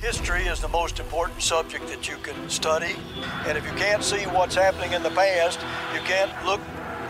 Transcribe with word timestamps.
History 0.00 0.46
is 0.46 0.60
the 0.60 0.68
most 0.68 1.00
important 1.00 1.42
subject 1.42 1.88
that 1.88 2.08
you 2.08 2.16
can 2.18 2.48
study, 2.48 2.94
and 3.46 3.58
if 3.58 3.64
you 3.64 3.72
can't 3.72 4.04
see 4.04 4.26
what's 4.26 4.54
happening 4.54 4.92
in 4.92 5.02
the 5.02 5.10
past, 5.10 5.58
you 5.92 5.98
can't 6.02 6.30
look 6.46 6.60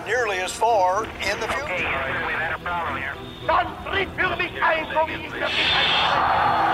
nearly 0.07 0.39
as 0.39 0.53
far 0.53 1.05
in 1.05 1.39
the 1.39 1.47
future. 1.49 1.65
Okay, 1.65 1.83
yes, 1.83 2.27
we've 2.27 2.35
had 2.35 2.55
a 2.55 2.59
problem 2.61 2.97
here. 2.97 3.15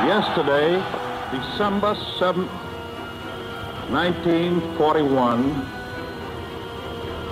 Yesterday, 0.07 0.80
December 1.32 1.96
7th, 2.21 2.49
1941, 3.91 5.67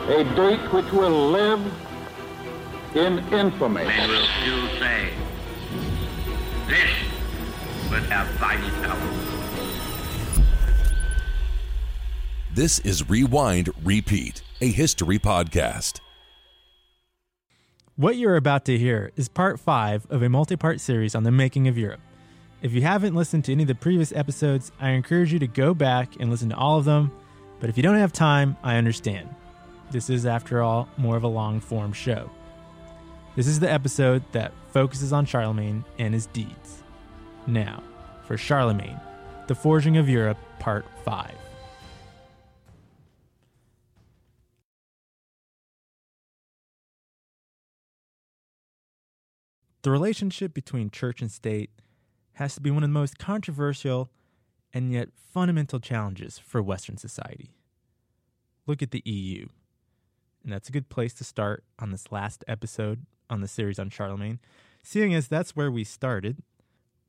a 0.08 0.24
date 0.34 0.72
which 0.72 0.90
will 0.92 1.30
live 1.30 1.60
in 2.96 3.20
infamy. 3.32 3.84
Men 3.84 4.08
will 4.08 4.26
still 4.40 4.68
say, 4.80 5.10
this 6.66 6.90
was 7.92 8.10
our 8.10 8.24
fighting 8.24 8.70
power. 8.82 9.12
This 12.54 12.78
is 12.78 13.10
Rewind 13.10 13.68
Repeat, 13.84 14.42
a 14.62 14.70
history 14.70 15.18
podcast. 15.18 16.00
What 17.96 18.16
you're 18.16 18.36
about 18.36 18.64
to 18.64 18.78
hear 18.78 19.12
is 19.16 19.28
part 19.28 19.60
five 19.60 20.06
of 20.08 20.22
a 20.22 20.30
multi 20.30 20.56
part 20.56 20.80
series 20.80 21.14
on 21.14 21.24
the 21.24 21.30
making 21.30 21.68
of 21.68 21.76
Europe. 21.76 22.00
If 22.62 22.72
you 22.72 22.80
haven't 22.80 23.14
listened 23.14 23.44
to 23.44 23.52
any 23.52 23.64
of 23.64 23.68
the 23.68 23.74
previous 23.74 24.10
episodes, 24.12 24.72
I 24.80 24.90
encourage 24.92 25.30
you 25.30 25.38
to 25.40 25.46
go 25.46 25.74
back 25.74 26.16
and 26.18 26.30
listen 26.30 26.48
to 26.48 26.56
all 26.56 26.78
of 26.78 26.86
them. 26.86 27.12
But 27.60 27.68
if 27.68 27.76
you 27.76 27.82
don't 27.82 27.98
have 27.98 28.12
time, 28.12 28.56
I 28.62 28.76
understand. 28.76 29.28
This 29.90 30.08
is, 30.08 30.24
after 30.24 30.62
all, 30.62 30.88
more 30.96 31.18
of 31.18 31.24
a 31.24 31.28
long 31.28 31.60
form 31.60 31.92
show. 31.92 32.30
This 33.36 33.46
is 33.46 33.60
the 33.60 33.70
episode 33.70 34.22
that 34.32 34.52
focuses 34.70 35.12
on 35.12 35.26
Charlemagne 35.26 35.84
and 35.98 36.14
his 36.14 36.24
deeds. 36.26 36.81
Now, 37.46 37.82
for 38.24 38.36
Charlemagne, 38.36 39.00
The 39.48 39.54
Forging 39.54 39.96
of 39.96 40.08
Europe, 40.08 40.38
Part 40.60 40.86
5. 41.04 41.34
The 49.82 49.90
relationship 49.90 50.54
between 50.54 50.90
church 50.90 51.20
and 51.20 51.30
state 51.30 51.70
has 52.34 52.54
to 52.54 52.60
be 52.60 52.70
one 52.70 52.84
of 52.84 52.90
the 52.90 52.94
most 52.94 53.18
controversial 53.18 54.10
and 54.72 54.92
yet 54.92 55.08
fundamental 55.12 55.80
challenges 55.80 56.38
for 56.38 56.62
Western 56.62 56.96
society. 56.96 57.50
Look 58.68 58.80
at 58.80 58.92
the 58.92 59.02
EU. 59.04 59.48
And 60.44 60.52
that's 60.52 60.68
a 60.68 60.72
good 60.72 60.88
place 60.88 61.12
to 61.14 61.24
start 61.24 61.64
on 61.80 61.90
this 61.90 62.12
last 62.12 62.44
episode 62.46 63.06
on 63.28 63.40
the 63.40 63.48
series 63.48 63.80
on 63.80 63.90
Charlemagne, 63.90 64.38
seeing 64.84 65.12
as 65.12 65.26
that's 65.26 65.56
where 65.56 65.70
we 65.70 65.82
started. 65.82 66.42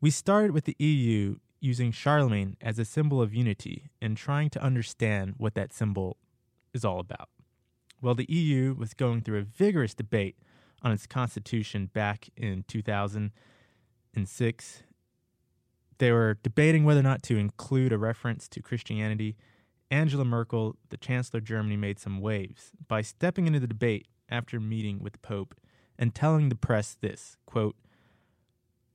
We 0.04 0.12
started 0.12 0.52
with 0.52 0.66
the 0.66 0.76
EU 0.80 1.38
using 1.62 1.94
Charlemagne 1.94 2.58
as 2.60 2.78
a 2.78 2.84
symbol 2.84 3.22
of 3.22 3.34
unity 3.34 3.86
and 4.02 4.18
trying 4.18 4.50
to 4.50 4.62
understand 4.62 5.36
what 5.38 5.56
that 5.56 5.72
symbol 5.72 6.18
is 6.74 6.84
all 6.84 7.00
about. 7.00 7.30
Well, 8.02 8.14
the 8.14 8.30
EU 8.30 8.76
was 8.78 8.94
going 8.94 9.22
through 9.22 9.40
a 9.40 9.44
vigorous 9.44 9.94
debate 9.94 10.36
on 10.82 10.92
its 10.92 11.08
constitution 11.08 11.90
back 11.94 12.28
in 12.36 12.66
2006. 12.68 14.84
They 16.00 16.12
were 16.12 16.38
debating 16.44 16.84
whether 16.84 17.00
or 17.00 17.04
not 17.04 17.24
to 17.24 17.38
include 17.38 17.94
a 17.94 17.98
reference 17.98 18.50
to 18.50 18.62
Christianity. 18.62 19.38
Angela 19.90 20.26
Merkel, 20.26 20.76
the 20.90 20.98
Chancellor 20.98 21.38
of 21.38 21.46
Germany, 21.46 21.78
made 21.78 21.98
some 21.98 22.20
waves 22.20 22.72
by 22.90 23.04
stepping 23.04 23.48
into 23.48 23.62
the 23.62 23.68
debate 23.68 24.10
after 24.28 24.60
meeting 24.60 25.02
with 25.02 25.14
the 25.14 25.20
Pope 25.20 25.56
and 25.98 26.14
telling 26.14 26.50
the 26.50 26.56
press 26.56 26.98
this 27.00 27.38
quote, 27.46 27.78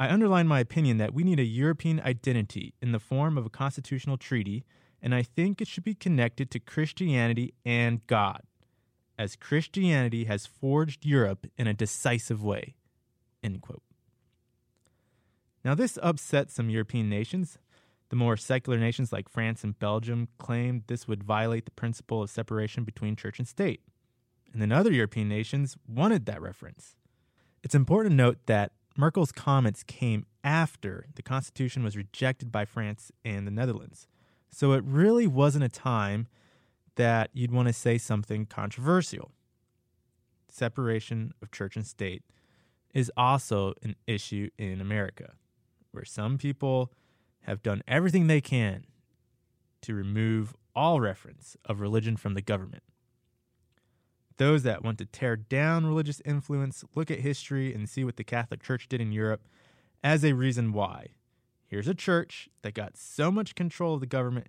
I 0.01 0.09
underline 0.09 0.47
my 0.47 0.61
opinion 0.61 0.99
that 0.99 1.13
we 1.13 1.25
need 1.25 1.41
a 1.41 1.45
European 1.45 2.01
identity 2.01 2.75
in 2.81 2.93
the 2.93 3.01
form 3.01 3.37
of 3.37 3.47
a 3.47 3.51
constitutional 3.51 4.17
treaty, 4.17 4.65
and 5.03 5.15
I 5.15 5.23
think 5.23 5.61
it 5.61 5.69
should 5.69 5.85
be 5.85 5.95
connected 5.95 6.51
to 6.53 6.61
Christianity 6.61 7.55
and 7.65 8.07
God 8.07 8.43
as 9.19 9.35
Christianity 9.35 10.25
has 10.25 10.47
forged 10.47 11.05
Europe 11.05 11.47
in 11.57 11.67
a 11.67 11.75
decisive 11.75 12.43
way. 12.43 12.77
End 13.43 13.61
quote. 13.61 13.83
Now, 15.65 15.75
this 15.75 15.99
upset 16.03 16.51
some 16.51 16.71
European 16.71 17.11
nations. 17.11 17.59
The 18.11 18.17
more 18.17 18.37
secular 18.37 18.79
nations 18.79 19.13
like 19.13 19.29
France 19.29 19.65
and 19.65 19.79
Belgium 19.79 20.29
claimed 20.39 20.85
this 20.87 21.09
would 21.09 21.25
violate 21.25 21.65
the 21.65 21.73
principle 21.73 22.23
of 22.23 22.31
separation 22.31 22.85
between 22.85 23.17
church 23.17 23.39
and 23.39 23.47
state. 23.47 23.83
And 24.53 24.63
then 24.63 24.73
other 24.73 24.93
European 24.93 25.29
nations 25.29 25.77
wanted 25.87 26.25
that 26.27 26.41
reference. 26.41 26.95
It's 27.63 27.75
important 27.75 28.13
to 28.13 28.17
note 28.17 28.39
that 28.47 28.73
Merkel's 28.99 29.31
comments 29.31 29.85
came 29.85 30.27
after 30.43 31.07
the 31.15 31.23
Constitution 31.23 31.85
was 31.85 31.97
rejected 31.97 32.51
by 32.51 32.65
France 32.65 33.13
and 33.25 33.47
the 33.47 33.53
Netherlands. 33.53 34.09
So 34.51 34.73
it 34.73 34.83
really 34.85 35.29
wasn't 35.29 35.63
a 35.63 35.69
time 35.69 36.27
that 36.97 37.31
you'd 37.33 37.53
want 37.53 37.69
to 37.69 37.73
say 37.73 37.97
something 37.97 38.45
controversial. 38.45 39.31
Separation 40.49 41.33
of 41.41 41.53
church 41.53 41.77
and 41.77 41.87
state 41.87 42.25
is 42.93 43.13
also 43.17 43.73
an 43.85 43.95
issue 44.09 44.51
in 44.59 44.81
America, 44.81 45.35
where 45.93 46.05
some 46.05 46.37
people 46.37 46.93
have 47.43 47.63
done 47.63 47.83
everything 47.87 48.27
they 48.27 48.41
can 48.41 48.85
to 49.83 49.95
remove 49.95 50.57
all 50.75 51.01
reference 51.01 51.57
of 51.67 51.81
religion 51.81 52.17
from 52.17 52.35
the 52.35 52.43
government. 52.43 52.83
Those 54.39 54.63
that 54.63 54.85
want 54.85 54.99
to 54.99 55.05
tear 55.05 55.37
down 55.37 55.85
religious 55.85 56.23
influence 56.25 56.85
look 56.95 57.11
at 57.11 57.21
history 57.21 57.75
and 57.75 57.89
see 57.89 58.05
what 58.05 58.17
the 58.17 58.25
Catholic 58.25 58.63
Church 58.63 58.89
did 58.89 59.01
in 59.01 59.11
Europe 59.11 59.43
as 60.03 60.25
a 60.25 60.33
reason 60.33 60.73
why. 60.73 61.09
Here's 61.67 61.89
a 61.89 61.95
church 61.95 62.49
that 62.63 62.73
got 62.73 62.97
so 62.97 63.33
much 63.33 63.57
control 63.57 63.95
of 63.95 64.01
the 64.01 64.07
government 64.07 64.47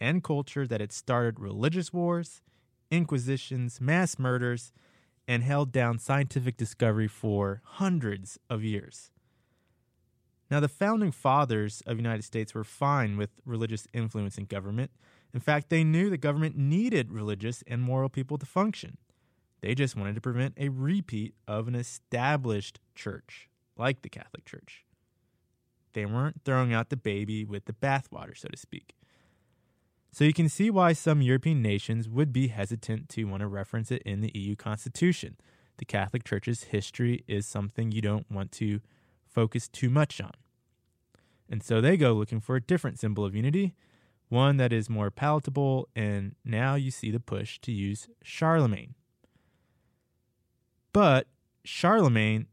and 0.00 0.24
culture 0.24 0.66
that 0.66 0.80
it 0.80 0.90
started 0.90 1.38
religious 1.38 1.92
wars, 1.92 2.40
inquisitions, 2.90 3.78
mass 3.78 4.18
murders, 4.18 4.72
and 5.28 5.42
held 5.42 5.70
down 5.70 5.98
scientific 5.98 6.56
discovery 6.56 7.08
for 7.08 7.60
hundreds 7.62 8.38
of 8.48 8.64
years. 8.64 9.10
Now, 10.50 10.60
the 10.60 10.68
founding 10.68 11.12
fathers 11.12 11.82
of 11.86 11.96
the 11.96 12.02
United 12.02 12.22
States 12.22 12.54
were 12.54 12.64
fine 12.64 13.18
with 13.18 13.30
religious 13.44 13.86
influence 13.92 14.38
in 14.38 14.46
government. 14.46 14.92
In 15.34 15.40
fact, 15.40 15.68
they 15.68 15.84
knew 15.84 16.08
the 16.08 16.16
government 16.16 16.56
needed 16.56 17.12
religious 17.12 17.62
and 17.66 17.82
moral 17.82 18.08
people 18.08 18.38
to 18.38 18.46
function. 18.46 18.96
They 19.60 19.74
just 19.74 19.96
wanted 19.96 20.14
to 20.14 20.20
prevent 20.20 20.54
a 20.56 20.68
repeat 20.68 21.34
of 21.48 21.68
an 21.68 21.74
established 21.74 22.80
church, 22.94 23.48
like 23.76 24.02
the 24.02 24.08
Catholic 24.08 24.44
Church. 24.44 24.84
They 25.92 26.04
weren't 26.04 26.42
throwing 26.44 26.74
out 26.74 26.90
the 26.90 26.96
baby 26.96 27.44
with 27.44 27.64
the 27.64 27.72
bathwater, 27.72 28.36
so 28.36 28.48
to 28.48 28.56
speak. 28.56 28.94
So 30.12 30.24
you 30.24 30.32
can 30.32 30.48
see 30.48 30.70
why 30.70 30.92
some 30.92 31.20
European 31.20 31.62
nations 31.62 32.08
would 32.08 32.32
be 32.32 32.48
hesitant 32.48 33.08
to 33.10 33.24
want 33.24 33.40
to 33.40 33.46
reference 33.46 33.90
it 33.90 34.02
in 34.02 34.20
the 34.20 34.32
EU 34.34 34.56
constitution. 34.56 35.36
The 35.78 35.84
Catholic 35.84 36.24
Church's 36.24 36.64
history 36.64 37.24
is 37.26 37.46
something 37.46 37.92
you 37.92 38.00
don't 38.00 38.30
want 38.30 38.52
to 38.52 38.80
focus 39.26 39.68
too 39.68 39.90
much 39.90 40.20
on. 40.20 40.32
And 41.48 41.62
so 41.62 41.80
they 41.80 41.96
go 41.96 42.12
looking 42.12 42.40
for 42.40 42.56
a 42.56 42.62
different 42.62 42.98
symbol 42.98 43.24
of 43.24 43.34
unity, 43.34 43.74
one 44.28 44.56
that 44.56 44.72
is 44.72 44.90
more 44.90 45.10
palatable, 45.10 45.88
and 45.94 46.34
now 46.44 46.74
you 46.74 46.90
see 46.90 47.10
the 47.10 47.20
push 47.20 47.58
to 47.60 47.72
use 47.72 48.08
Charlemagne. 48.22 48.94
But 50.96 51.26
Charlemagne 51.62 52.46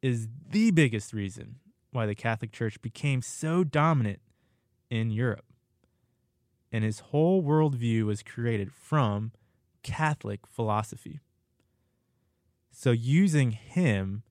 is 0.00 0.28
the 0.48 0.70
biggest 0.70 1.12
reason 1.12 1.56
why 1.90 2.06
the 2.06 2.14
Catholic 2.14 2.52
Church 2.52 2.80
became 2.80 3.20
so 3.20 3.64
dominant 3.64 4.20
in 4.90 5.10
Europe 5.10 5.44
and 6.70 6.84
his 6.84 7.00
whole 7.00 7.42
worldview 7.42 8.04
was 8.04 8.22
created 8.22 8.70
from 8.72 9.32
Catholic 9.82 10.46
philosophy. 10.46 11.18
So 12.70 12.92
using 12.92 13.50
him 13.50 14.22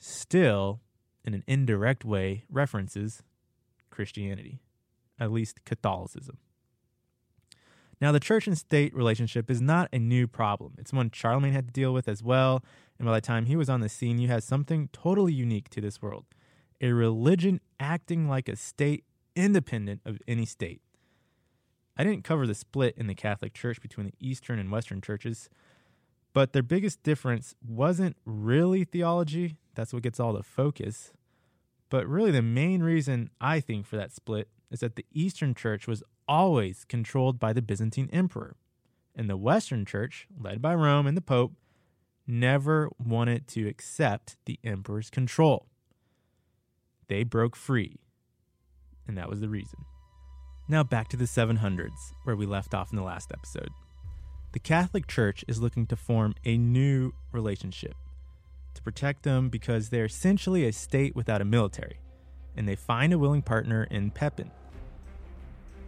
still, 0.00 0.80
in 1.24 1.32
an 1.32 1.44
indirect 1.46 2.04
way, 2.04 2.44
references 2.50 3.22
Christianity, 3.88 4.58
at 5.20 5.30
least 5.30 5.64
Catholicism. 5.64 6.38
Now, 8.00 8.12
the 8.12 8.20
church 8.20 8.46
and 8.46 8.58
state 8.58 8.94
relationship 8.94 9.50
is 9.50 9.60
not 9.60 9.88
a 9.92 9.98
new 9.98 10.26
problem. 10.26 10.74
It's 10.78 10.92
one 10.92 11.10
Charlemagne 11.12 11.52
had 11.52 11.68
to 11.68 11.72
deal 11.72 11.92
with 11.92 12.08
as 12.08 12.22
well. 12.22 12.64
And 12.98 13.06
by 13.06 13.14
the 13.14 13.20
time 13.20 13.46
he 13.46 13.56
was 13.56 13.68
on 13.68 13.80
the 13.80 13.88
scene, 13.88 14.18
you 14.18 14.28
had 14.28 14.42
something 14.42 14.88
totally 14.92 15.32
unique 15.32 15.68
to 15.70 15.80
this 15.80 16.00
world 16.02 16.24
a 16.80 16.92
religion 16.92 17.60
acting 17.80 18.28
like 18.28 18.48
a 18.48 18.56
state 18.56 19.04
independent 19.34 20.00
of 20.04 20.18
any 20.28 20.44
state. 20.44 20.82
I 21.96 22.04
didn't 22.04 22.24
cover 22.24 22.46
the 22.46 22.54
split 22.54 22.94
in 22.98 23.06
the 23.06 23.14
Catholic 23.14 23.54
Church 23.54 23.80
between 23.80 24.06
the 24.06 24.14
Eastern 24.20 24.58
and 24.58 24.70
Western 24.70 25.00
churches, 25.00 25.48
but 26.32 26.52
their 26.52 26.62
biggest 26.62 27.02
difference 27.02 27.54
wasn't 27.66 28.16
really 28.26 28.84
theology. 28.84 29.56
That's 29.74 29.92
what 29.92 30.02
gets 30.02 30.18
all 30.18 30.32
the 30.32 30.42
focus. 30.42 31.12
But 31.88 32.08
really, 32.08 32.32
the 32.32 32.42
main 32.42 32.82
reason 32.82 33.30
I 33.40 33.60
think 33.60 33.86
for 33.86 33.96
that 33.96 34.12
split 34.12 34.48
is 34.74 34.80
that 34.80 34.96
the 34.96 35.06
Eastern 35.12 35.54
Church 35.54 35.86
was 35.86 36.02
always 36.26 36.84
controlled 36.84 37.38
by 37.38 37.52
the 37.52 37.62
Byzantine 37.62 38.10
Emperor, 38.12 38.56
and 39.14 39.30
the 39.30 39.36
Western 39.36 39.84
Church, 39.86 40.26
led 40.38 40.60
by 40.60 40.74
Rome 40.74 41.06
and 41.06 41.16
the 41.16 41.22
Pope, 41.22 41.52
never 42.26 42.90
wanted 42.98 43.46
to 43.48 43.68
accept 43.68 44.36
the 44.46 44.58
Emperor's 44.64 45.10
control. 45.10 45.68
They 47.08 47.22
broke 47.22 47.54
free. 47.54 48.00
and 49.06 49.16
that 49.16 49.28
was 49.28 49.40
the 49.40 49.48
reason. 49.48 49.84
Now 50.66 50.82
back 50.82 51.08
to 51.08 51.16
the 51.16 51.26
700s, 51.26 52.12
where 52.24 52.34
we 52.34 52.46
left 52.46 52.74
off 52.74 52.90
in 52.90 52.96
the 52.96 53.02
last 53.02 53.30
episode. 53.32 53.68
The 54.52 54.58
Catholic 54.58 55.06
Church 55.06 55.44
is 55.46 55.60
looking 55.60 55.86
to 55.88 55.96
form 55.96 56.34
a 56.44 56.56
new 56.56 57.12
relationship 57.32 57.94
to 58.74 58.82
protect 58.82 59.22
them 59.22 59.50
because 59.50 59.90
they're 59.90 60.06
essentially 60.06 60.66
a 60.66 60.72
state 60.72 61.14
without 61.14 61.42
a 61.42 61.44
military, 61.44 62.00
and 62.56 62.66
they 62.66 62.76
find 62.76 63.12
a 63.12 63.18
willing 63.18 63.42
partner 63.42 63.84
in 63.84 64.10
Pepin. 64.10 64.50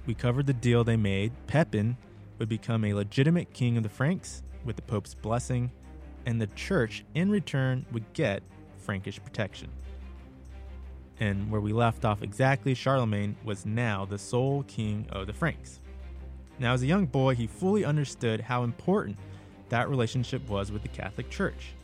We 0.06 0.14
covered 0.14 0.46
the 0.46 0.52
deal 0.52 0.84
they 0.84 0.96
made. 0.96 1.32
Pepin 1.48 1.96
would 2.38 2.48
become 2.48 2.84
a 2.84 2.94
legitimate 2.94 3.52
king 3.52 3.76
of 3.76 3.82
the 3.82 3.88
Franks 3.88 4.42
with 4.64 4.76
the 4.76 4.82
Pope's 4.82 5.14
blessing, 5.14 5.70
and 6.26 6.40
the 6.40 6.46
church 6.48 7.04
in 7.14 7.30
return 7.30 7.84
would 7.92 8.12
get 8.12 8.42
Frankish 8.78 9.22
protection. 9.22 9.68
And 11.18 11.50
where 11.50 11.60
we 11.60 11.72
left 11.72 12.04
off 12.04 12.22
exactly, 12.22 12.74
Charlemagne 12.74 13.36
was 13.44 13.66
now 13.66 14.04
the 14.04 14.18
sole 14.18 14.62
king 14.64 15.06
of 15.10 15.26
the 15.26 15.32
Franks. 15.32 15.80
Now, 16.58 16.72
as 16.72 16.82
a 16.82 16.86
young 16.86 17.06
boy, 17.06 17.34
he 17.34 17.46
fully 17.46 17.84
understood 17.84 18.40
how 18.40 18.62
important 18.64 19.16
that 19.70 19.88
relationship 19.88 20.48
was 20.48 20.70
with 20.70 20.82
the 20.82 20.88
Catholic 20.88 21.30
Church, 21.30 21.74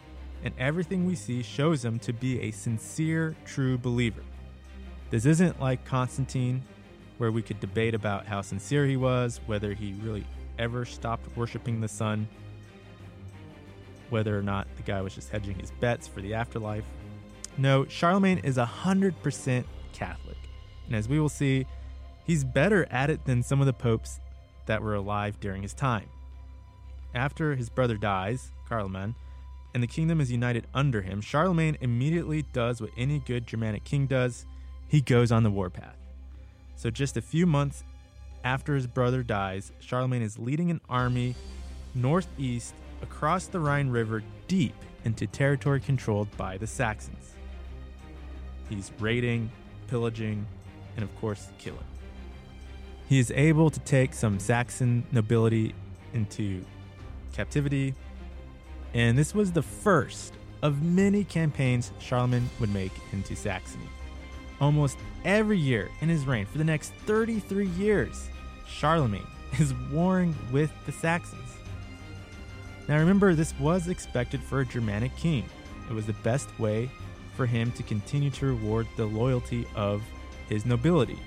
and 0.45 0.55
everything 0.59 1.07
we 1.07 1.15
see 1.15 1.43
shows 1.43 1.85
him 1.85 1.99
to 2.01 2.13
be 2.13 2.41
a 2.41 2.51
sincere, 2.51 3.35
true 3.45 3.79
believer. 3.79 4.23
This 5.11 5.27
isn't 5.27 5.61
like 5.61 5.85
Constantine, 5.85 6.63
where 7.23 7.31
we 7.31 7.41
could 7.41 7.61
debate 7.61 7.95
about 7.95 8.27
how 8.27 8.41
sincere 8.41 8.85
he 8.85 8.97
was, 8.97 9.39
whether 9.47 9.75
he 9.75 9.93
really 10.03 10.25
ever 10.59 10.85
stopped 10.85 11.25
worshiping 11.37 11.81
the 11.81 11.87
sun, 11.87 12.27
whether 14.11 14.37
or 14.37 14.43
not 14.43 14.67
the 14.75 14.83
guy 14.83 15.01
was 15.01 15.15
just 15.15 15.31
hedging 15.31 15.57
his 15.57 15.71
bets 15.71 16.09
for 16.09 16.21
the 16.21 16.35
afterlife. 16.35 16.83
No, 17.59 17.85
Charlemagne 17.85 18.39
is 18.39 18.57
100% 18.57 19.65
Catholic. 19.93 20.37
And 20.89 20.97
as 20.97 21.09
we 21.09 21.21
will 21.21 21.29
see, 21.29 21.65
he's 22.25 22.43
better 22.43 22.89
at 22.91 23.09
it 23.09 23.25
than 23.25 23.45
some 23.45 23.61
of 23.61 23.67
the 23.67 23.73
popes 23.73 24.19
that 24.67 24.83
were 24.83 24.97
alive 24.97 25.39
during 25.39 25.63
his 25.63 25.75
time. 25.75 26.09
After 27.15 27.55
his 27.55 27.71
brother 27.71 27.97
dies, 27.97 28.51
Carloman, 28.69 29.15
and 29.75 29.81
the 29.81 29.87
kingdom 29.87 30.21
is 30.21 30.33
united 30.33 30.67
under 30.75 31.03
him, 31.03 31.21
Charlemagne 31.21 31.79
immediately 31.81 32.43
does 32.53 32.81
what 32.81 32.91
any 32.97 33.21
good 33.21 33.47
Germanic 33.47 33.85
king 33.85 34.09
does 34.09 34.45
he 34.89 35.01
goes 35.01 35.31
on 35.31 35.45
the 35.45 35.53
warpath. 35.53 36.02
So, 36.83 36.91
just 36.91 37.17
a 37.17 37.23
few 37.23 37.47
months 37.47 37.85
after 38.43 38.75
his 38.75 38.89
brother 38.89 39.23
dies, 39.23 39.71
Charlemagne 39.79 40.21
is 40.23 40.37
leading 40.37 40.69
an 40.69 40.81
army 40.89 41.37
northeast 41.95 42.75
across 43.03 43.47
the 43.47 43.61
Rhine 43.61 43.89
River 43.89 44.25
deep 44.49 44.75
into 45.05 45.29
territory 45.29 45.79
controlled 45.79 46.37
by 46.37 46.59
the 46.59 46.67
Saxons. 46.67 47.35
He's 48.69 48.91
raiding, 48.99 49.49
pillaging, 49.87 50.45
and 50.97 51.05
of 51.05 51.17
course, 51.21 51.51
killing. 51.57 51.79
He 53.09 53.21
is 53.21 53.31
able 53.31 53.71
to 53.71 53.79
take 53.79 54.13
some 54.13 54.41
Saxon 54.41 55.05
nobility 55.13 55.77
into 56.15 56.65
captivity, 57.33 57.95
and 58.93 59.17
this 59.17 59.37
was 59.37 59.53
the 59.53 59.63
first 59.63 60.35
of 60.63 60.83
many 60.83 61.23
campaigns 61.23 61.93
Charlemagne 62.01 62.51
would 62.59 62.75
make 62.75 62.93
into 63.13 63.37
Saxony. 63.37 63.87
Almost 64.63 64.97
every 65.25 65.59
year 65.59 65.91
in 66.01 66.09
his 66.09 66.25
reign 66.25 66.47
for 66.47 66.57
the 66.57 66.63
next 66.63 66.93
33 67.07 67.67
years, 67.67 68.29
Charlemagne 68.65 69.27
is 69.59 69.75
warring 69.91 70.37
with 70.53 70.71
the 70.87 70.93
Saxons. 70.93 71.57
Now 72.87 72.97
remember, 72.99 73.35
this 73.35 73.59
was 73.59 73.89
expected 73.89 74.41
for 74.41 74.61
a 74.61 74.65
Germanic 74.65 75.17
king. 75.17 75.45
It 75.91 75.93
was 75.93 76.07
the 76.07 76.13
best 76.13 76.57
way 76.61 76.89
for 77.37 77.45
him 77.45 77.73
to 77.73 77.83
continue 77.83 78.31
to 78.31 78.47
reward 78.47 78.87
the 78.97 79.05
loyalty 79.05 79.67
of 79.75 80.01
his 80.49 80.65
nobility 80.65 81.19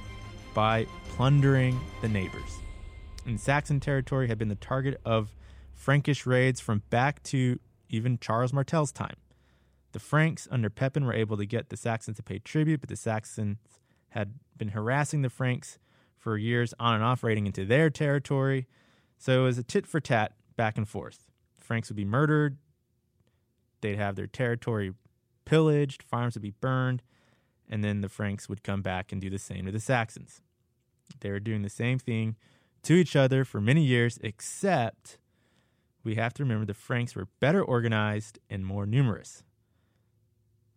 by 0.54 0.88
plundering 1.10 1.78
the 2.02 2.08
neighbors. 2.08 2.60
And 3.26 3.38
Saxon 3.38 3.82
territory 3.82 4.30
had 4.30 4.38
been 4.38 4.48
the 4.48 4.56
target 4.56 5.02
of 5.04 5.36
Frankish 5.74 6.26
raids 6.26 6.62
from 6.62 6.84
back 6.90 7.22
to 7.24 7.60
even 7.90 8.18
Charles 8.18 8.54
Martel's 8.54 8.94
time. 8.94 9.18
The 9.95 10.00
Franks 10.00 10.45
under 10.51 10.69
Pepin 10.69 11.06
were 11.06 11.13
able 11.13 11.38
to 11.38 11.45
get 11.45 11.69
the 11.69 11.77
Saxons 11.77 12.18
to 12.18 12.24
pay 12.24 12.39
tribute, 12.39 12.81
but 12.81 12.89
the 12.89 12.97
Saxons 12.97 13.59
had 14.09 14.33
been 14.57 14.68
harassing 14.68 15.21
the 15.21 15.30
Franks 15.30 15.80
for 16.18 16.38
years 16.38 16.74
on 16.77 16.95
and 16.95 17.01
off, 17.01 17.24
raiding 17.24 17.45
into 17.45 17.63
their 17.63 17.89
territory. 17.89 18.68
So 19.18 19.39
it 19.39 19.44
was 19.45 19.57
a 19.57 19.63
tit 19.63 19.88
for 19.88 20.01
tat 20.01 20.33
back 20.57 20.77
and 20.77 20.86
forth. 20.86 21.30
Franks 21.57 21.88
would 21.88 21.95
be 21.95 22.03
murdered, 22.03 22.57
they'd 23.80 23.95
have 23.95 24.18
their 24.18 24.27
territory 24.27 24.92
pillaged, 25.45 26.03
farms 26.03 26.36
would 26.36 26.44
be 26.44 26.56
burned, 26.59 27.01
and 27.69 27.81
then 27.81 28.01
the 28.01 28.09
Franks 28.09 28.50
would 28.50 28.63
come 28.63 28.81
back 28.81 29.13
and 29.13 29.21
do 29.21 29.30
the 29.30 29.39
same 29.39 29.65
to 29.65 29.71
the 29.71 29.80
Saxons. 29.80 30.41
They 31.21 31.31
were 31.31 31.39
doing 31.39 31.62
the 31.62 31.69
same 31.69 32.00
thing 32.00 32.36
to 32.83 32.95
each 32.95 33.15
other 33.15 33.45
for 33.45 33.62
many 33.62 33.86
years, 33.86 34.19
except 34.21 35.19
we 36.03 36.15
have 36.15 36.33
to 36.33 36.44
remember 36.44 36.65
the 36.65 36.74
Franks 36.74 37.15
were 37.15 37.30
better 37.39 37.63
organized 37.63 38.39
and 38.50 38.65
more 38.65 38.86
numerous 38.86 39.41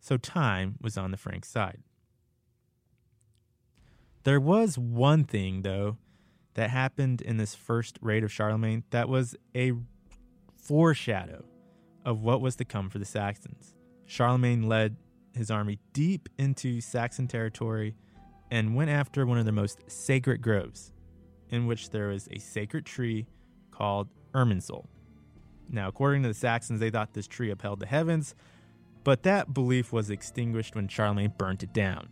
so 0.01 0.17
time 0.17 0.77
was 0.81 0.97
on 0.97 1.11
the 1.11 1.17
Franks' 1.17 1.49
side. 1.49 1.83
There 4.25 4.41
was 4.41 4.77
one 4.79 5.25
thing, 5.25 5.63
though, 5.63 5.97
that 6.55 6.71
happened 6.71 7.21
in 7.23 7.37
this 7.37 7.55
first 7.55 7.99
raid 8.03 8.25
of 8.25 8.33
Charlemagne 8.33 8.85
that 8.91 9.09
was 9.09 9.37
a 9.55 9.73
foreshadow 10.57 11.45
of 12.05 12.23
what 12.23 12.41
was 12.41 12.57
to 12.57 12.65
come 12.65 12.91
for 12.91 12.99
the 12.99 13.05
Saxons. 13.05 13.75
Charlemagne 14.07 14.69
led 14.69 14.97
his 15.35 15.51
army 15.51 15.79
deep 15.93 16.29
into 16.39 16.81
Saxon 16.81 17.29
territory 17.29 17.95
and 18.51 18.75
went 18.75 18.91
after 18.91 19.25
one 19.25 19.39
of 19.39 19.45
their 19.45 19.53
most 19.53 19.91
sacred 19.91 20.43
groves, 20.43 20.93
in 21.51 21.67
which 21.67 21.91
there 21.91 22.09
was 22.09 22.29
a 22.31 22.39
sacred 22.39 22.85
tree 22.85 23.27
called 23.71 24.09
Irminsul. 24.35 24.87
Now, 25.71 25.89
according 25.89 26.23
to 26.23 26.29
the 26.29 26.35
Saxons, 26.35 26.81
they 26.81 26.91
thought 26.91 27.13
this 27.13 27.27
tree 27.27 27.51
upheld 27.51 27.81
the 27.81 27.87
heavens, 27.87 28.35
but 29.09 29.23
that 29.23 29.55
belief 29.55 29.91
was 29.91 30.11
extinguished 30.11 30.75
when 30.75 30.87
Charlemagne 30.87 31.33
burnt 31.39 31.63
it 31.63 31.73
down. 31.73 32.11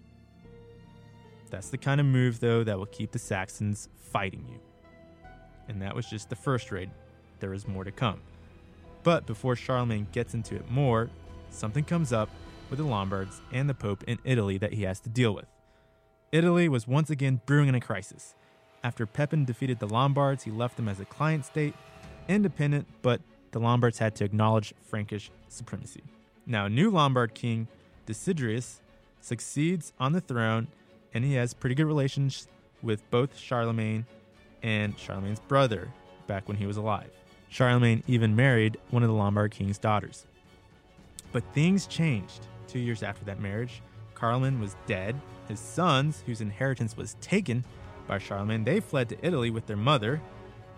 That's 1.51 1.69
the 1.69 1.77
kind 1.77 2.01
of 2.01 2.07
move, 2.07 2.41
though, 2.41 2.65
that 2.65 2.79
will 2.79 2.87
keep 2.87 3.13
the 3.13 3.19
Saxons 3.19 3.91
fighting 3.99 4.47
you. 4.49 4.59
And 5.69 5.83
that 5.83 5.95
was 5.95 6.07
just 6.07 6.31
the 6.31 6.37
first 6.37 6.73
raid. 6.73 6.89
There 7.39 7.53
is 7.53 7.69
more 7.69 7.85
to 7.85 7.93
come. 7.93 8.23
But 9.03 9.27
before 9.27 9.57
Charlemagne 9.57 10.07
gets 10.11 10.33
into 10.33 10.55
it 10.55 10.71
more, 10.71 11.11
something 11.51 11.85
comes 11.85 12.15
up 12.15 12.31
with 12.71 12.79
the 12.79 12.87
Lombards 12.87 13.43
and 13.53 13.69
the 13.69 13.75
Pope 13.75 14.03
in 14.07 14.19
Italy 14.25 14.57
that 14.57 14.73
he 14.73 14.85
has 14.85 14.99
to 15.01 15.11
deal 15.11 15.35
with. 15.35 15.53
Italy 16.33 16.67
was 16.67 16.88
once 16.88 17.11
again 17.11 17.43
brewing 17.45 17.69
in 17.69 17.75
a 17.75 17.81
crisis. 17.81 18.35
After 18.83 19.05
Pepin 19.05 19.45
defeated 19.45 19.81
the 19.81 19.87
Lombards, 19.87 20.45
he 20.45 20.50
left 20.50 20.79
them 20.79 20.88
as 20.88 20.99
a 20.99 21.05
client 21.05 21.45
state, 21.45 21.75
independent, 22.26 22.87
but 23.03 23.21
the 23.50 23.61
Lombards 23.61 23.99
had 23.99 24.15
to 24.15 24.25
acknowledge 24.25 24.73
Frankish 24.81 25.31
supremacy. 25.49 26.03
Now, 26.47 26.69
new 26.69 26.91
Lombard 26.91 27.35
king 27.35 27.67
Desiderius 28.07 28.81
succeeds 29.21 29.93
on 29.99 30.12
the 30.12 30.21
throne, 30.21 30.69
and 31.12 31.25
he 31.25 31.35
has 31.35 31.55
pretty 31.55 31.75
good 31.75 31.87
relations 31.87 32.47
with 32.83 33.09
both 33.11 33.37
Charlemagne 33.37 34.07
and 34.62 34.97
Charlemagne's 34.97 35.41
brother 35.41 35.88
back 36.29 36.47
when 36.47 36.57
he 36.57 36.67
was 36.67 36.76
alive. 36.76 37.11
Charlemagne 37.49 38.03
even 38.07 38.37
married 38.37 38.79
one 38.91 39.03
of 39.03 39.09
the 39.09 39.15
Lombard 39.15 39.50
king's 39.50 39.79
daughters. 39.79 40.25
But 41.33 41.43
things 41.53 41.87
changed 41.87 42.47
two 42.69 42.79
years 42.79 43.03
after 43.03 43.25
that 43.25 43.41
marriage. 43.41 43.83
Carloman 44.15 44.61
was 44.61 44.76
dead. 44.87 45.21
His 45.49 45.61
sons, 45.61 46.23
whose 46.26 46.41
inheritance 46.41 46.97
was 46.97 47.17
taken 47.21 47.65
by 48.07 48.19
Charlemagne, 48.19 48.65
they 48.65 48.81
fled 48.81 49.09
to 49.09 49.26
Italy 49.26 49.50
with 49.50 49.67
their 49.67 49.76
mother. 49.76 50.21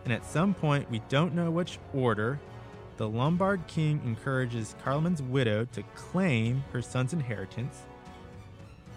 And 0.04 0.12
at 0.12 0.24
some 0.24 0.54
point, 0.54 0.90
we 0.90 1.02
don't 1.08 1.34
know 1.34 1.50
which 1.50 1.78
order, 1.92 2.40
the 2.98 3.08
Lombard 3.08 3.66
king 3.68 4.02
encourages 4.04 4.74
Carloman's 4.84 5.22
widow 5.22 5.64
to 5.72 5.82
claim 5.94 6.64
her 6.72 6.82
son's 6.82 7.12
inheritance 7.12 7.82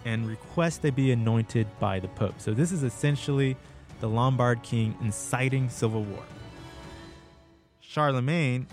and 0.04 0.26
request 0.26 0.82
they 0.82 0.90
be 0.90 1.12
anointed 1.12 1.68
by 1.78 2.00
the 2.00 2.08
Pope. 2.08 2.34
So, 2.38 2.52
this 2.52 2.72
is 2.72 2.82
essentially 2.82 3.56
the 4.00 4.08
Lombard 4.08 4.64
king 4.64 4.96
inciting 5.00 5.70
civil 5.70 6.02
war. 6.02 6.24
Charlemagne 7.80 8.66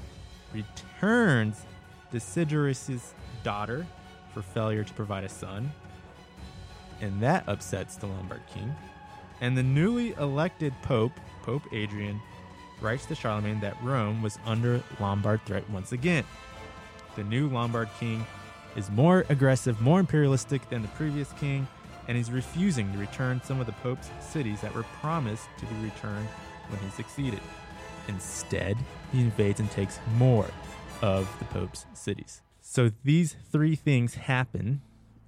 returns 0.51 1.62
Desiderius' 2.12 3.13
daughter 3.43 3.86
for 4.33 4.41
failure 4.41 4.83
to 4.83 4.93
provide 4.93 5.24
a 5.24 5.29
son, 5.29 5.71
and 7.01 7.21
that 7.21 7.43
upsets 7.48 7.98
the 7.98 8.07
Lombard 8.07 8.41
king. 8.51 8.75
And 9.41 9.55
the 9.55 9.63
newly 9.63 10.13
elected 10.13 10.74
Pope, 10.81 11.13
Pope 11.43 11.63
Adrian, 11.71 12.19
writes 12.81 13.05
to 13.07 13.15
Charlemagne 13.15 13.59
that 13.62 13.81
Rome 13.83 14.21
was 14.21 14.39
under 14.45 14.81
Lombard 15.00 15.41
threat 15.45 15.69
once 15.69 15.91
again. 15.91 16.24
The 17.15 17.24
new 17.24 17.50
Lombard 17.50 17.89
king 18.00 18.25
is 18.75 18.89
more 18.91 19.25
aggressive, 19.29 19.81
more 19.81 20.00
imperialistic 20.00 20.69
than 20.69 20.81
the 20.81 20.88
previous 20.89 21.31
king, 21.33 21.67
and 22.07 22.17
he's 22.17 22.31
refusing 22.31 22.91
to 22.93 22.98
return 22.98 23.41
some 23.43 23.59
of 23.59 23.65
the 23.65 23.74
Pope's 23.74 24.09
cities 24.19 24.62
that 24.62 24.74
were 24.74 24.83
promised 25.01 25.48
to 25.59 25.65
be 25.65 25.75
returned 25.83 26.27
when 26.69 26.79
he 26.79 26.89
succeeded. 26.91 27.41
Instead, 28.07 28.77
he 29.12 29.21
invades 29.21 29.59
and 29.59 29.69
takes 29.71 30.00
more 30.15 30.50
of 31.01 31.27
the 31.39 31.45
Pope's 31.45 31.86
cities. 31.93 32.41
So 32.62 32.91
these 33.03 33.36
three 33.51 33.75
things 33.75 34.15
happen, 34.15 34.81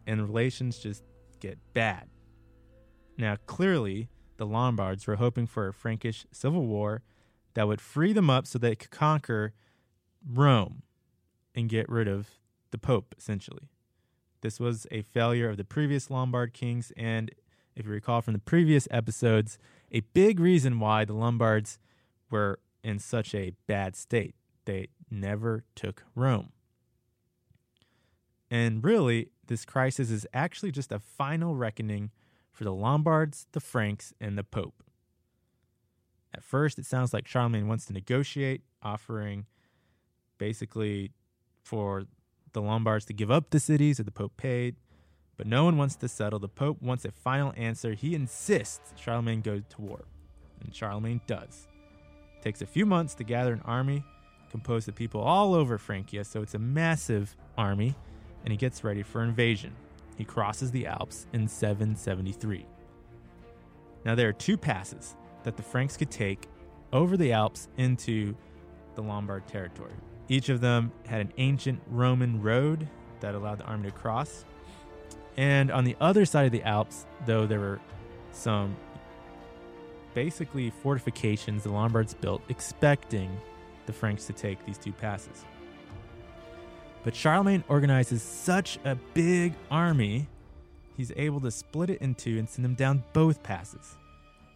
and 0.08 0.22
relations 0.22 0.80
just 0.80 1.04
get 1.40 1.58
bad. 1.74 2.08
Now, 3.18 3.38
clearly, 3.46 4.10
the 4.38 4.46
Lombards 4.46 5.06
were 5.06 5.18
hoping 5.18 5.46
for 5.46 5.68
a 5.68 5.74
Frankish 5.74 6.26
civil 6.32 6.66
war 6.66 7.04
that 7.54 7.68
would 7.68 7.82
free 7.82 8.14
them 8.14 8.30
up 8.30 8.48
so 8.48 8.58
they 8.58 8.76
could 8.76 8.92
conquer 8.92 9.54
Rome 10.28 10.84
and 11.56 11.70
get 11.70 11.90
rid 11.90 12.08
of 12.08 12.30
the 12.72 12.78
Pope, 12.78 13.16
essentially. 13.18 13.70
This 14.42 14.60
was 14.60 14.88
a 14.92 15.02
failure 15.02 15.50
of 15.50 15.58
the 15.58 15.64
previous 15.64 16.10
Lombard 16.10 16.54
kings, 16.54 16.92
and 16.98 17.32
if 17.76 17.86
you 17.86 17.92
recall 17.92 18.22
from 18.22 18.34
the 18.34 18.40
previous 18.40 18.88
episodes, 18.92 19.58
a 19.92 20.02
big 20.14 20.40
reason 20.40 20.80
why 20.80 21.06
the 21.06 21.14
Lombards 21.14 21.78
were 22.30 22.60
in 22.84 23.00
such 23.00 23.36
a 23.36 23.54
bad 23.68 23.96
state. 23.96 24.36
They 24.66 24.88
never 25.10 25.64
took 25.76 26.04
Rome. 26.16 26.52
And 28.50 28.84
really, 28.84 29.30
this 29.48 29.66
crisis 29.66 30.10
is 30.10 30.28
actually 30.34 30.72
just 30.72 30.92
a 30.92 31.00
final 31.00 31.56
reckoning 31.56 32.12
for 32.52 32.64
the 32.64 32.74
Lombards, 32.74 33.48
the 33.54 33.60
Franks, 33.60 34.14
and 34.20 34.38
the 34.38 34.44
Pope. 34.44 34.84
At 36.34 36.44
first, 36.44 36.80
it 36.80 36.86
sounds 36.86 37.14
like 37.14 37.28
Charlemagne 37.28 37.68
wants 37.68 37.86
to 37.86 37.94
negotiate, 37.94 38.62
offering 38.82 39.46
basically 40.38 41.12
for 41.64 42.06
the 42.54 42.62
Lombards 42.62 43.06
to 43.06 43.14
give 43.14 43.30
up 43.32 43.50
the 43.50 43.60
cities 43.60 43.98
that 43.98 44.04
the 44.04 44.12
Pope 44.12 44.38
paid, 44.38 44.76
but 45.38 45.48
no 45.48 45.64
one 45.64 45.78
wants 45.78 45.96
to 45.98 46.08
settle. 46.08 46.40
The 46.40 46.48
Pope 46.48 46.82
wants 46.82 47.06
a 47.06 47.12
final 47.12 47.54
answer. 47.58 47.94
He 47.94 48.16
insists 48.16 48.94
Charlemagne 48.96 49.42
go 49.42 49.60
to 49.60 49.82
war, 49.82 50.06
and 50.64 50.74
Charlemagne 50.74 51.22
does. 51.28 51.68
It 52.38 52.44
takes 52.44 52.62
a 52.62 52.66
few 52.66 52.86
months 52.86 53.14
to 53.16 53.24
gather 53.24 53.54
an 53.54 53.62
army 53.66 54.04
composed 54.52 54.90
of 54.90 54.96
people 54.96 55.22
all 55.22 55.54
over 55.54 55.78
Francia, 55.78 56.24
so 56.24 56.42
it's 56.42 56.56
a 56.56 56.60
massive 56.60 57.36
army, 57.58 57.96
and 58.44 58.52
he 58.52 58.58
gets 58.58 58.84
ready 58.84 59.02
for 59.02 59.24
invasion. 59.24 59.74
He 60.18 60.26
crosses 60.26 60.72
the 60.72 60.86
Alps 60.86 61.26
in 61.34 61.48
773. 61.48 62.66
Now, 64.04 64.14
there 64.16 64.28
are 64.28 64.34
two 64.34 64.58
passes 64.58 65.16
that 65.44 65.58
the 65.58 65.64
Franks 65.64 65.98
could 65.98 66.12
take 66.12 66.48
over 66.94 67.18
the 67.18 67.32
Alps 67.32 67.68
into 67.78 68.36
the 68.96 69.02
Lombard 69.02 69.48
territory. 69.48 69.94
Each 70.28 70.50
of 70.50 70.62
them 70.62 70.92
had 71.08 71.22
an 71.22 71.34
ancient 71.38 71.82
Roman 71.88 72.42
road 72.42 72.88
that 73.20 73.36
allowed 73.36 73.60
the 73.60 73.66
army 73.66 73.90
to 73.90 73.96
cross. 73.96 74.46
And 75.38 75.72
on 75.72 75.84
the 75.84 75.96
other 76.02 76.26
side 76.26 76.46
of 76.46 76.52
the 76.52 76.64
Alps, 76.64 77.06
though, 77.26 77.46
there 77.46 77.60
were 77.60 77.80
some 78.32 78.76
basically 80.14 80.70
fortifications 80.70 81.64
the 81.64 81.72
Lombards 81.72 82.14
built 82.14 82.42
expecting 82.50 83.36
the 83.86 83.94
Franks 83.94 84.26
to 84.26 84.34
take 84.34 84.64
these 84.66 84.78
two 84.78 84.92
passes. 84.92 85.46
But 87.04 87.16
Charlemagne 87.16 87.64
organizes 87.68 88.22
such 88.22 88.78
a 88.86 88.96
big 89.14 89.54
army, 89.72 90.28
he's 90.96 91.12
able 91.16 91.40
to 91.42 91.50
split 91.50 91.90
it 91.90 92.02
in 92.02 92.14
two 92.14 92.38
and 92.38 92.48
send 92.48 92.64
them 92.64 92.76
down 92.76 93.04
both 93.14 93.42
passes. 93.42 93.98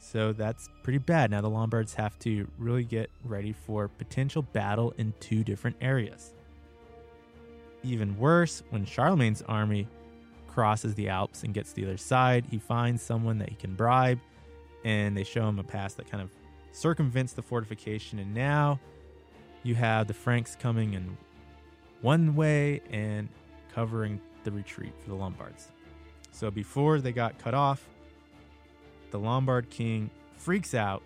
So 0.06 0.34
that's 0.34 0.70
pretty 0.84 1.00
bad. 1.00 1.32
Now 1.32 1.42
the 1.42 1.50
Lombards 1.50 1.96
have 1.96 2.18
to 2.20 2.48
really 2.60 2.84
get 2.84 3.10
ready 3.24 3.54
for 3.54 3.88
potential 3.88 4.44
battle 4.44 4.94
in 5.00 5.16
two 5.20 5.44
different 5.44 5.78
areas. 5.82 6.36
Even 7.84 8.16
worse, 8.20 8.62
when 8.70 8.86
Charlemagne's 8.86 9.42
army 9.42 9.88
crosses 10.48 10.94
the 10.94 11.10
Alps 11.10 11.42
and 11.42 11.56
gets 11.56 11.72
to 11.72 11.78
the 11.78 11.86
other 11.86 11.98
side, 11.98 12.46
he 12.52 12.60
finds 12.60 13.02
someone 13.02 13.40
that 13.40 13.50
he 13.50 13.56
can 13.56 13.74
bribe, 13.74 14.20
and 14.84 15.18
they 15.18 15.24
show 15.24 15.50
him 15.50 15.58
a 15.58 15.64
pass 15.64 15.96
that 15.96 16.10
kind 16.10 16.22
of 16.22 16.30
circumvents 16.72 17.34
the 17.34 17.42
fortification. 17.42 18.20
And 18.20 18.32
now 18.32 18.80
you 19.64 19.74
have 19.74 20.06
the 20.06 20.14
Franks 20.14 20.56
coming 20.56 20.94
in 20.94 21.18
one 22.02 22.36
way 22.36 22.80
and 22.92 23.28
covering 23.74 24.22
the 24.44 24.52
retreat 24.52 24.94
for 25.02 25.10
the 25.10 25.16
Lombards. 25.16 25.72
So 26.32 26.52
before 26.52 27.00
they 27.00 27.12
got 27.12 27.40
cut 27.40 27.56
off, 27.56 27.88
the 29.16 29.22
Lombard 29.22 29.70
king 29.70 30.10
freaks 30.36 30.74
out 30.74 31.02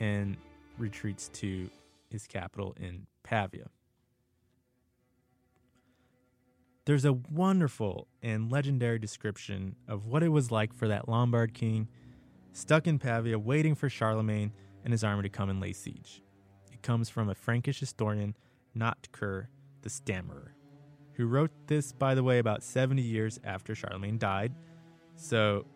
and 0.00 0.36
retreats 0.76 1.28
to 1.34 1.70
his 2.10 2.26
capital 2.26 2.74
in 2.80 3.06
Pavia. 3.22 3.68
There's 6.84 7.04
a 7.04 7.12
wonderful 7.12 8.08
and 8.24 8.50
legendary 8.50 8.98
description 8.98 9.76
of 9.86 10.06
what 10.06 10.24
it 10.24 10.30
was 10.30 10.50
like 10.50 10.72
for 10.72 10.88
that 10.88 11.08
Lombard 11.08 11.54
king 11.54 11.86
stuck 12.52 12.88
in 12.88 12.98
Pavia 12.98 13.38
waiting 13.38 13.76
for 13.76 13.88
Charlemagne 13.88 14.52
and 14.82 14.90
his 14.92 15.04
army 15.04 15.22
to 15.22 15.28
come 15.28 15.48
and 15.48 15.60
lay 15.60 15.72
siege. 15.72 16.22
It 16.72 16.82
comes 16.82 17.08
from 17.08 17.30
a 17.30 17.36
Frankish 17.36 17.78
historian, 17.78 18.34
Notker 18.76 19.46
the 19.82 19.90
Stammerer, 19.90 20.56
who 21.12 21.26
wrote 21.26 21.52
this, 21.68 21.92
by 21.92 22.16
the 22.16 22.24
way, 22.24 22.40
about 22.40 22.64
70 22.64 23.00
years 23.00 23.38
after 23.44 23.76
Charlemagne 23.76 24.18
died. 24.18 24.52
So 25.14 25.66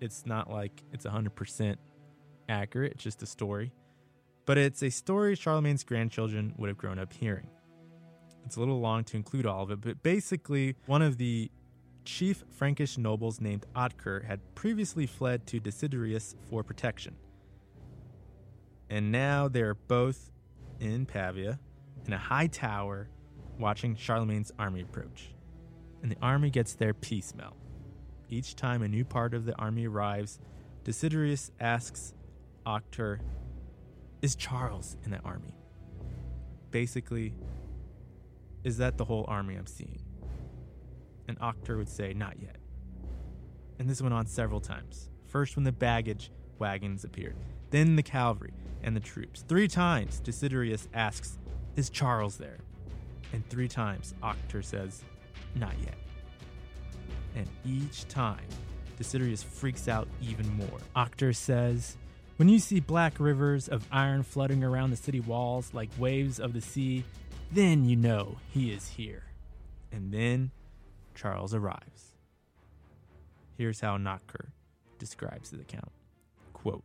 it's 0.00 0.26
not 0.26 0.50
like 0.50 0.82
it's 0.92 1.06
100% 1.06 1.76
accurate, 2.48 2.92
it's 2.92 3.04
just 3.04 3.22
a 3.22 3.26
story. 3.26 3.72
But 4.44 4.58
it's 4.58 4.82
a 4.82 4.90
story 4.90 5.34
Charlemagne's 5.34 5.84
grandchildren 5.84 6.54
would 6.56 6.68
have 6.68 6.78
grown 6.78 6.98
up 6.98 7.12
hearing. 7.12 7.48
It's 8.44 8.56
a 8.56 8.60
little 8.60 8.80
long 8.80 9.02
to 9.04 9.16
include 9.16 9.44
all 9.44 9.64
of 9.64 9.72
it, 9.72 9.80
but 9.80 10.02
basically, 10.04 10.76
one 10.86 11.02
of 11.02 11.18
the 11.18 11.50
chief 12.04 12.44
Frankish 12.48 12.96
nobles 12.96 13.40
named 13.40 13.66
Otker 13.74 14.24
had 14.24 14.40
previously 14.54 15.06
fled 15.06 15.46
to 15.48 15.60
Desiderius 15.60 16.36
for 16.48 16.62
protection. 16.62 17.16
And 18.88 19.10
now 19.10 19.48
they're 19.48 19.74
both 19.74 20.30
in 20.78 21.06
Pavia, 21.06 21.58
in 22.06 22.12
a 22.12 22.18
high 22.18 22.46
tower, 22.46 23.08
watching 23.58 23.96
Charlemagne's 23.96 24.52
army 24.58 24.82
approach. 24.82 25.34
And 26.02 26.12
the 26.12 26.18
army 26.22 26.50
gets 26.50 26.74
there 26.74 26.94
piecemeal. 26.94 27.56
Each 28.28 28.56
time 28.56 28.82
a 28.82 28.88
new 28.88 29.04
part 29.04 29.34
of 29.34 29.44
the 29.44 29.54
army 29.56 29.86
arrives, 29.86 30.40
Desiderius 30.84 31.50
asks 31.60 32.12
Otker, 32.66 33.20
Is 34.20 34.34
Charles 34.34 34.96
in 35.04 35.12
the 35.12 35.20
army? 35.20 35.54
Basically, 36.70 37.34
is 38.64 38.78
that 38.78 38.98
the 38.98 39.04
whole 39.04 39.24
army 39.28 39.54
I'm 39.54 39.66
seeing? 39.66 40.02
And 41.28 41.38
Otker 41.38 41.76
would 41.76 41.88
say, 41.88 42.12
Not 42.14 42.40
yet. 42.40 42.56
And 43.78 43.88
this 43.88 44.02
went 44.02 44.14
on 44.14 44.26
several 44.26 44.60
times. 44.60 45.10
First, 45.26 45.56
when 45.56 45.64
the 45.64 45.72
baggage 45.72 46.30
wagons 46.58 47.04
appeared, 47.04 47.36
then 47.70 47.96
the 47.96 48.02
cavalry 48.02 48.54
and 48.82 48.96
the 48.96 49.00
troops. 49.00 49.44
Three 49.46 49.68
times, 49.68 50.20
Desiderius 50.20 50.88
asks, 50.94 51.38
Is 51.76 51.90
Charles 51.90 52.38
there? 52.38 52.58
And 53.32 53.48
three 53.48 53.68
times, 53.68 54.14
Otker 54.22 54.64
says, 54.64 55.04
Not 55.54 55.74
yet. 55.80 55.94
And 57.36 57.46
each 57.64 58.08
time, 58.08 58.46
Desiderius 58.98 59.44
freaks 59.44 59.88
out 59.88 60.08
even 60.22 60.48
more. 60.56 60.80
Otker 60.96 61.36
says, 61.36 61.96
When 62.38 62.48
you 62.48 62.58
see 62.58 62.80
black 62.80 63.20
rivers 63.20 63.68
of 63.68 63.86
iron 63.92 64.22
flooding 64.22 64.64
around 64.64 64.90
the 64.90 64.96
city 64.96 65.20
walls 65.20 65.72
like 65.74 65.90
waves 65.98 66.40
of 66.40 66.54
the 66.54 66.60
sea, 66.62 67.04
then 67.52 67.84
you 67.84 67.94
know 67.94 68.38
he 68.52 68.72
is 68.72 68.88
here. 68.88 69.24
And 69.92 70.12
then 70.12 70.50
Charles 71.14 71.54
arrives. 71.54 72.14
Here's 73.56 73.80
how 73.80 73.96
Notker 73.96 74.48
describes 74.98 75.50
the 75.50 75.60
account. 75.60 75.92
Quote, 76.52 76.82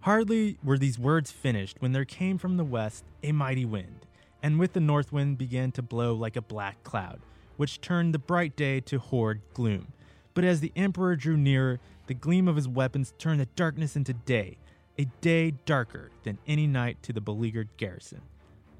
Hardly 0.00 0.58
were 0.62 0.78
these 0.78 0.98
words 0.98 1.30
finished 1.30 1.76
when 1.80 1.92
there 1.92 2.04
came 2.04 2.36
from 2.36 2.56
the 2.58 2.64
west 2.64 3.04
a 3.22 3.32
mighty 3.32 3.64
wind, 3.64 4.06
and 4.42 4.58
with 4.58 4.74
the 4.74 4.80
north 4.80 5.12
wind 5.12 5.38
began 5.38 5.72
to 5.72 5.82
blow 5.82 6.14
like 6.14 6.36
a 6.36 6.42
black 6.42 6.82
cloud, 6.82 7.20
which 7.56 7.80
turned 7.80 8.14
the 8.14 8.18
bright 8.18 8.56
day 8.56 8.80
to 8.80 8.98
horrid 8.98 9.40
gloom. 9.52 9.88
But 10.34 10.44
as 10.44 10.60
the 10.60 10.72
emperor 10.74 11.16
drew 11.16 11.36
nearer, 11.36 11.80
the 12.06 12.14
gleam 12.14 12.48
of 12.48 12.56
his 12.56 12.68
weapons 12.68 13.14
turned 13.18 13.40
the 13.40 13.46
darkness 13.56 13.96
into 13.96 14.12
day, 14.12 14.58
a 14.98 15.06
day 15.20 15.52
darker 15.64 16.10
than 16.22 16.38
any 16.46 16.66
night 16.66 17.02
to 17.02 17.12
the 17.12 17.20
beleaguered 17.20 17.68
garrison. 17.76 18.22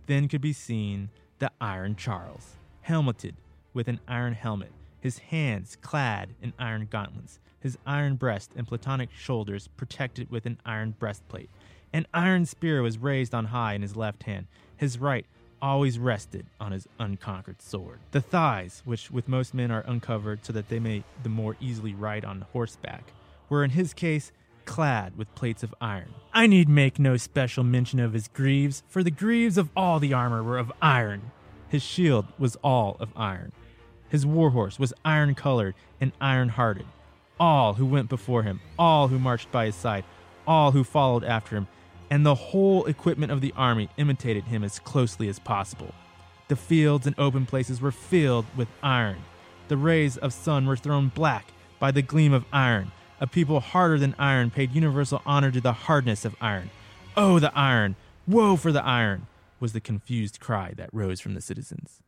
Then 0.07 0.29
could 0.29 0.41
be 0.41 0.53
seen 0.53 1.11
the 1.39 1.51
Iron 1.61 1.97
Charles, 1.97 2.57
helmeted 2.83 3.37
with 3.73 3.89
an 3.89 4.01
iron 4.07 4.35
helmet, 4.35 4.73
his 5.01 5.19
hands 5.19 5.77
clad 5.81 6.35
in 6.41 6.53
iron 6.59 6.87
gauntlets, 6.91 7.39
his 7.61 7.79
iron 7.87 8.17
breast 8.17 8.51
and 8.57 8.67
platonic 8.67 9.11
shoulders 9.11 9.69
protected 9.77 10.31
with 10.31 10.45
an 10.47 10.59
iron 10.67 10.95
breastplate. 10.99 11.51
An 11.93 12.07
iron 12.13 12.45
spear 12.45 12.83
was 12.83 12.99
raised 12.99 13.35
on 13.35 13.47
high 13.47 13.75
in 13.75 13.83
his 13.83 13.97
left 13.97 14.25
hand, 14.25 14.47
his 14.77 14.99
right 14.99 15.27
always 15.65 15.99
rested 15.99 16.45
on 16.61 16.73
his 16.73 16.87
unconquered 16.99 17.63
sword. 17.63 17.99
The 18.11 18.21
thighs, 18.21 18.83
which 18.85 19.11
with 19.11 19.29
most 19.29 19.55
men 19.55 19.71
are 19.71 19.83
uncovered 19.87 20.45
so 20.45 20.53
that 20.53 20.69
they 20.69 20.79
may 20.79 21.05
the 21.23 21.31
more 21.31 21.57
easily 21.59 21.95
ride 21.95 22.23
on 22.23 22.45
horseback, 22.53 23.15
were 23.49 23.65
in 23.65 23.71
his 23.71 23.95
case 23.95 24.31
clad 24.67 25.17
with 25.17 25.35
plates 25.35 25.63
of 25.63 25.75
iron. 25.81 26.13
I 26.35 26.47
need 26.47 26.69
make 26.69 26.99
no 26.99 27.17
special 27.17 27.65
mention 27.65 27.99
of 27.99 28.13
his 28.13 28.29
greaves, 28.29 28.83
for 28.89 29.03
the 29.03 29.11
greaves 29.11 29.57
of 29.57 29.71
all 29.75 29.99
the 29.99 30.13
armor 30.13 30.43
were 30.43 30.59
of 30.59 30.71
iron. 30.83 31.31
His 31.71 31.83
shield 31.83 32.27
was 32.39 32.57
all 32.57 32.99
of 33.01 33.09
iron. 33.17 33.53
His 34.11 34.27
warhorse 34.27 34.79
was 34.79 34.93
iron 35.03 35.35
colored 35.35 35.75
and 35.99 36.13
iron 36.21 36.51
hearted. 36.51 36.87
All 37.41 37.75
who 37.75 37.87
went 37.87 38.11
before 38.11 38.43
him, 38.43 38.61
all 38.79 39.09
who 39.09 39.19
marched 39.19 39.51
by 39.51 39.65
his 39.67 39.75
side, 39.75 40.05
all 40.47 40.73
who 40.73 40.85
followed 40.85 41.25
after 41.25 41.57
him, 41.57 41.69
and 42.11 42.25
the 42.25 42.35
whole 42.35 42.85
equipment 42.87 43.33
of 43.33 43.41
the 43.41 43.53
army 43.57 43.89
imitated 43.97 44.45
him 44.45 44.63
as 44.63 44.79
closely 44.79 45.29
as 45.29 45.39
possible. 45.39 45.95
The 46.49 46.57
fields 46.57 47.07
and 47.07 47.19
open 47.19 47.47
places 47.47 47.81
were 47.81 47.93
filled 47.93 48.47
with 48.57 48.69
iron. 48.83 49.19
The 49.69 49.77
rays 49.77 50.17
of 50.19 50.33
sun 50.33 50.67
were 50.67 50.77
thrown 50.77 51.09
black 51.09 51.53
by 51.79 51.91
the 51.91 52.03
gleam 52.03 52.33
of 52.33 52.45
iron. 52.53 52.93
A 53.21 53.27
people 53.27 53.61
harder 53.61 53.99
than 53.99 54.15
iron 54.19 54.51
paid 54.51 54.73
universal 54.73 55.23
honor 55.25 55.51
to 55.51 55.61
the 55.61 55.73
hardness 55.73 56.25
of 56.25 56.37
iron. 56.41 56.71
Oh, 57.17 57.39
the 57.39 57.57
iron! 57.57 57.97
Woe 58.27 58.57
for 58.57 58.73
the 58.73 58.85
iron! 58.85 59.27
was 59.61 59.73
the 59.73 59.81
confused 59.81 60.41
cry 60.41 60.75
that 60.77 60.93
rose 60.93 61.21
from 61.21 61.33
the 61.35 61.41
citizens. 61.41 62.03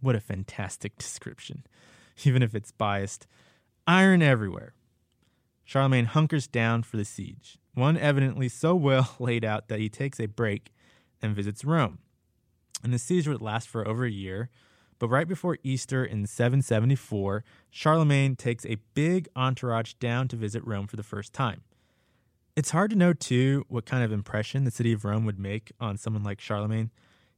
What 0.00 0.14
a 0.14 0.20
fantastic 0.20 0.96
description, 0.96 1.64
even 2.24 2.42
if 2.42 2.54
it's 2.54 2.70
biased. 2.70 3.26
Iron 3.88 4.22
everywhere. 4.22 4.75
Charlemagne 5.66 6.06
hunkers 6.06 6.46
down 6.46 6.84
for 6.84 6.96
the 6.96 7.04
siege, 7.04 7.58
one 7.74 7.98
evidently 7.98 8.48
so 8.48 8.74
well 8.76 9.16
laid 9.18 9.44
out 9.44 9.66
that 9.66 9.80
he 9.80 9.88
takes 9.88 10.20
a 10.20 10.26
break 10.26 10.72
and 11.20 11.34
visits 11.34 11.64
Rome. 11.64 11.98
And 12.84 12.94
the 12.94 12.98
siege 12.98 13.26
would 13.26 13.42
last 13.42 13.68
for 13.68 13.86
over 13.86 14.04
a 14.04 14.10
year, 14.10 14.48
but 15.00 15.08
right 15.08 15.26
before 15.26 15.58
Easter 15.64 16.04
in 16.04 16.24
774, 16.26 17.44
Charlemagne 17.68 18.36
takes 18.36 18.64
a 18.64 18.78
big 18.94 19.28
entourage 19.34 19.94
down 19.94 20.28
to 20.28 20.36
visit 20.36 20.64
Rome 20.64 20.86
for 20.86 20.96
the 20.96 21.02
first 21.02 21.32
time. 21.32 21.62
It's 22.54 22.70
hard 22.70 22.90
to 22.90 22.96
know, 22.96 23.12
too, 23.12 23.64
what 23.68 23.84
kind 23.84 24.04
of 24.04 24.12
impression 24.12 24.64
the 24.64 24.70
city 24.70 24.92
of 24.92 25.04
Rome 25.04 25.26
would 25.26 25.38
make 25.38 25.72
on 25.80 25.98
someone 25.98 26.22
like 26.22 26.40
Charlemagne. 26.40 26.90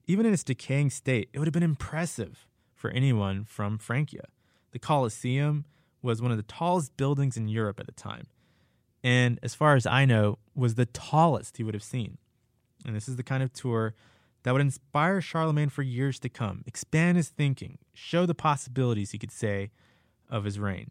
Even 0.07 0.27
in 0.27 0.35
its 0.35 0.45
decaying 0.45 0.91
state, 0.91 1.31
it 1.33 1.39
would 1.39 1.49
have 1.49 1.53
been 1.53 1.63
impressive 1.63 2.47
for 2.75 2.91
anyone 2.91 3.45
from 3.45 3.79
Francia. 3.79 4.27
The 4.73 4.79
Colosseum 4.79 5.65
was 6.03 6.23
one 6.23 6.31
of 6.31 6.37
the 6.37 6.43
tallest 6.43 6.97
buildings 6.97 7.37
in 7.37 7.49
Europe 7.49 7.81
at 7.81 7.87
the 7.87 7.93
time, 7.93 8.27
and 9.03 9.39
as 9.43 9.55
far 9.55 9.77
as 9.77 9.87
I 9.87 10.05
know, 10.05 10.39
was 10.55 10.75
the 10.75 10.87
tallest 10.87 11.57
he 11.57 11.65
would 11.65 11.75
have 11.75 11.83
seen. 11.83 12.19
And 12.85 12.95
this 12.95 13.09
is 13.09 13.17
the 13.17 13.23
kind 13.23 13.43
of 13.43 13.53
tour 13.53 13.95
that 14.43 14.53
would 14.53 14.61
inspire 14.61 15.21
Charlemagne 15.21 15.69
for 15.69 15.83
years 15.83 16.19
to 16.21 16.29
come, 16.29 16.63
expand 16.67 17.17
his 17.17 17.29
thinking, 17.29 17.79
show 17.93 18.27
the 18.27 18.35
possibilities, 18.35 19.11
he 19.11 19.19
could 19.19 19.33
say, 19.33 19.71
of 20.31 20.45
his 20.45 20.59
reign. 20.59 20.91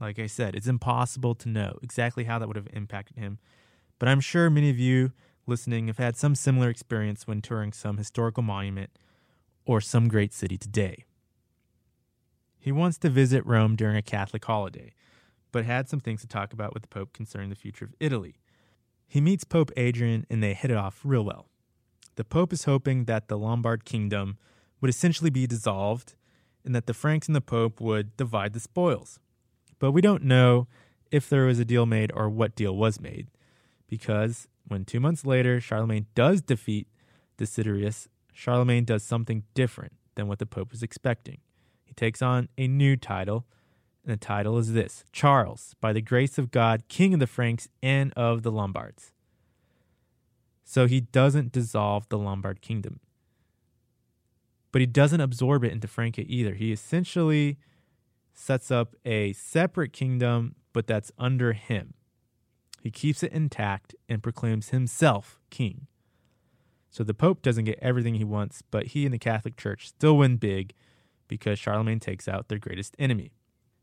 Like 0.00 0.18
I 0.18 0.26
said, 0.26 0.54
it's 0.54 0.66
impossible 0.66 1.34
to 1.36 1.48
know 1.48 1.78
exactly 1.82 2.24
how 2.24 2.38
that 2.38 2.48
would 2.48 2.56
have 2.56 2.68
impacted 2.72 3.16
him, 3.16 3.38
but 3.98 4.08
I'm 4.08 4.20
sure 4.20 4.50
many 4.50 4.70
of 4.70 4.78
you 4.78 5.12
listening 5.46 5.86
have 5.88 5.98
had 5.98 6.16
some 6.16 6.34
similar 6.34 6.68
experience 6.68 7.26
when 7.26 7.40
touring 7.40 7.72
some 7.72 7.98
historical 7.98 8.42
monument 8.42 8.90
or 9.64 9.80
some 9.80 10.08
great 10.08 10.32
city 10.32 10.56
today. 10.56 11.04
He 12.62 12.70
wants 12.70 12.96
to 12.98 13.10
visit 13.10 13.44
Rome 13.44 13.74
during 13.74 13.96
a 13.96 14.02
Catholic 14.02 14.44
holiday, 14.44 14.92
but 15.50 15.64
had 15.64 15.88
some 15.88 15.98
things 15.98 16.20
to 16.20 16.28
talk 16.28 16.52
about 16.52 16.72
with 16.72 16.84
the 16.84 16.88
Pope 16.88 17.12
concerning 17.12 17.50
the 17.50 17.56
future 17.56 17.84
of 17.84 17.94
Italy. 17.98 18.36
He 19.08 19.20
meets 19.20 19.42
Pope 19.42 19.72
Adrian 19.76 20.24
and 20.30 20.40
they 20.40 20.54
hit 20.54 20.70
it 20.70 20.76
off 20.76 21.00
real 21.02 21.24
well. 21.24 21.48
The 22.14 22.22
Pope 22.22 22.52
is 22.52 22.62
hoping 22.62 23.06
that 23.06 23.26
the 23.26 23.36
Lombard 23.36 23.84
kingdom 23.84 24.38
would 24.80 24.90
essentially 24.90 25.28
be 25.28 25.44
dissolved 25.44 26.14
and 26.64 26.72
that 26.72 26.86
the 26.86 26.94
Franks 26.94 27.26
and 27.26 27.34
the 27.34 27.40
Pope 27.40 27.80
would 27.80 28.16
divide 28.16 28.52
the 28.52 28.60
spoils. 28.60 29.18
But 29.80 29.90
we 29.90 30.00
don't 30.00 30.22
know 30.22 30.68
if 31.10 31.28
there 31.28 31.46
was 31.46 31.58
a 31.58 31.64
deal 31.64 31.84
made 31.84 32.12
or 32.14 32.30
what 32.30 32.54
deal 32.54 32.76
was 32.76 33.00
made, 33.00 33.26
because 33.88 34.46
when 34.68 34.84
two 34.84 35.00
months 35.00 35.26
later 35.26 35.60
Charlemagne 35.60 36.06
does 36.14 36.40
defeat 36.40 36.86
Desiderius, 37.38 38.06
Charlemagne 38.32 38.84
does 38.84 39.02
something 39.02 39.42
different 39.52 39.94
than 40.14 40.28
what 40.28 40.38
the 40.38 40.46
Pope 40.46 40.70
was 40.70 40.84
expecting. 40.84 41.38
He 41.92 41.94
takes 41.94 42.22
on 42.22 42.48
a 42.56 42.66
new 42.66 42.96
title, 42.96 43.44
and 44.02 44.14
the 44.14 44.16
title 44.16 44.56
is 44.56 44.72
this 44.72 45.04
Charles, 45.12 45.76
by 45.78 45.92
the 45.92 46.00
grace 46.00 46.38
of 46.38 46.50
God, 46.50 46.84
King 46.88 47.12
of 47.12 47.20
the 47.20 47.26
Franks 47.26 47.68
and 47.82 48.14
of 48.14 48.42
the 48.42 48.50
Lombards. 48.50 49.12
So 50.64 50.86
he 50.86 51.02
doesn't 51.02 51.52
dissolve 51.52 52.08
the 52.08 52.16
Lombard 52.16 52.62
kingdom. 52.62 53.00
But 54.70 54.80
he 54.80 54.86
doesn't 54.86 55.20
absorb 55.20 55.64
it 55.64 55.72
into 55.72 55.86
Francia 55.86 56.24
either. 56.26 56.54
He 56.54 56.72
essentially 56.72 57.58
sets 58.32 58.70
up 58.70 58.94
a 59.04 59.34
separate 59.34 59.92
kingdom, 59.92 60.54
but 60.72 60.86
that's 60.86 61.12
under 61.18 61.52
him. 61.52 61.92
He 62.80 62.90
keeps 62.90 63.22
it 63.22 63.32
intact 63.32 63.94
and 64.08 64.22
proclaims 64.22 64.70
himself 64.70 65.38
king. 65.50 65.88
So 66.88 67.04
the 67.04 67.12
Pope 67.12 67.42
doesn't 67.42 67.66
get 67.66 67.78
everything 67.82 68.14
he 68.14 68.24
wants, 68.24 68.62
but 68.62 68.86
he 68.88 69.04
and 69.04 69.12
the 69.12 69.18
Catholic 69.18 69.58
Church 69.58 69.88
still 69.88 70.16
win 70.16 70.38
big 70.38 70.72
because 71.32 71.58
Charlemagne 71.58 71.98
takes 71.98 72.28
out 72.28 72.48
their 72.48 72.58
greatest 72.58 72.94
enemy. 72.98 73.32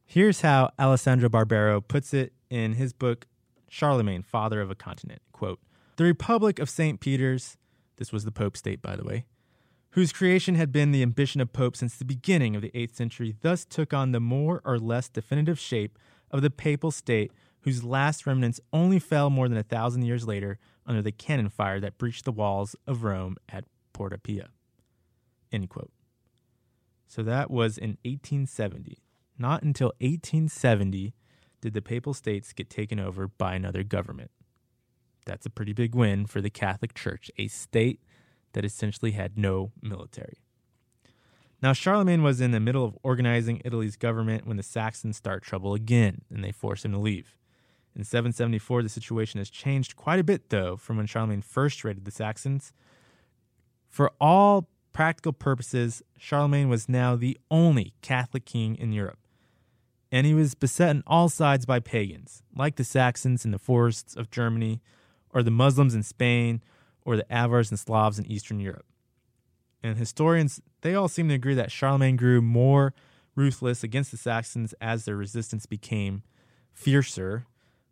Here's 0.06 0.42
how 0.42 0.70
Alessandro 0.78 1.30
Barbero 1.30 1.82
puts 1.86 2.14
it 2.14 2.32
in 2.52 2.74
his 2.74 2.94
book, 2.94 3.26
Charlemagne, 3.68 4.22
Father 4.22 4.62
of 4.62 4.70
a 4.70 4.76
Continent. 4.76 5.24
Quote, 5.32 5.60
the 5.96 6.04
Republic 6.04 6.60
of 6.60 6.70
St. 6.70 7.00
Peter's, 7.00 7.58
this 7.98 8.14
was 8.14 8.24
the 8.24 8.32
Pope 8.32 8.56
state, 8.56 8.84
by 8.84 8.96
the 8.96 9.04
way, 9.04 9.26
whose 9.92 10.14
creation 10.14 10.54
had 10.54 10.72
been 10.72 10.92
the 10.92 11.02
ambition 11.02 11.42
of 11.42 11.52
Pope 11.52 11.76
since 11.76 11.96
the 11.96 12.06
beginning 12.06 12.56
of 12.56 12.62
the 12.62 12.70
8th 12.70 12.94
century, 12.94 13.36
thus 13.42 13.66
took 13.66 13.96
on 13.96 14.12
the 14.12 14.20
more 14.20 14.62
or 14.64 14.78
less 14.78 15.10
definitive 15.10 15.58
shape 15.58 15.98
of 16.30 16.44
the 16.44 16.52
papal 16.52 16.92
state, 16.92 17.32
whose 17.62 17.84
last 17.84 18.28
remnants 18.28 18.62
only 18.72 19.00
fell 19.00 19.32
more 19.32 19.50
than 19.50 19.58
a 19.58 19.64
thousand 19.64 20.04
years 20.04 20.28
later 20.28 20.60
under 20.86 21.02
the 21.02 21.12
cannon 21.12 21.50
fire 21.50 21.80
that 21.80 21.98
breached 21.98 22.26
the 22.26 22.32
walls 22.32 22.76
of 22.86 23.04
Rome 23.04 23.38
at 23.50 23.66
Porta 23.92 24.20
Pia. 24.20 24.50
End 25.52 25.68
quote. 25.68 25.92
So 27.10 27.24
that 27.24 27.50
was 27.50 27.78
in 27.78 27.98
1870. 28.06 29.00
Not 29.38 29.64
until 29.64 29.88
1870 30.00 31.16
did 31.60 31.74
the 31.74 31.82
papal 31.82 32.14
states 32.14 32.54
get 32.54 32.70
taken 32.70 33.00
over 33.00 33.28
by 33.28 33.56
another 33.56 33.84
government. 33.84 34.30
That's 35.26 35.48
a 35.48 35.50
pretty 35.50 35.74
big 35.74 35.96
win 35.96 36.28
for 36.28 36.40
the 36.40 36.52
Catholic 36.52 36.94
Church, 36.94 37.32
a 37.38 37.48
state 37.48 38.00
that 38.54 38.64
essentially 38.64 39.12
had 39.12 39.38
no 39.38 39.72
military. 39.82 40.38
Now, 41.62 41.74
Charlemagne 41.74 42.22
was 42.24 42.40
in 42.40 42.52
the 42.52 42.60
middle 42.60 42.86
of 42.86 42.98
organizing 43.02 43.62
Italy's 43.66 43.98
government 43.98 44.46
when 44.46 44.58
the 44.58 44.64
Saxons 44.64 45.18
start 45.18 45.44
trouble 45.44 45.74
again, 45.74 46.22
and 46.30 46.44
they 46.44 46.52
force 46.52 46.86
him 46.86 46.92
to 46.94 47.00
leave. 47.00 47.36
In 47.96 48.04
774, 48.04 48.84
the 48.84 48.88
situation 48.88 49.40
has 49.40 49.50
changed 49.50 49.96
quite 49.96 50.20
a 50.20 50.24
bit, 50.24 50.50
though, 50.50 50.78
from 50.78 50.98
when 50.98 51.08
Charlemagne 51.08 51.42
first 51.42 51.84
raided 51.84 52.06
the 52.06 52.12
Saxons. 52.12 52.72
For 53.90 54.12
all 54.22 54.70
practical 55.00 55.32
purposes, 55.32 56.04
Charlemagne 56.18 56.68
was 56.68 56.90
now 56.90 57.16
the 57.16 57.38
only 57.50 57.94
Catholic 58.02 58.44
king 58.44 58.76
in 58.76 58.92
Europe. 58.92 59.20
And 60.12 60.28
he 60.28 60.34
was 60.34 60.56
beset 60.56 60.90
on 60.90 61.04
all 61.08 61.30
sides 61.30 61.66
by 61.66 61.80
pagans, 61.80 62.44
like 62.54 62.76
the 62.76 62.84
Saxons 62.84 63.46
in 63.46 63.52
the 63.52 63.58
forests 63.58 64.18
of 64.18 64.30
Germany, 64.30 64.82
or 65.34 65.42
the 65.42 65.52
Muslims 65.52 65.96
in 65.96 66.04
Spain, 66.04 66.62
or 67.06 67.16
the 67.16 67.32
Avars 67.32 67.72
and 67.72 67.80
Slavs 67.80 68.20
in 68.20 68.26
Eastern 68.26 68.60
Europe. 68.60 68.84
And 69.82 69.98
historians, 69.98 70.62
they 70.82 70.96
all 70.96 71.08
seem 71.08 71.30
to 71.30 71.36
agree 71.36 71.56
that 71.56 71.72
Charlemagne 71.72 72.18
grew 72.18 72.42
more 72.42 72.94
ruthless 73.36 73.86
against 73.86 74.12
the 74.12 74.18
Saxons 74.18 74.74
as 74.82 75.06
their 75.06 75.16
resistance 75.16 75.66
became 75.66 76.24
fiercer. 76.74 77.46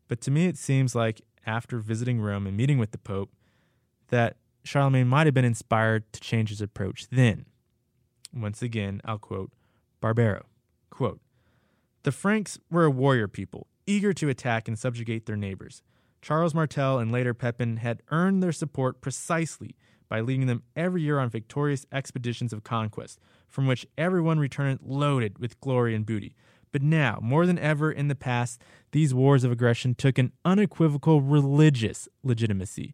But 0.09 0.19
to 0.23 0.29
me, 0.29 0.47
it 0.47 0.57
seems 0.57 0.93
like 0.93 1.21
after 1.45 1.79
visiting 1.79 2.19
Rome 2.19 2.47
and 2.47 2.57
meeting 2.57 2.79
with 2.79 2.91
the 2.91 2.97
Pope, 2.97 3.29
that 4.09 4.35
Charlemagne 4.67 5.07
might 5.07 5.27
have 5.27 5.33
been 5.33 5.45
inspired 5.45 6.11
to 6.13 6.19
change 6.19 6.49
his 6.49 6.61
approach 6.61 7.07
then. 7.09 7.45
Once 8.33 8.61
again, 8.61 9.01
I'll 9.05 9.17
quote 9.17 9.51
Barbero. 10.01 10.43
Quote, 10.89 11.21
the 12.03 12.11
Franks 12.11 12.57
were 12.71 12.85
a 12.85 12.91
warrior 12.91 13.27
people, 13.27 13.67
eager 13.85 14.13
to 14.13 14.29
attack 14.29 14.67
and 14.67 14.79
subjugate 14.79 15.25
their 15.25 15.35
neighbors. 15.35 15.81
Charles 16.21 16.53
Martel 16.53 16.99
and 16.99 17.11
later 17.11 17.33
Pepin 17.33 17.77
had 17.77 18.01
earned 18.11 18.41
their 18.41 18.51
support 18.51 19.01
precisely 19.01 19.75
by 20.09 20.21
leading 20.21 20.47
them 20.47 20.63
every 20.75 21.01
year 21.01 21.19
on 21.19 21.29
victorious 21.29 21.85
expeditions 21.91 22.53
of 22.53 22.63
conquest, 22.63 23.19
from 23.47 23.67
which 23.67 23.85
everyone 23.97 24.39
returned 24.39 24.79
loaded 24.81 25.39
with 25.39 25.59
glory 25.59 25.93
and 25.93 26.05
booty. 26.05 26.33
But 26.71 26.81
now, 26.81 27.19
more 27.21 27.45
than 27.45 27.59
ever 27.59 27.91
in 27.91 28.07
the 28.07 28.15
past, 28.15 28.61
these 28.91 29.13
wars 29.13 29.43
of 29.43 29.51
aggression 29.51 29.95
took 29.95 30.17
an 30.17 30.31
unequivocal 30.45 31.21
religious 31.21 32.07
legitimacy. 32.23 32.93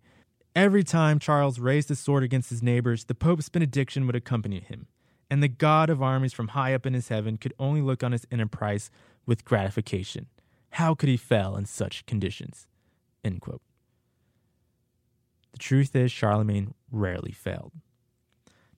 Every 0.55 0.83
time 0.83 1.17
Charles 1.17 1.57
raised 1.57 1.89
his 1.89 1.99
sword 1.99 2.23
against 2.23 2.51
his 2.51 2.61
neighbors, 2.61 3.05
the 3.05 3.15
Pope's 3.15 3.49
benediction 3.49 4.05
would 4.05 4.15
accompany 4.15 4.59
him, 4.59 4.87
and 5.29 5.41
the 5.41 5.47
God 5.47 5.89
of 5.89 6.01
armies 6.01 6.33
from 6.33 6.49
high 6.49 6.75
up 6.75 6.85
in 6.85 6.93
his 6.93 7.07
heaven 7.07 7.37
could 7.37 7.53
only 7.57 7.81
look 7.81 8.03
on 8.03 8.11
his 8.11 8.27
enterprise 8.31 8.91
with 9.25 9.45
gratification. 9.45 10.27
How 10.71 10.93
could 10.93 11.09
he 11.09 11.17
fail 11.17 11.55
in 11.55 11.65
such 11.65 12.05
conditions? 12.05 12.67
The 15.53 15.59
truth 15.59 15.95
is, 15.95 16.11
Charlemagne 16.11 16.73
rarely 16.91 17.31
failed. 17.31 17.71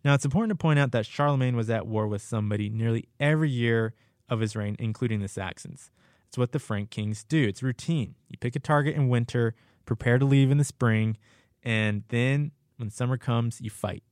Now, 0.04 0.14
it's 0.14 0.26
important 0.26 0.52
to 0.52 0.62
point 0.62 0.80
out 0.80 0.92
that 0.92 1.06
Charlemagne 1.06 1.56
was 1.56 1.70
at 1.70 1.88
war 1.88 2.08
with 2.08 2.22
somebody 2.22 2.70
nearly 2.70 3.10
every 3.20 3.50
year 3.50 3.96
of 4.30 4.40
his 4.40 4.56
reign, 4.56 4.76
including 4.80 5.20
the 5.20 5.28
Saxons. 5.28 5.92
It's 6.28 6.38
what 6.38 6.52
the 6.52 6.60
Frank 6.60 6.90
kings 6.90 7.24
do. 7.24 7.44
It's 7.44 7.64
routine. 7.64 8.16
You 8.30 8.38
pick 8.38 8.56
a 8.56 8.60
target 8.60 8.96
in 8.96 9.10
winter, 9.10 9.56
prepare 9.86 10.20
to 10.20 10.26
leave 10.26 10.52
in 10.52 10.58
the 10.58 10.64
spring, 10.64 11.18
and 11.66 12.04
then 12.10 12.52
when 12.78 12.90
summer 12.92 13.18
comes, 13.18 13.60
you 13.60 13.70
fight. 13.70 14.04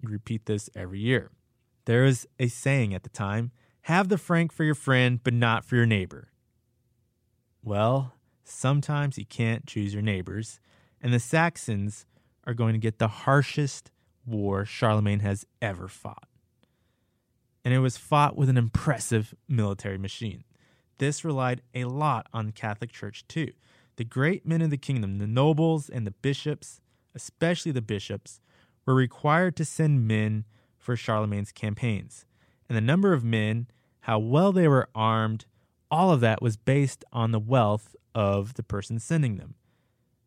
You 0.00 0.08
repeat 0.08 0.46
this 0.46 0.68
every 0.74 0.98
year. 1.00 1.30
There 1.84 2.04
is 2.04 2.26
a 2.38 2.48
saying 2.48 2.94
at 2.94 3.04
the 3.04 3.08
time 3.08 3.52
have 3.82 4.08
the 4.08 4.18
Frank 4.18 4.52
for 4.52 4.64
your 4.64 4.74
friend, 4.74 5.20
but 5.22 5.32
not 5.32 5.64
for 5.64 5.76
your 5.76 5.86
neighbor. 5.86 6.28
Well, 7.62 8.14
sometimes 8.44 9.16
you 9.16 9.24
can't 9.24 9.66
choose 9.66 9.94
your 9.94 10.02
neighbors, 10.02 10.60
and 11.00 11.12
the 11.12 11.18
Saxons 11.18 12.04
are 12.46 12.54
going 12.54 12.74
to 12.74 12.78
get 12.78 12.98
the 12.98 13.08
harshest 13.08 13.90
war 14.26 14.64
Charlemagne 14.64 15.20
has 15.20 15.46
ever 15.62 15.88
fought. 15.88 16.28
And 17.64 17.72
it 17.74 17.78
was 17.78 17.96
fought 17.96 18.36
with 18.36 18.48
an 18.48 18.56
impressive 18.56 19.34
military 19.48 19.98
machine. 19.98 20.44
this 20.98 21.24
relied 21.24 21.62
a 21.74 21.84
lot 21.84 22.26
on 22.32 22.44
the 22.44 22.52
Catholic 22.52 22.92
Church 22.92 23.26
too. 23.26 23.52
The 24.00 24.04
great 24.06 24.46
men 24.46 24.62
of 24.62 24.70
the 24.70 24.78
kingdom, 24.78 25.18
the 25.18 25.26
nobles 25.26 25.90
and 25.90 26.06
the 26.06 26.10
bishops, 26.10 26.80
especially 27.14 27.70
the 27.70 27.82
bishops, 27.82 28.40
were 28.86 28.94
required 28.94 29.56
to 29.56 29.64
send 29.66 30.08
men 30.08 30.46
for 30.78 30.96
Charlemagne's 30.96 31.52
campaigns. 31.52 32.24
And 32.66 32.78
the 32.78 32.80
number 32.80 33.12
of 33.12 33.24
men, 33.24 33.66
how 34.00 34.18
well 34.18 34.52
they 34.52 34.66
were 34.66 34.88
armed, 34.94 35.44
all 35.90 36.12
of 36.12 36.20
that 36.20 36.40
was 36.40 36.56
based 36.56 37.04
on 37.12 37.32
the 37.32 37.38
wealth 37.38 37.94
of 38.14 38.54
the 38.54 38.62
person 38.62 38.98
sending 39.00 39.36
them. 39.36 39.54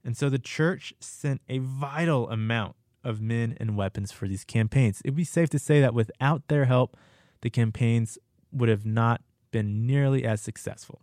And 0.05 0.15
so 0.15 0.29
the 0.29 0.38
church 0.38 0.93
sent 0.99 1.41
a 1.49 1.57
vital 1.57 2.29
amount 2.29 2.75
of 3.03 3.21
men 3.21 3.57
and 3.59 3.75
weapons 3.75 4.12
for 4.12 4.27
these 4.27 4.43
campaigns. 4.43 5.01
It'd 5.03 5.15
be 5.15 5.23
safe 5.23 5.49
to 5.49 5.57
say 5.57 5.81
that 5.81 5.95
without 5.95 6.47
their 6.47 6.65
help, 6.65 6.95
the 7.41 7.49
campaigns 7.49 8.19
would 8.51 8.69
have 8.69 8.86
not 8.86 9.23
been 9.49 9.88
nearly 9.88 10.25
as 10.25 10.41
successful. 10.41 11.01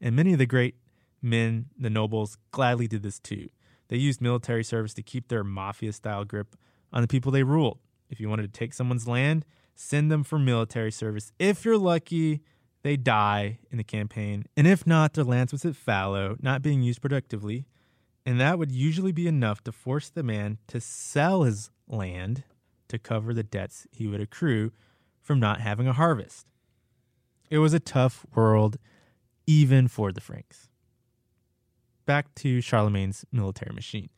And 0.00 0.16
many 0.16 0.32
of 0.32 0.40
the 0.40 0.46
great 0.46 0.74
men, 1.22 1.66
the 1.78 1.90
nobles, 1.90 2.36
gladly 2.50 2.86
did 2.86 3.02
this 3.02 3.18
too. 3.18 3.48
They 3.88 3.96
used 3.96 4.20
military 4.20 4.64
service 4.64 4.94
to 4.94 5.02
keep 5.02 5.28
their 5.28 5.44
mafia 5.44 5.92
style 5.92 6.24
grip 6.24 6.56
on 6.92 7.02
the 7.02 7.08
people 7.08 7.32
they 7.32 7.42
ruled. 7.42 7.78
If 8.08 8.20
you 8.20 8.28
wanted 8.28 8.52
to 8.52 8.58
take 8.58 8.72
someone's 8.72 9.08
land, 9.08 9.44
send 9.74 10.10
them 10.10 10.24
for 10.24 10.38
military 10.38 10.92
service. 10.92 11.32
If 11.38 11.64
you're 11.64 11.78
lucky, 11.78 12.42
they 12.82 12.96
die 12.96 13.58
in 13.70 13.78
the 13.78 13.84
campaign. 13.84 14.44
And 14.56 14.66
if 14.66 14.86
not, 14.86 15.14
their 15.14 15.24
lands 15.24 15.52
would 15.52 15.60
sit 15.60 15.76
fallow, 15.76 16.36
not 16.40 16.62
being 16.62 16.82
used 16.82 17.00
productively. 17.00 17.66
And 18.24 18.40
that 18.40 18.58
would 18.58 18.72
usually 18.72 19.12
be 19.12 19.26
enough 19.26 19.62
to 19.64 19.72
force 19.72 20.08
the 20.08 20.22
man 20.22 20.58
to 20.68 20.80
sell 20.80 21.42
his 21.42 21.70
land 21.88 22.44
to 22.88 22.98
cover 22.98 23.32
the 23.32 23.42
debts 23.42 23.86
he 23.92 24.06
would 24.06 24.20
accrue 24.20 24.72
from 25.20 25.40
not 25.40 25.60
having 25.60 25.86
a 25.86 25.92
harvest. 25.92 26.46
It 27.50 27.58
was 27.58 27.74
a 27.74 27.80
tough 27.80 28.24
world, 28.34 28.78
even 29.46 29.88
for 29.88 30.12
the 30.12 30.20
Franks. 30.20 30.69
Back 32.10 32.34
to 32.34 32.60
Charlemagne's 32.60 33.24
military 33.30 33.72
machine. 33.72 34.08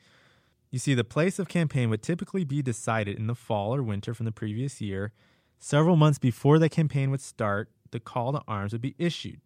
You 0.71 0.79
see, 0.79 0.95
the 0.95 1.05
place 1.05 1.39
of 1.39 1.47
campaign 1.47 1.91
would 1.91 2.03
typically 2.03 2.43
be 2.43 2.63
decided 2.63 3.19
in 3.19 3.27
the 3.27 3.35
fall 3.35 3.75
or 3.75 3.83
winter 3.83 4.15
from 4.15 4.25
the 4.25 4.33
previous 4.33 4.81
year. 4.81 5.13
Several 5.59 5.95
months 5.95 6.19
before 6.19 6.59
the 6.59 6.71
campaign 6.71 7.11
would 7.11 7.21
start, 7.21 7.69
the 7.91 8.01
call 8.01 8.33
to 8.33 8.41
arms 8.49 8.73
would 8.73 8.81
be 8.81 8.95
issued, 8.97 9.43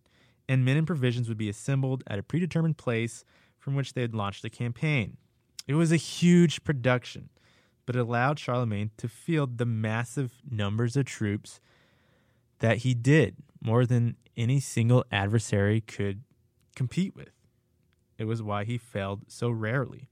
and 0.49 0.65
men 0.65 0.77
and 0.77 0.87
provisions 0.87 1.29
would 1.29 1.37
be 1.37 1.49
assembled 1.49 2.05
at 2.07 2.21
a 2.21 2.23
predetermined 2.23 2.77
place 2.77 3.25
from 3.59 3.75
which 3.75 3.95
they 3.95 4.03
would 4.03 4.15
launch 4.15 4.43
the 4.43 4.49
campaign. 4.49 5.17
It 5.67 5.75
was 5.75 5.91
a 5.91 5.97
huge 5.97 6.63
production, 6.63 7.31
but 7.85 7.97
it 7.97 7.99
allowed 7.99 8.39
Charlemagne 8.39 8.93
to 8.99 9.09
field 9.09 9.59
the 9.59 9.67
massive 9.67 10.35
numbers 10.49 10.97
of 10.97 11.07
troops 11.07 11.59
that 12.61 12.79
he 12.79 12.95
did, 12.95 13.35
more 13.61 13.87
than 13.87 14.15
any 14.37 14.61
single 14.61 15.05
adversary 15.11 15.81
could 15.81 16.23
compete 16.77 17.17
with. 17.17 17.36
It 18.19 18.25
was 18.25 18.43
why 18.43 18.65
he 18.65 18.79
failed 18.79 19.23
so 19.29 19.51
rarely. 19.51 20.09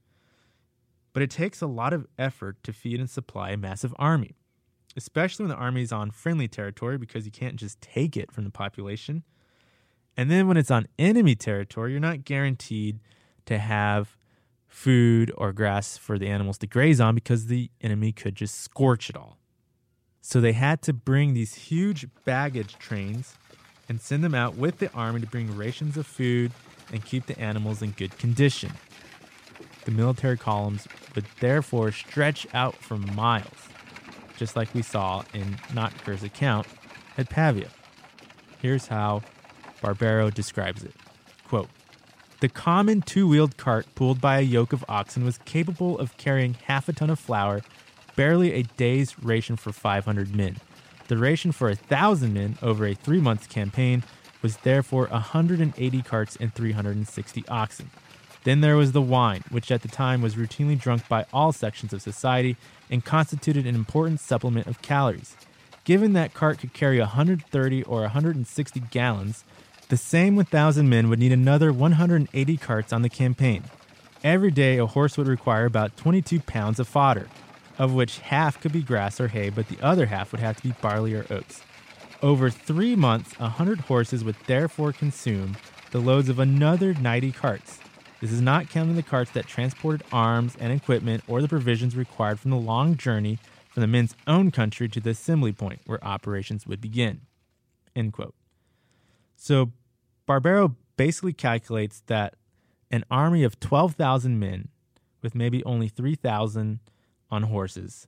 But 1.13 1.23
it 1.23 1.31
takes 1.31 1.61
a 1.61 1.67
lot 1.67 1.93
of 1.93 2.07
effort 2.17 2.61
to 2.63 2.73
feed 2.73 2.99
and 2.99 3.09
supply 3.09 3.51
a 3.51 3.57
massive 3.57 3.95
army 3.97 4.35
especially 4.95 5.43
when 5.43 5.49
the 5.49 5.61
army 5.61 5.81
is 5.81 5.91
on 5.91 6.11
friendly 6.11 6.47
territory 6.47 6.97
because 6.97 7.25
you 7.25 7.31
can't 7.31 7.57
just 7.57 7.81
take 7.81 8.15
it 8.15 8.31
from 8.31 8.43
the 8.43 8.49
population. 8.49 9.23
And 10.15 10.31
then 10.31 10.47
when 10.47 10.57
it's 10.57 10.71
on 10.71 10.87
enemy 10.97 11.35
territory, 11.35 11.91
you're 11.91 11.99
not 11.99 12.23
guaranteed 12.23 12.99
to 13.45 13.57
have 13.57 14.15
food 14.67 15.31
or 15.37 15.51
grass 15.51 15.97
for 15.97 16.17
the 16.17 16.27
animals 16.27 16.57
to 16.59 16.67
graze 16.67 17.01
on 17.01 17.15
because 17.15 17.47
the 17.47 17.69
enemy 17.81 18.11
could 18.11 18.35
just 18.35 18.59
scorch 18.61 19.09
it 19.09 19.17
all. 19.17 19.37
So 20.21 20.41
they 20.41 20.53
had 20.53 20.81
to 20.83 20.93
bring 20.93 21.33
these 21.33 21.53
huge 21.55 22.07
baggage 22.23 22.77
trains 22.79 23.35
and 23.87 24.01
send 24.01 24.23
them 24.23 24.33
out 24.33 24.55
with 24.55 24.79
the 24.79 24.91
army 24.93 25.19
to 25.21 25.27
bring 25.27 25.55
rations 25.55 25.97
of 25.97 26.07
food 26.07 26.51
and 26.95 27.05
keep 27.05 27.27
the 27.27 27.39
animals 27.39 27.83
in 27.83 27.91
good 27.91 28.17
condition. 28.17 28.71
The 29.83 29.91
military 29.91 30.37
columns 30.37 30.87
would 31.13 31.25
therefore 31.39 31.91
stretch 31.91 32.47
out 32.55 32.75
for 32.75 32.97
miles 32.97 33.69
just 34.37 34.55
like 34.55 34.73
we 34.73 34.81
saw 34.81 35.23
in 35.33 35.57
Notker's 35.73 36.23
account 36.23 36.67
at 37.17 37.29
Pavia. 37.29 37.69
Here's 38.61 38.87
how 38.87 39.21
Barbero 39.81 40.33
describes 40.33 40.83
it. 40.83 40.93
Quote, 41.47 41.69
the 42.41 42.49
common 42.49 43.01
two 43.01 43.27
wheeled 43.27 43.57
cart 43.57 43.85
pulled 43.95 44.19
by 44.19 44.39
a 44.39 44.41
yoke 44.41 44.73
of 44.73 44.83
oxen 44.89 45.23
was 45.23 45.37
capable 45.39 45.97
of 45.99 46.17
carrying 46.17 46.55
half 46.65 46.89
a 46.89 46.93
ton 46.93 47.09
of 47.09 47.19
flour, 47.19 47.61
barely 48.15 48.53
a 48.53 48.63
day's 48.63 49.17
ration 49.19 49.55
for 49.55 49.71
500 49.71 50.35
men. 50.35 50.57
The 51.07 51.17
ration 51.17 51.51
for 51.51 51.69
a 51.69 51.75
thousand 51.75 52.33
men 52.33 52.57
over 52.61 52.85
a 52.85 52.93
three 52.93 53.21
month 53.21 53.49
campaign 53.49 54.03
was 54.41 54.57
therefore 54.57 55.07
180 55.07 56.01
carts 56.01 56.35
and 56.35 56.53
360 56.53 57.43
oxen. 57.47 57.89
Then 58.43 58.61
there 58.61 58.75
was 58.75 58.91
the 58.91 59.01
wine, 59.01 59.43
which 59.49 59.71
at 59.71 59.81
the 59.81 59.87
time 59.87 60.21
was 60.21 60.35
routinely 60.35 60.79
drunk 60.79 61.07
by 61.07 61.25
all 61.33 61.51
sections 61.51 61.93
of 61.93 62.01
society 62.01 62.57
and 62.91 63.03
constituted 63.03 63.65
an 63.65 63.73
important 63.73 64.19
supplement 64.19 64.67
of 64.67 64.81
calories. 64.83 65.35
Given 65.83 66.13
that 66.13 66.33
cart 66.33 66.59
could 66.59 66.73
carry 66.73 66.99
130 66.99 67.83
or 67.83 68.01
160 68.01 68.79
gallons, 68.91 69.43
the 69.89 69.97
same 69.97 70.35
1,000 70.35 70.89
men 70.89 71.09
would 71.09 71.19
need 71.19 71.31
another 71.31 71.71
180 71.71 72.57
carts 72.57 72.93
on 72.93 73.01
the 73.01 73.09
campaign. 73.09 73.63
Every 74.23 74.49
day, 74.49 74.77
a 74.77 74.87
horse 74.87 75.17
would 75.17 75.27
require 75.27 75.65
about 75.65 75.97
22 75.97 76.39
pounds 76.39 76.79
of 76.79 76.87
fodder, 76.87 77.27
of 77.77 77.93
which 77.93 78.19
half 78.19 78.59
could 78.59 78.71
be 78.71 78.81
grass 78.81 79.19
or 79.19 79.27
hay, 79.27 79.49
but 79.49 79.67
the 79.67 79.77
other 79.83 80.07
half 80.07 80.31
would 80.31 80.41
have 80.41 80.57
to 80.57 80.63
be 80.63 80.73
barley 80.81 81.13
or 81.13 81.25
oats. 81.29 81.61
Over 82.25 82.49
three 82.49 82.95
months, 82.95 83.37
100 83.37 83.81
horses 83.81 84.23
would 84.23 84.35
therefore 84.47 84.91
consume 84.91 85.57
the 85.91 85.99
loads 85.99 86.27
of 86.27 86.39
another 86.39 86.95
90 86.95 87.31
carts. 87.31 87.77
This 88.19 88.31
is 88.31 88.41
not 88.41 88.67
counting 88.67 88.95
the 88.95 89.03
carts 89.03 89.29
that 89.33 89.45
transported 89.45 90.03
arms 90.11 90.57
and 90.59 90.73
equipment 90.73 91.23
or 91.27 91.39
the 91.39 91.47
provisions 91.47 91.95
required 91.95 92.39
from 92.39 92.49
the 92.49 92.57
long 92.57 92.97
journey 92.97 93.37
from 93.69 93.81
the 93.81 93.87
men's 93.87 94.15
own 94.25 94.49
country 94.49 94.89
to 94.89 94.99
the 94.99 95.11
assembly 95.11 95.51
point 95.51 95.81
where 95.85 96.03
operations 96.03 96.65
would 96.65 96.81
begin. 96.81 97.21
End 97.95 98.11
quote. 98.11 98.33
So 99.35 99.73
Barbero 100.27 100.73
basically 100.97 101.33
calculates 101.33 102.01
that 102.07 102.33
an 102.89 103.05
army 103.11 103.43
of 103.43 103.59
12,000 103.59 104.39
men, 104.39 104.69
with 105.21 105.35
maybe 105.35 105.63
only 105.63 105.89
3,000 105.89 106.79
on 107.29 107.43
horses, 107.43 108.07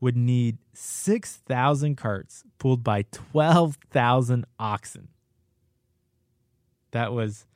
would 0.00 0.16
need 0.16 0.58
6,000 0.72 1.96
carts 1.96 2.44
pulled 2.58 2.82
by 2.82 3.02
12,000 3.12 4.46
oxen. 4.58 5.08
That 6.92 7.12
was 7.12 7.46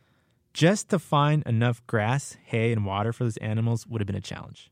just 0.52 0.90
to 0.90 0.98
find 0.98 1.42
enough 1.46 1.84
grass, 1.86 2.36
hay, 2.44 2.70
and 2.70 2.86
water 2.86 3.12
for 3.12 3.24
those 3.24 3.36
animals 3.38 3.86
would 3.86 4.00
have 4.00 4.06
been 4.06 4.14
a 4.14 4.20
challenge. 4.20 4.70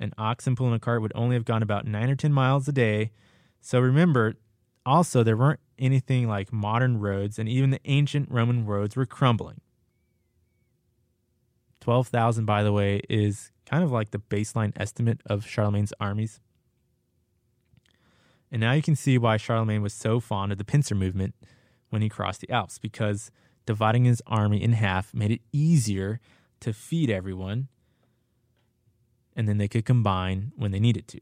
An 0.00 0.12
oxen 0.16 0.56
pulling 0.56 0.74
a 0.74 0.78
cart 0.78 1.02
would 1.02 1.12
only 1.14 1.36
have 1.36 1.44
gone 1.44 1.62
about 1.62 1.86
nine 1.86 2.10
or 2.10 2.16
10 2.16 2.32
miles 2.32 2.66
a 2.68 2.72
day. 2.72 3.10
So 3.60 3.80
remember, 3.80 4.34
also, 4.86 5.22
there 5.22 5.36
weren't 5.36 5.60
anything 5.78 6.28
like 6.28 6.52
modern 6.52 6.98
roads, 6.98 7.38
and 7.38 7.48
even 7.48 7.70
the 7.70 7.80
ancient 7.84 8.30
Roman 8.30 8.64
roads 8.64 8.96
were 8.96 9.06
crumbling. 9.06 9.60
12,000, 11.80 12.44
by 12.44 12.62
the 12.62 12.72
way, 12.72 13.00
is 13.08 13.52
kind 13.66 13.84
of 13.84 13.92
like 13.92 14.10
the 14.10 14.18
baseline 14.18 14.72
estimate 14.76 15.20
of 15.26 15.46
Charlemagne's 15.46 15.92
armies. 16.00 16.40
And 18.50 18.60
now 18.60 18.72
you 18.72 18.82
can 18.82 18.96
see 18.96 19.18
why 19.18 19.36
Charlemagne 19.36 19.82
was 19.82 19.92
so 19.92 20.20
fond 20.20 20.52
of 20.52 20.58
the 20.58 20.64
pincer 20.64 20.94
movement 20.94 21.34
when 21.90 22.02
he 22.02 22.08
crossed 22.08 22.40
the 22.40 22.50
Alps, 22.50 22.78
because 22.78 23.30
dividing 23.66 24.04
his 24.04 24.22
army 24.26 24.62
in 24.62 24.72
half 24.72 25.12
made 25.12 25.30
it 25.30 25.40
easier 25.52 26.20
to 26.60 26.72
feed 26.72 27.10
everyone, 27.10 27.68
and 29.36 29.48
then 29.48 29.58
they 29.58 29.68
could 29.68 29.84
combine 29.84 30.52
when 30.56 30.70
they 30.70 30.80
needed 30.80 31.06
to. 31.08 31.20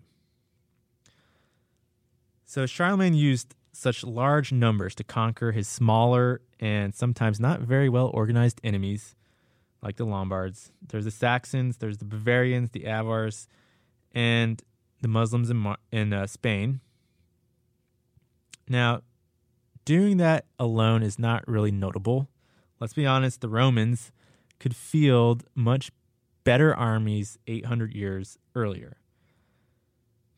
So 2.45 2.65
Charlemagne 2.67 3.15
used 3.15 3.55
such 3.73 4.05
large 4.05 4.53
numbers 4.53 4.95
to 4.95 5.05
conquer 5.05 5.53
his 5.53 5.69
smaller 5.69 6.41
and 6.59 6.95
sometimes 6.95 7.39
not 7.39 7.61
very 7.61 7.89
well 7.89 8.11
organized 8.15 8.61
enemies, 8.65 9.15
like 9.83 9.97
the 9.97 10.07
Lombards. 10.07 10.73
There's 10.89 11.05
the 11.05 11.11
Saxons, 11.11 11.77
there's 11.79 11.99
the 11.99 12.05
Bavarians, 12.05 12.71
the 12.71 12.87
Avars, 12.87 13.49
and 14.13 14.63
the 15.03 15.09
Muslims 15.09 15.51
in, 15.51 15.59
Mar- 15.59 15.79
in 15.93 16.13
uh, 16.13 16.27
Spain. 16.27 16.81
Now, 18.69 19.03
doing 19.85 20.17
that 20.17 20.47
alone 20.59 21.03
is 21.03 21.19
not 21.19 21.47
really 21.47 21.71
notable 21.71 22.29
let's 22.81 22.95
be 22.95 23.07
honest, 23.07 23.41
the 23.41 23.49
Romans 23.49 24.13
could 24.59 24.75
field 24.75 25.45
much 25.55 25.91
better 26.45 26.75
armies 26.75 27.39
800 27.47 27.95
years 27.95 28.39
earlier. 28.55 28.99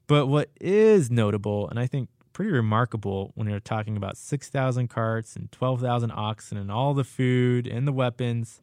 But 0.07 0.27
what 0.27 0.51
is 0.61 1.11
notable, 1.11 1.69
and 1.69 1.79
I 1.79 1.87
think 1.87 2.09
pretty 2.33 2.51
remarkable 2.51 3.33
when 3.35 3.49
you're 3.49 3.61
talking 3.61 3.97
about 3.97 4.17
6,000 4.17 4.89
carts 4.89 5.37
and 5.37 5.51
12,000 5.53 6.11
oxen 6.13 6.57
and 6.57 6.71
all 6.71 6.95
the 6.95 7.05
food 7.05 7.67
and 7.67 7.87
the 7.87 7.93
weapons, 7.93 8.63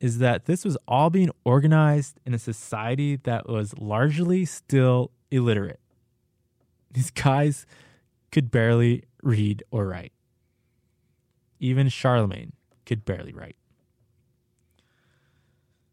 is 0.00 0.18
that 0.18 0.46
this 0.46 0.64
was 0.64 0.78
all 0.86 1.10
being 1.10 1.30
organized 1.44 2.20
in 2.24 2.32
a 2.32 2.38
society 2.38 3.16
that 3.16 3.48
was 3.48 3.76
largely 3.78 4.44
still 4.44 5.10
illiterate. 5.30 5.80
These 6.92 7.10
guys 7.10 7.66
could 8.30 8.50
barely 8.50 9.04
read 9.22 9.62
or 9.70 9.86
write. 9.86 10.12
even 11.60 11.88
Charlemagne 11.88 12.52
could 12.86 13.04
barely 13.04 13.32
write. 13.32 13.56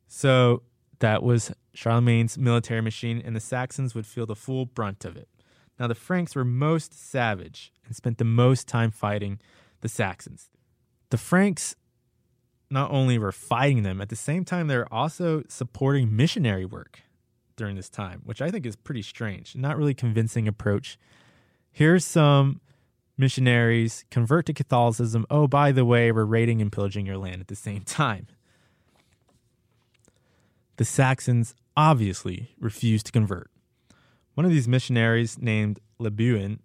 So 0.08 0.64
that 1.00 1.24
was 1.24 1.52
Charlemagne's 1.74 2.38
military 2.38 2.82
machine, 2.82 3.22
and 3.24 3.36
the 3.36 3.42
Saxons 3.42 3.94
would 3.96 4.06
feel 4.06 4.26
the 4.26 4.36
full 4.36 4.66
brunt 4.66 5.04
of 5.06 5.18
it. 5.18 5.28
Now, 5.80 5.88
the 5.88 5.96
Franks 5.96 6.36
were 6.36 6.46
most 6.46 6.94
savage 6.94 7.74
and 7.86 7.96
spent 7.96 8.18
the 8.18 8.24
most 8.24 8.68
time 8.68 8.92
fighting 8.92 9.40
the 9.82 9.90
Saxons. 9.90 10.50
The 11.10 11.18
Franks 11.18 11.76
not 12.70 12.92
only 12.92 13.18
were 13.18 13.34
fighting 13.34 13.84
them, 13.84 14.00
at 14.00 14.10
the 14.10 14.16
same 14.16 14.46
time, 14.46 14.68
they 14.68 14.78
were 14.78 14.92
also 14.92 15.44
supporting 15.50 16.16
missionary 16.16 16.66
work 16.66 17.02
during 17.58 17.76
this 17.76 17.90
time, 17.90 18.22
which 18.24 18.42
I 18.42 18.50
think 18.50 18.66
is 18.66 18.76
pretty 18.76 19.02
strange. 19.02 19.56
Not 19.56 19.78
really 19.78 19.94
convincing 19.94 20.48
approach. 20.48 20.98
Here's 21.76 22.06
some 22.06 22.62
missionaries 23.18 24.06
convert 24.10 24.46
to 24.46 24.54
Catholicism. 24.54 25.26
Oh, 25.30 25.46
by 25.46 25.74
the 25.74 25.84
way, 25.84 26.10
we're 26.10 26.24
raiding 26.24 26.62
and 26.62 26.72
pillaging 26.72 27.06
your 27.06 27.18
land 27.18 27.42
at 27.42 27.50
the 27.50 27.56
same 27.58 27.82
time. 27.82 28.28
The 30.78 30.86
Saxons 30.86 31.54
obviously 31.76 32.56
refused 32.62 33.08
to 33.08 33.12
convert. 33.12 33.52
One 34.36 34.46
of 34.46 34.54
these 34.54 34.70
missionaries, 34.70 35.38
named 35.38 35.82
Lebuin, 36.00 36.60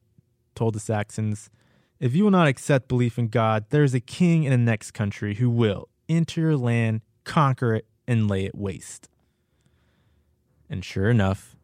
told 0.54 0.76
the 0.76 0.80
Saxons, 0.80 1.50
If 1.98 2.14
you 2.14 2.22
will 2.22 2.30
not 2.30 2.46
accept 2.46 2.86
belief 2.86 3.18
in 3.18 3.30
God, 3.30 3.64
there 3.70 3.82
is 3.82 3.94
a 3.94 4.00
king 4.00 4.44
in 4.44 4.52
the 4.52 4.58
next 4.58 4.92
country 4.92 5.34
who 5.34 5.50
will 5.50 5.88
enter 6.08 6.40
your 6.40 6.56
land, 6.56 7.00
conquer 7.24 7.74
it, 7.74 7.86
and 8.06 8.30
lay 8.30 8.44
it 8.44 8.54
waste. 8.54 9.08
And 10.68 10.84
sure 10.84 11.10
enough, 11.10 11.56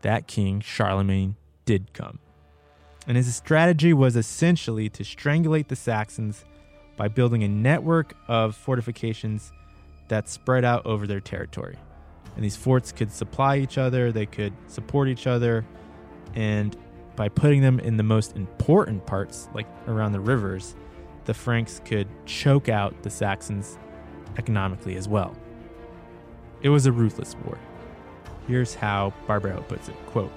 that 0.00 0.26
king, 0.26 0.62
Charlemagne, 0.62 1.36
did 1.66 1.92
come. 1.92 2.20
And 3.08 3.16
his 3.16 3.34
strategy 3.34 3.94
was 3.94 4.16
essentially 4.16 4.90
to 4.90 5.02
strangulate 5.02 5.68
the 5.68 5.76
Saxons 5.76 6.44
by 6.96 7.08
building 7.08 7.42
a 7.42 7.48
network 7.48 8.14
of 8.28 8.54
fortifications 8.54 9.50
that 10.08 10.28
spread 10.28 10.64
out 10.64 10.84
over 10.84 11.06
their 11.06 11.20
territory. 11.20 11.76
And 12.36 12.44
these 12.44 12.54
forts 12.54 12.92
could 12.92 13.10
supply 13.10 13.56
each 13.56 13.78
other, 13.78 14.12
they 14.12 14.26
could 14.26 14.52
support 14.66 15.08
each 15.08 15.26
other, 15.26 15.64
and 16.34 16.76
by 17.16 17.28
putting 17.28 17.62
them 17.62 17.80
in 17.80 17.96
the 17.96 18.02
most 18.02 18.36
important 18.36 19.04
parts, 19.06 19.48
like 19.54 19.66
around 19.88 20.12
the 20.12 20.20
rivers, 20.20 20.76
the 21.24 21.34
Franks 21.34 21.80
could 21.84 22.06
choke 22.26 22.68
out 22.68 23.02
the 23.02 23.10
Saxons 23.10 23.78
economically 24.36 24.96
as 24.96 25.08
well. 25.08 25.34
It 26.62 26.68
was 26.68 26.86
a 26.86 26.92
ruthless 26.92 27.34
war. 27.44 27.58
Here's 28.46 28.74
how 28.74 29.12
Barbero 29.26 29.66
puts 29.66 29.88
it 29.88 29.96
quote, 30.06 30.32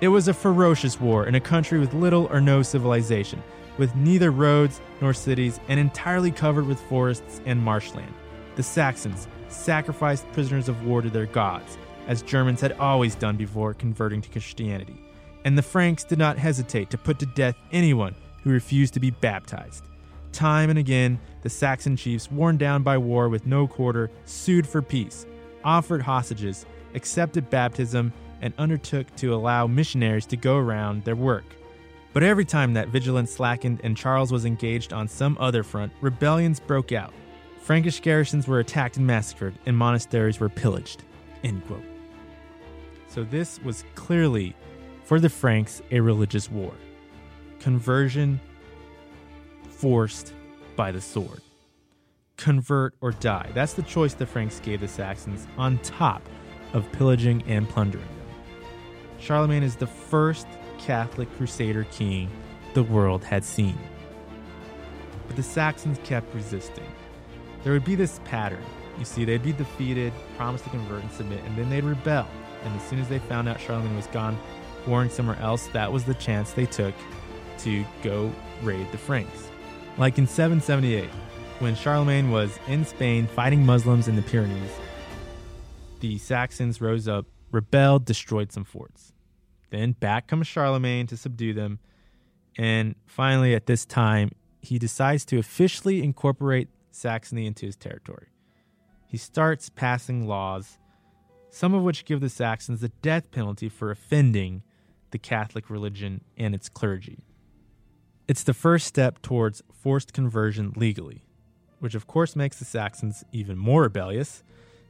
It 0.00 0.08
was 0.08 0.28
a 0.28 0.34
ferocious 0.34 1.00
war 1.00 1.26
in 1.26 1.36
a 1.36 1.40
country 1.40 1.78
with 1.78 1.94
little 1.94 2.26
or 2.26 2.40
no 2.40 2.62
civilization, 2.62 3.42
with 3.78 3.94
neither 3.94 4.30
roads 4.30 4.80
nor 5.00 5.14
cities, 5.14 5.60
and 5.68 5.78
entirely 5.78 6.30
covered 6.30 6.66
with 6.66 6.80
forests 6.80 7.40
and 7.46 7.60
marshland. 7.62 8.12
The 8.56 8.62
Saxons 8.62 9.28
sacrificed 9.48 10.30
prisoners 10.32 10.68
of 10.68 10.84
war 10.84 11.00
to 11.00 11.10
their 11.10 11.26
gods, 11.26 11.78
as 12.06 12.22
Germans 12.22 12.60
had 12.60 12.72
always 12.72 13.14
done 13.14 13.36
before 13.36 13.72
converting 13.72 14.20
to 14.20 14.28
Christianity. 14.28 14.96
And 15.44 15.56
the 15.56 15.62
Franks 15.62 16.04
did 16.04 16.18
not 16.18 16.38
hesitate 16.38 16.90
to 16.90 16.98
put 16.98 17.18
to 17.20 17.26
death 17.26 17.56
anyone 17.70 18.14
who 18.42 18.50
refused 18.50 18.94
to 18.94 19.00
be 19.00 19.10
baptized. 19.10 19.84
Time 20.32 20.70
and 20.70 20.78
again, 20.78 21.20
the 21.42 21.50
Saxon 21.50 21.96
chiefs, 21.96 22.30
worn 22.30 22.56
down 22.56 22.82
by 22.82 22.98
war 22.98 23.28
with 23.28 23.46
no 23.46 23.68
quarter, 23.68 24.10
sued 24.24 24.66
for 24.66 24.82
peace, 24.82 25.26
offered 25.62 26.02
hostages, 26.02 26.66
accepted 26.94 27.48
baptism, 27.50 28.12
and 28.44 28.54
undertook 28.58 29.12
to 29.16 29.34
allow 29.34 29.66
missionaries 29.66 30.26
to 30.26 30.36
go 30.36 30.58
around 30.58 31.02
their 31.02 31.16
work. 31.16 31.44
But 32.12 32.22
every 32.22 32.44
time 32.44 32.74
that 32.74 32.90
vigilance 32.90 33.32
slackened 33.32 33.80
and 33.82 33.96
Charles 33.96 34.30
was 34.30 34.44
engaged 34.44 34.92
on 34.92 35.08
some 35.08 35.36
other 35.40 35.64
front, 35.64 35.92
rebellions 36.00 36.60
broke 36.60 36.92
out. 36.92 37.12
Frankish 37.60 38.00
garrisons 38.00 38.46
were 38.46 38.60
attacked 38.60 38.98
and 38.98 39.06
massacred, 39.06 39.58
and 39.64 39.76
monasteries 39.76 40.38
were 40.38 40.50
pillaged. 40.50 41.02
End 41.42 41.66
quote. 41.66 41.82
So 43.08 43.24
this 43.24 43.58
was 43.62 43.82
clearly, 43.94 44.54
for 45.04 45.18
the 45.18 45.30
Franks, 45.30 45.80
a 45.90 45.98
religious 45.98 46.50
war. 46.50 46.74
Conversion 47.60 48.38
forced 49.70 50.34
by 50.76 50.92
the 50.92 51.00
sword. 51.00 51.40
Convert 52.36 52.94
or 53.00 53.12
die. 53.12 53.50
That's 53.54 53.72
the 53.72 53.82
choice 53.82 54.12
the 54.12 54.26
Franks 54.26 54.60
gave 54.60 54.80
the 54.80 54.88
Saxons 54.88 55.46
on 55.56 55.78
top 55.78 56.22
of 56.74 56.90
pillaging 56.92 57.42
and 57.46 57.66
plundering. 57.68 58.13
Charlemagne 59.24 59.62
is 59.62 59.74
the 59.74 59.86
first 59.86 60.46
Catholic 60.76 61.34
crusader 61.38 61.84
king 61.90 62.30
the 62.74 62.82
world 62.82 63.24
had 63.24 63.42
seen. 63.42 63.78
But 65.26 65.36
the 65.36 65.42
Saxons 65.42 65.98
kept 66.04 66.34
resisting. 66.34 66.84
There 67.62 67.72
would 67.72 67.86
be 67.86 67.94
this 67.94 68.20
pattern. 68.26 68.62
You 68.98 69.06
see, 69.06 69.24
they'd 69.24 69.42
be 69.42 69.52
defeated, 69.52 70.12
promised 70.36 70.64
to 70.64 70.70
convert 70.70 71.02
and 71.02 71.10
submit, 71.10 71.42
and 71.44 71.56
then 71.56 71.70
they'd 71.70 71.84
rebel. 71.84 72.28
And 72.64 72.76
as 72.76 72.86
soon 72.86 72.98
as 72.98 73.08
they 73.08 73.18
found 73.18 73.48
out 73.48 73.58
Charlemagne 73.58 73.96
was 73.96 74.08
gone, 74.08 74.38
warring 74.86 75.08
somewhere 75.08 75.38
else, 75.40 75.68
that 75.68 75.90
was 75.90 76.04
the 76.04 76.14
chance 76.14 76.52
they 76.52 76.66
took 76.66 76.94
to 77.60 77.82
go 78.02 78.30
raid 78.62 78.92
the 78.92 78.98
Franks. 78.98 79.48
Like 79.96 80.18
in 80.18 80.26
778, 80.26 81.08
when 81.60 81.74
Charlemagne 81.74 82.30
was 82.30 82.58
in 82.68 82.84
Spain 82.84 83.26
fighting 83.26 83.64
Muslims 83.64 84.06
in 84.06 84.16
the 84.16 84.22
Pyrenees, 84.22 84.70
the 86.00 86.18
Saxons 86.18 86.82
rose 86.82 87.08
up, 87.08 87.24
rebelled, 87.54 88.04
destroyed 88.04 88.52
some 88.52 88.64
forts. 88.64 89.12
Then 89.70 89.92
back 89.92 90.26
comes 90.26 90.46
Charlemagne 90.46 91.06
to 91.06 91.16
subdue 91.16 91.54
them. 91.54 91.78
And 92.56 92.94
finally, 93.06 93.54
at 93.54 93.66
this 93.66 93.84
time, 93.84 94.32
he 94.60 94.78
decides 94.78 95.24
to 95.26 95.38
officially 95.38 96.02
incorporate 96.02 96.68
Saxony 96.90 97.46
into 97.46 97.66
his 97.66 97.76
territory. 97.76 98.28
He 99.06 99.16
starts 99.16 99.68
passing 99.68 100.26
laws, 100.26 100.78
some 101.50 101.74
of 101.74 101.82
which 101.82 102.04
give 102.04 102.20
the 102.20 102.28
Saxons 102.28 102.80
the 102.80 102.88
death 102.88 103.30
penalty 103.30 103.68
for 103.68 103.90
offending 103.90 104.62
the 105.10 105.18
Catholic 105.18 105.70
religion 105.70 106.22
and 106.36 106.54
its 106.54 106.68
clergy. 106.68 107.24
It's 108.26 108.42
the 108.42 108.54
first 108.54 108.86
step 108.86 109.22
towards 109.22 109.62
forced 109.72 110.12
conversion 110.12 110.72
legally, 110.76 111.24
which 111.78 111.94
of 111.94 112.06
course 112.06 112.34
makes 112.34 112.58
the 112.58 112.64
Saxons 112.64 113.22
even 113.32 113.58
more 113.58 113.82
rebellious. 113.82 114.42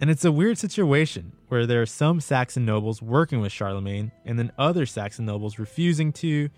And 0.05 0.11
it's 0.11 0.27
a 0.27 0.31
weird 0.31 0.59
situation 0.59 1.33
where 1.49 1.65
there 1.65 1.81
are 1.81 1.87
some 1.87 2.21
Saxon 2.21 2.67
nobles 2.67 3.01
working 3.01 3.41
with 3.41 3.53
Charlemagne 3.53 4.13
and 4.27 4.39
then 4.39 4.53
other 4.59 4.85
Saxon 4.85 5.25
nobles 5.25 5.59
refusing 5.59 6.13
to, 6.13 6.51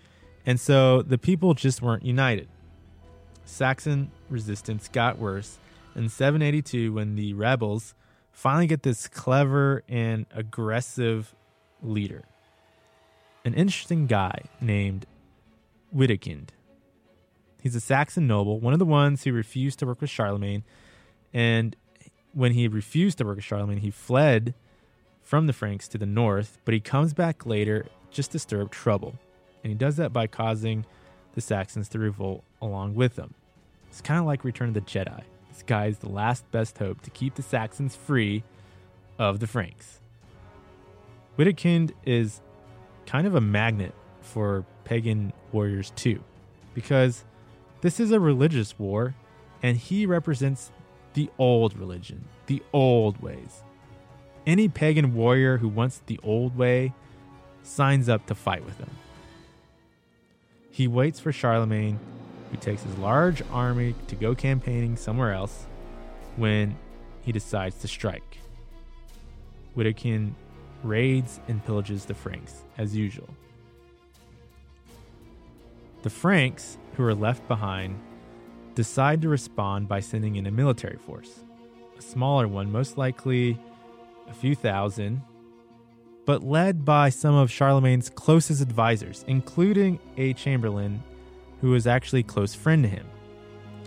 and 0.45 0.59
so 0.59 1.01
the 1.01 1.17
people 1.17 1.53
just 1.53 1.81
weren't 1.81 2.03
united. 2.03 2.49
Saxon 3.45 4.11
resistance 4.29 4.89
got 4.89 5.17
worse 5.17 5.59
in 5.95 6.09
782 6.09 6.91
when 6.91 7.15
the 7.15 7.31
rebels 7.35 7.95
finally 8.33 8.67
get 8.67 8.83
this 8.83 9.07
clever 9.07 9.81
and 9.87 10.25
aggressive 10.35 11.33
leader. 11.81 12.25
An 13.45 13.53
interesting 13.53 14.07
guy 14.07 14.41
named 14.59 15.05
Witikind. 15.95 16.49
He's 17.61 17.75
a 17.75 17.79
Saxon 17.79 18.27
noble, 18.27 18.59
one 18.59 18.73
of 18.73 18.79
the 18.79 18.85
ones 18.85 19.23
who 19.23 19.31
refused 19.31 19.79
to 19.79 19.85
work 19.85 20.01
with 20.01 20.09
Charlemagne. 20.09 20.65
And 21.33 21.77
when 22.33 22.53
he 22.53 22.67
refused 22.67 23.17
to 23.17 23.25
work 23.25 23.37
with 23.37 23.45
Charlemagne, 23.45 23.79
he 23.79 23.91
fled 23.91 24.53
from 25.21 25.47
the 25.47 25.53
Franks 25.53 25.87
to 25.89 25.97
the 25.97 26.05
north, 26.05 26.59
but 26.65 26.73
he 26.73 26.79
comes 26.79 27.13
back 27.13 27.45
later 27.45 27.87
just 28.11 28.31
to 28.31 28.39
stir 28.39 28.61
up 28.61 28.71
trouble. 28.71 29.15
And 29.63 29.71
he 29.71 29.77
does 29.77 29.97
that 29.97 30.13
by 30.13 30.27
causing 30.27 30.85
the 31.33 31.41
Saxons 31.41 31.89
to 31.89 31.99
revolt 31.99 32.43
along 32.61 32.95
with 32.95 33.15
them. 33.15 33.33
It's 33.89 34.01
kind 34.01 34.19
of 34.19 34.25
like 34.25 34.43
Return 34.43 34.69
of 34.69 34.73
the 34.73 34.81
Jedi. 34.81 35.23
This 35.49 35.63
guy 35.63 35.87
is 35.87 35.99
the 35.99 36.09
last 36.09 36.49
best 36.51 36.77
hope 36.77 37.01
to 37.01 37.09
keep 37.09 37.35
the 37.35 37.41
Saxons 37.41 37.95
free 37.95 38.43
of 39.19 39.39
the 39.39 39.47
Franks. 39.47 39.99
Witikind 41.37 41.91
is 42.05 42.41
kind 43.05 43.27
of 43.27 43.35
a 43.35 43.41
magnet 43.41 43.93
for 44.21 44.65
pagan 44.83 45.33
warriors 45.51 45.91
too, 45.95 46.23
because 46.73 47.25
this 47.81 47.99
is 47.99 48.11
a 48.11 48.19
religious 48.19 48.77
war, 48.79 49.15
and 49.61 49.77
he 49.77 50.05
represents 50.05 50.71
the 51.13 51.29
old 51.37 51.77
religion, 51.77 52.25
the 52.47 52.61
old 52.73 53.21
ways. 53.21 53.63
Any 54.45 54.67
pagan 54.67 55.13
warrior 55.13 55.57
who 55.57 55.67
wants 55.67 56.01
the 56.05 56.19
old 56.23 56.57
way 56.57 56.93
signs 57.63 58.07
up 58.07 58.25
to 58.27 58.35
fight 58.35 58.63
with 58.63 58.77
him. 58.77 58.89
He 60.71 60.87
waits 60.87 61.19
for 61.19 61.31
Charlemagne, 61.31 61.99
who 62.51 62.57
takes 62.57 62.83
his 62.83 62.97
large 62.97 63.41
army 63.51 63.95
to 64.07 64.15
go 64.15 64.35
campaigning 64.35 64.95
somewhere 64.95 65.33
else, 65.33 65.65
when 66.35 66.77
he 67.23 67.31
decides 67.31 67.75
to 67.79 67.87
strike. 67.87 68.37
Witikind 69.75 70.33
raids 70.83 71.39
and 71.47 71.65
pillages 71.65 72.05
the 72.05 72.13
Franks, 72.13 72.63
as 72.77 72.95
usual. 72.95 73.27
The 76.03 76.09
Franks, 76.09 76.77
who 76.95 77.03
are 77.03 77.15
left 77.15 77.45
behind, 77.47 77.99
decide 78.77 79.23
to 79.23 79.27
respond 79.27 79.87
by 79.87 79.99
sending 79.99 80.35
in 80.35 80.45
a 80.45 80.51
military 80.51 80.97
force. 80.97 81.39
A 81.97 82.01
smaller 82.01 82.47
one, 82.47 82.71
most 82.71 82.95
likely 82.95 83.59
a 84.29 84.33
few 84.35 84.53
thousand, 84.53 85.23
but 86.27 86.43
led 86.43 86.85
by 86.85 87.09
some 87.09 87.33
of 87.33 87.49
Charlemagne's 87.49 88.11
closest 88.11 88.61
advisors, 88.61 89.25
including 89.27 89.97
a 90.15 90.33
chamberlain 90.33 91.01
who 91.59 91.71
was 91.71 91.87
actually 91.87 92.19
a 92.19 92.23
close 92.23 92.53
friend 92.53 92.83
to 92.83 92.89
him. 92.89 93.07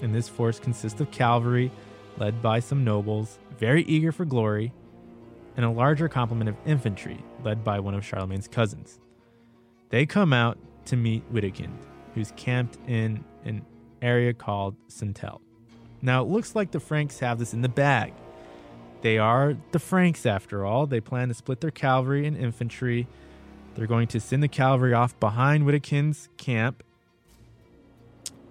And 0.03 0.13
this 0.13 0.29
force 0.29 0.59
consists 0.59 1.01
of 1.01 1.13
cavalry, 1.13 1.71
led 2.19 2.43
by 2.43 2.59
some 2.59 2.83
nobles, 2.83 3.39
very 3.61 3.85
eager 3.85 4.11
for 4.11 4.25
glory, 4.25 4.73
and 5.57 5.65
a 5.65 5.71
larger 5.71 6.09
complement 6.09 6.51
of 6.51 6.57
infantry, 6.67 7.23
led 7.45 7.63
by 7.63 7.79
one 7.79 7.95
of 7.95 8.05
Charlemagne's 8.05 8.49
cousins. 8.49 8.99
They 9.91 10.05
come 10.05 10.33
out 10.33 10.59
to 10.87 10.97
meet 10.97 11.33
Witikind, 11.33 11.77
who's 12.17 12.33
camped 12.33 12.77
in 12.89 13.25
an 13.45 13.65
area 14.03 14.33
called 14.33 14.77
Süntel. 14.89 15.41
Now, 16.03 16.23
it 16.23 16.29
looks 16.29 16.55
like 16.55 16.71
the 16.71 16.81
Franks 16.81 17.19
have 17.19 17.39
this 17.39 17.53
in 17.53 17.63
the 17.63 17.69
bag. 17.69 18.13
They 19.03 19.19
are 19.19 19.57
the 19.73 19.79
Franks, 19.79 20.27
after 20.27 20.65
all. 20.65 20.87
They 20.87 21.01
plan 21.01 21.29
to 21.29 21.35
split 21.35 21.61
their 21.61 21.71
cavalry 21.71 22.27
and 22.27 22.37
infantry. 22.37 23.07
They're 23.75 23.87
going 23.87 24.09
to 24.09 24.21
send 24.21 24.43
the 24.43 24.49
cavalry 24.49 24.95
off 24.95 25.19
behind 25.21 25.65
Witikind's 25.65 26.29
camp. 26.37 26.83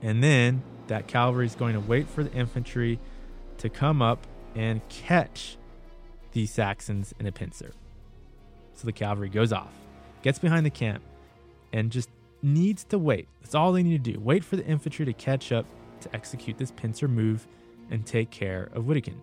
And 0.01 0.23
then 0.23 0.63
that 0.87 1.07
cavalry 1.07 1.45
is 1.45 1.55
going 1.55 1.73
to 1.73 1.79
wait 1.79 2.07
for 2.07 2.23
the 2.23 2.31
infantry 2.31 2.99
to 3.57 3.69
come 3.69 4.01
up 4.01 4.25
and 4.55 4.81
catch 4.89 5.57
the 6.31 6.45
Saxons 6.45 7.13
in 7.19 7.27
a 7.27 7.31
pincer. 7.31 7.73
So 8.73 8.85
the 8.85 8.93
cavalry 8.93 9.29
goes 9.29 9.51
off, 9.51 9.73
gets 10.21 10.39
behind 10.39 10.65
the 10.65 10.71
camp, 10.71 11.03
and 11.73 11.91
just 11.91 12.09
needs 12.41 12.83
to 12.85 12.99
wait. 12.99 13.27
That's 13.41 13.55
all 13.55 13.71
they 13.71 13.83
need 13.83 14.03
to 14.03 14.11
do. 14.13 14.19
Wait 14.19 14.43
for 14.43 14.55
the 14.55 14.65
infantry 14.65 15.05
to 15.05 15.13
catch 15.13 15.51
up 15.51 15.65
to 16.01 16.15
execute 16.15 16.57
this 16.57 16.71
pincer 16.71 17.07
move 17.07 17.47
and 17.91 18.05
take 18.05 18.29
care 18.29 18.69
of 18.73 18.85
Witikind. 18.85 19.19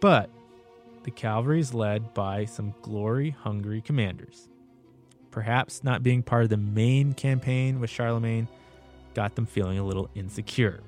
But 0.00 0.30
the 1.04 1.10
cavalry 1.10 1.60
is 1.60 1.72
led 1.72 2.14
by 2.14 2.44
some 2.44 2.74
glory 2.82 3.30
hungry 3.30 3.80
commanders. 3.80 4.48
Perhaps 5.30 5.84
not 5.84 6.02
being 6.02 6.22
part 6.22 6.44
of 6.44 6.50
the 6.50 6.56
main 6.56 7.12
campaign 7.12 7.78
with 7.78 7.90
Charlemagne 7.90 8.48
got 9.14 9.34
them 9.34 9.46
feeling 9.46 9.78
a 9.78 9.84
little 9.84 10.10
insecure. 10.14 10.80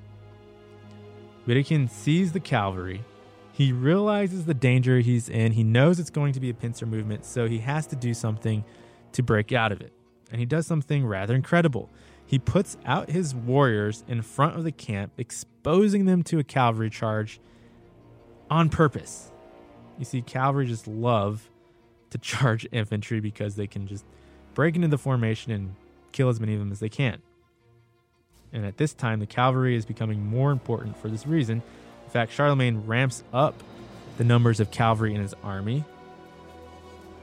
Witikind 1.47 1.89
sees 1.89 2.31
the 2.31 2.39
cavalry. 2.39 3.03
He 3.53 3.71
realizes 3.71 4.45
the 4.45 4.53
danger 4.53 4.99
he's 4.99 5.29
in. 5.29 5.51
He 5.51 5.63
knows 5.63 5.99
it's 5.99 6.09
going 6.09 6.33
to 6.33 6.39
be 6.39 6.49
a 6.49 6.53
pincer 6.53 6.85
movement, 6.85 7.25
so 7.25 7.47
he 7.47 7.59
has 7.59 7.87
to 7.87 7.95
do 7.95 8.13
something 8.13 8.63
to 9.13 9.23
break 9.23 9.51
out 9.51 9.71
of 9.71 9.81
it. 9.81 9.91
And 10.31 10.39
he 10.39 10.45
does 10.45 10.67
something 10.67 11.05
rather 11.05 11.35
incredible. 11.35 11.89
He 12.25 12.37
puts 12.37 12.77
out 12.85 13.09
his 13.09 13.33
warriors 13.33 14.03
in 14.07 14.21
front 14.21 14.55
of 14.55 14.63
the 14.63 14.71
camp, 14.71 15.13
exposing 15.17 16.05
them 16.05 16.21
to 16.23 16.37
a 16.37 16.43
cavalry 16.43 16.89
charge 16.89 17.39
on 18.49 18.69
purpose. 18.69 19.31
You 19.97 20.05
see, 20.05 20.21
cavalry 20.21 20.67
just 20.67 20.87
love 20.87 21.49
to 22.11 22.17
charge 22.19 22.67
infantry 22.71 23.19
because 23.19 23.55
they 23.55 23.67
can 23.67 23.87
just 23.87 24.05
break 24.53 24.75
into 24.75 24.87
the 24.87 24.97
formation 24.97 25.51
and 25.51 25.75
kill 26.11 26.29
as 26.29 26.39
many 26.39 26.53
of 26.53 26.59
them 26.59 26.71
as 26.71 26.79
they 26.79 26.89
can. 26.89 27.21
And 28.51 28.65
at 28.65 28.77
this 28.77 28.93
time, 28.93 29.19
the 29.19 29.27
cavalry 29.27 29.75
is 29.75 29.85
becoming 29.85 30.25
more 30.25 30.51
important 30.51 30.97
for 30.97 31.07
this 31.07 31.25
reason. 31.25 31.61
In 32.05 32.09
fact, 32.11 32.31
Charlemagne 32.31 32.83
ramps 32.85 33.23
up 33.31 33.55
the 34.17 34.23
numbers 34.23 34.59
of 34.59 34.71
cavalry 34.71 35.13
in 35.13 35.21
his 35.21 35.33
army. 35.43 35.83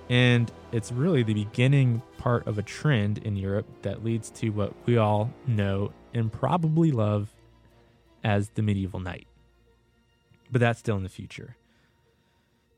And 0.09 0.51
it's 0.71 0.93
really 0.93 1.23
the 1.25 1.35
beginning 1.35 2.03
part 2.27 2.49
of 2.49 2.59
a 2.59 2.63
trend 2.63 3.19
in 3.19 3.37
Europe 3.37 3.69
that 3.83 4.03
leads 4.03 4.31
to 4.31 4.49
what 4.49 4.73
we 4.85 4.97
all 4.97 5.33
know 5.47 5.93
and 6.13 6.33
probably 6.33 6.91
love 6.91 7.33
as 8.25 8.49
the 8.57 8.63
medieval 8.63 8.99
knight. 8.99 9.29
But 10.51 10.61
that's 10.61 10.81
still 10.81 10.97
in 10.97 11.05
the 11.05 11.09
future. 11.09 11.57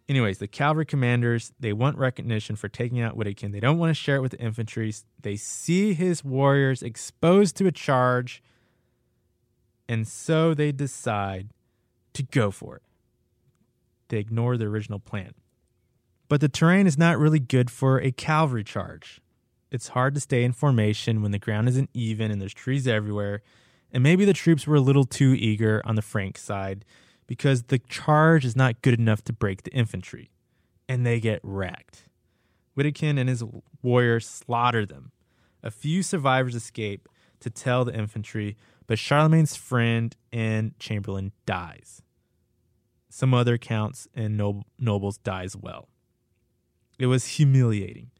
Anyways, 0.06 0.36
the 0.36 0.48
cavalry 0.48 0.84
commanders, 0.84 1.54
they 1.58 1.72
want 1.72 1.96
recognition 1.96 2.56
for 2.56 2.68
taking 2.68 3.00
out 3.00 3.16
Witikind. 3.16 3.52
They 3.52 3.60
don't 3.60 3.78
want 3.78 3.88
to 3.88 3.94
share 3.94 4.16
it 4.16 4.20
with 4.20 4.32
the 4.32 4.38
infantry. 4.38 4.92
They 5.22 5.36
see 5.36 5.94
his 5.94 6.22
warriors 6.22 6.82
exposed 6.82 7.56
to 7.56 7.66
a 7.66 7.72
charge, 7.72 8.42
and 9.88 10.06
so 10.06 10.52
they 10.52 10.72
decide 10.72 11.54
to 12.12 12.22
go 12.22 12.50
for 12.50 12.76
it. 12.76 12.82
They 14.08 14.18
ignore 14.18 14.58
the 14.58 14.66
original 14.66 14.98
plan. 14.98 15.32
But 16.28 16.42
the 16.42 16.50
terrain 16.50 16.86
is 16.86 16.98
not 16.98 17.18
really 17.18 17.40
good 17.40 17.70
for 17.70 17.98
a 17.98 18.10
cavalry 18.10 18.62
charge. 18.62 19.22
It's 19.70 19.88
hard 19.88 20.14
to 20.14 20.20
stay 20.20 20.44
in 20.44 20.52
formation 20.52 21.22
when 21.22 21.30
the 21.30 21.38
ground 21.38 21.68
isn't 21.68 21.90
even 21.92 22.30
and 22.30 22.40
there's 22.40 22.54
trees 22.54 22.88
everywhere. 22.88 23.42
And 23.92 24.02
maybe 24.02 24.24
the 24.24 24.32
troops 24.32 24.66
were 24.66 24.76
a 24.76 24.80
little 24.80 25.04
too 25.04 25.34
eager 25.38 25.82
on 25.84 25.94
the 25.94 26.02
Frank 26.02 26.38
side 26.38 26.84
because 27.26 27.64
the 27.64 27.78
charge 27.78 28.44
is 28.44 28.56
not 28.56 28.82
good 28.82 28.98
enough 28.98 29.22
to 29.24 29.32
break 29.32 29.62
the 29.62 29.72
infantry, 29.72 30.30
and 30.88 31.06
they 31.06 31.20
get 31.20 31.40
wrecked. 31.42 32.08
Witikind 32.76 33.18
and 33.18 33.28
his 33.28 33.44
warriors 33.82 34.26
slaughter 34.26 34.86
them. 34.86 35.12
A 35.62 35.70
few 35.70 36.02
survivors 36.02 36.54
escape 36.54 37.08
to 37.40 37.50
tell 37.50 37.84
the 37.84 37.94
infantry, 37.94 38.56
but 38.86 38.98
Charlemagne's 38.98 39.56
friend 39.56 40.16
and 40.32 40.78
Chamberlain 40.78 41.32
dies. 41.44 42.02
Some 43.10 43.34
other 43.34 43.58
counts 43.58 44.08
and 44.14 44.36
nob- 44.36 44.64
nobles 44.78 45.18
die 45.18 45.44
as 45.44 45.56
well. 45.56 45.88
It 46.98 47.06
was 47.06 47.26
humiliating. 47.26 48.10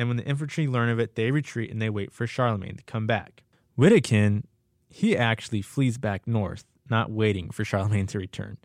And 0.00 0.08
when 0.08 0.16
the 0.16 0.24
infantry 0.24 0.66
learn 0.66 0.88
of 0.88 0.98
it, 0.98 1.14
they 1.14 1.30
retreat 1.30 1.70
and 1.70 1.82
they 1.82 1.90
wait 1.90 2.10
for 2.10 2.26
Charlemagne 2.26 2.76
to 2.76 2.82
come 2.84 3.06
back. 3.06 3.42
Witikind, 3.78 4.44
he 4.88 5.14
actually 5.14 5.60
flees 5.60 5.98
back 5.98 6.26
north 6.26 6.64
not 6.88 7.10
waiting 7.10 7.50
for 7.50 7.66
Charlemagne 7.66 8.06
to 8.06 8.18
return. 8.18 8.56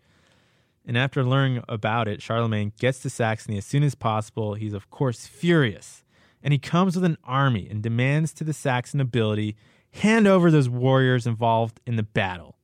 And 0.85 0.97
after 0.97 1.25
learning 1.25 1.61
about 1.67 2.07
it, 2.07 2.21
Charlemagne 2.21 2.71
gets 2.79 3.01
to 3.01 3.09
Saxony 3.09 3.57
as 3.57 3.65
soon 3.65 3.83
as 3.83 3.95
possible. 3.95 4.53
He's, 4.53 4.71
of 4.71 4.89
course, 4.89 5.27
furious. 5.27 6.05
And 6.41 6.53
he 6.53 6.57
comes 6.57 6.95
with 6.95 7.03
an 7.03 7.17
army 7.25 7.67
and 7.69 7.83
demands 7.83 8.31
to 8.35 8.45
the 8.45 8.53
Saxon 8.53 8.99
nobility 8.99 9.57
hand 9.91 10.27
over 10.27 10.49
those 10.49 10.69
warriors 10.69 11.27
involved 11.27 11.81
in 11.85 11.97
the 11.97 12.03
battle. 12.03 12.55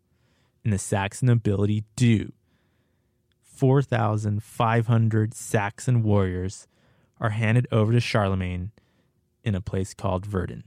And 0.63 0.71
the 0.71 0.77
Saxon 0.77 1.27
nobility 1.27 1.83
do. 1.97 2.31
4,500 3.41 5.33
Saxon 5.33 6.03
warriors 6.03 6.69
are 7.21 7.29
handed 7.29 7.67
over 7.71 7.93
to 7.93 7.99
Charlemagne 7.99 8.71
in 9.43 9.53
a 9.55 9.61
place 9.61 9.93
called 9.93 10.25
Verdun. 10.25 10.63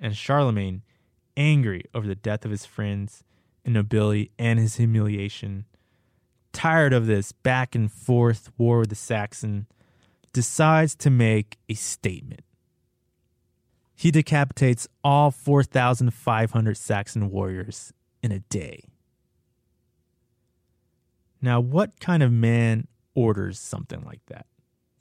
And 0.00 0.16
Charlemagne, 0.16 0.82
angry 1.36 1.84
over 1.94 2.06
the 2.06 2.16
death 2.16 2.44
of 2.44 2.50
his 2.50 2.66
friends, 2.66 3.22
and 3.64 3.72
nobility 3.72 4.32
and 4.38 4.58
his 4.58 4.76
humiliation, 4.76 5.64
tired 6.52 6.92
of 6.92 7.06
this 7.06 7.32
back 7.32 7.74
and 7.74 7.90
forth 7.90 8.50
war 8.58 8.80
with 8.80 8.90
the 8.90 8.96
Saxon, 8.96 9.66
decides 10.32 10.94
to 10.96 11.10
make 11.10 11.56
a 11.68 11.74
statement. 11.74 12.42
He 13.94 14.10
decapitates 14.10 14.88
all 15.02 15.30
4,500 15.30 16.76
Saxon 16.76 17.30
warriors 17.30 17.92
in 18.22 18.32
a 18.32 18.40
day. 18.40 18.84
Now, 21.40 21.60
what 21.60 22.00
kind 22.00 22.22
of 22.22 22.32
man 22.32 22.88
orders 23.14 23.60
something 23.60 24.02
like 24.04 24.20
that? 24.26 24.46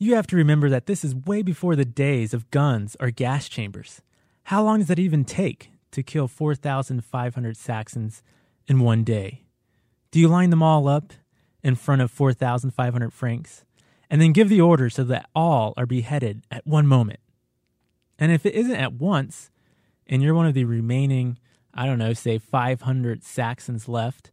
You 0.04 0.16
have 0.16 0.28
to 0.28 0.36
remember 0.36 0.68
that 0.68 0.86
this 0.86 1.06
is 1.06 1.16
way 1.16 1.44
before 1.44 1.78
the 1.78 1.86
days 1.86 2.34
of 2.34 2.52
guns 2.52 2.98
or 3.00 3.10
gas 3.10 3.48
chambers. 3.48 4.02
How 4.44 4.62
long 4.62 4.80
does 4.80 4.90
that 4.90 5.00
even 5.00 5.24
take 5.24 5.72
to 5.92 6.04
kill 6.04 6.28
4,500 6.28 7.56
Saxons 7.56 8.22
in 8.68 8.82
one 8.82 9.06
day? 9.06 9.46
Do 10.12 10.20
you 10.20 10.28
line 10.28 10.50
them 10.50 10.62
all 10.62 10.90
up 10.90 11.14
in 11.64 11.76
front 11.76 12.02
of 12.02 12.12
4,500 12.12 13.14
Franks 13.14 13.64
and 14.10 14.20
then 14.20 14.34
give 14.34 14.50
the 14.50 14.60
order 14.60 14.90
so 14.90 15.06
that 15.06 15.30
all 15.34 15.74
are 15.78 15.86
beheaded 15.86 16.42
at 16.52 16.68
one 16.68 16.86
moment? 16.86 17.22
And 18.20 18.30
if 18.30 18.46
it 18.46 18.56
isn't 18.56 18.76
at 18.76 18.92
once, 18.92 19.52
and 20.06 20.22
you're 20.22 20.36
one 20.36 20.48
of 20.48 20.54
the 20.54 20.66
remaining, 20.66 21.40
I 21.74 21.86
don't 21.86 21.98
know, 21.98 22.12
say 22.12 22.40
500 22.40 23.24
Saxons 23.24 23.88
left, 23.88 24.32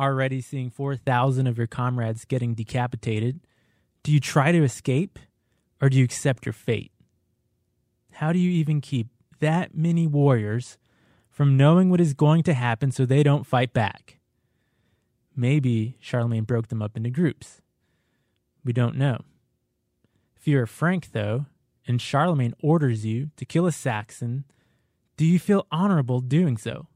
already 0.00 0.40
seeing 0.40 0.68
4,000 0.68 1.46
of 1.46 1.58
your 1.58 1.68
comrades 1.68 2.24
getting 2.24 2.54
decapitated, 2.54 3.38
do 4.06 4.12
you 4.12 4.20
try 4.20 4.52
to 4.52 4.62
escape 4.62 5.18
or 5.80 5.88
do 5.88 5.98
you 5.98 6.04
accept 6.04 6.46
your 6.46 6.52
fate? 6.52 6.92
How 8.12 8.32
do 8.32 8.38
you 8.38 8.52
even 8.52 8.80
keep 8.80 9.08
that 9.40 9.74
many 9.74 10.06
warriors 10.06 10.78
from 11.28 11.56
knowing 11.56 11.90
what 11.90 12.00
is 12.00 12.14
going 12.14 12.44
to 12.44 12.54
happen 12.54 12.92
so 12.92 13.04
they 13.04 13.24
don't 13.24 13.44
fight 13.48 13.72
back. 13.72 14.20
Maybe 15.34 15.96
Charlemagne 15.98 16.44
broke 16.44 16.68
them 16.68 16.80
up 16.80 16.96
into 16.96 17.10
groups. 17.10 17.60
We 18.64 18.72
don't 18.72 18.94
know. 18.94 19.22
If 20.36 20.46
you're 20.46 20.62
a 20.62 20.68
Frank, 20.68 21.10
though, 21.10 21.46
and 21.84 22.00
Charlemagne 22.00 22.54
orders 22.62 23.04
you 23.04 23.32
to 23.36 23.44
kill 23.44 23.66
a 23.66 23.72
Saxon, 23.72 24.44
do 25.16 25.26
you 25.26 25.40
feel 25.40 25.66
honorable 25.72 26.20
doing 26.20 26.56
so? 26.56 26.86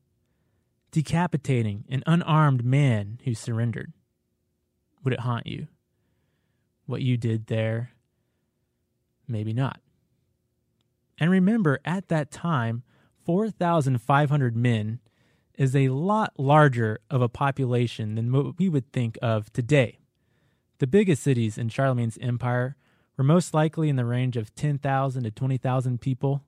Decapitating 0.93 1.87
an 1.89 2.05
unarmed 2.07 2.65
man 2.65 3.19
who 3.25 3.35
surrendered. 3.35 3.93
Would 5.03 5.13
it 5.13 5.21
haunt 5.21 5.49
you? 5.49 5.67
What 6.91 7.03
you 7.03 7.17
did 7.17 7.47
there? 7.47 7.93
Maybe 9.29 9.53
not. 9.53 9.79
And 11.21 11.31
remember, 11.31 11.79
at 11.85 12.09
that 12.09 12.33
time, 12.33 12.83
4,500 13.25 14.57
men 14.57 14.99
is 15.55 15.77
a 15.77 15.91
lot 15.91 16.33
larger 16.37 16.99
of 17.09 17.23
a 17.23 17.29
population 17.29 18.17
than 18.17 18.33
what 18.33 18.59
we 18.59 18.69
would 18.69 18.91
think 18.91 19.17
of 19.23 19.53
today. 19.53 20.01
The 20.79 20.89
biggest 20.89 21.23
cities 21.23 21.57
in 21.57 21.69
Charlemagne's 21.69 22.19
empire 22.21 22.75
were 23.17 23.23
most 23.23 23.55
likely 23.55 23.89
in 23.89 23.95
the 23.95 24.05
range 24.05 24.37
of 24.37 24.53
10,000 24.57 25.23
to 25.23 25.31
20,000 25.31 26.01
people. 26.01 26.43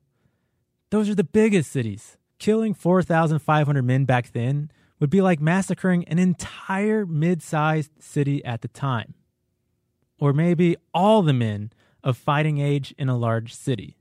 Those 0.89 1.07
are 1.07 1.15
the 1.15 1.23
biggest 1.23 1.71
cities. 1.71 2.17
killing 2.37 2.73
4,500 2.73 3.81
men 3.81 4.03
back 4.03 4.33
then 4.33 4.69
would 4.99 5.09
be 5.09 5.21
like 5.21 5.39
massacring 5.39 6.03
an 6.09 6.19
entire 6.19 7.05
mid 7.05 7.41
sized 7.41 7.91
city 8.03 8.43
at 8.43 8.61
the 8.61 8.67
time. 8.67 9.13
Or 10.23 10.31
maybe 10.31 10.77
all 10.93 11.21
the 11.21 11.33
men 11.33 11.73
of 12.01 12.15
fighting 12.15 12.57
age 12.57 12.95
in 12.97 13.09
a 13.09 13.17
large 13.17 13.53
city. 13.53 13.97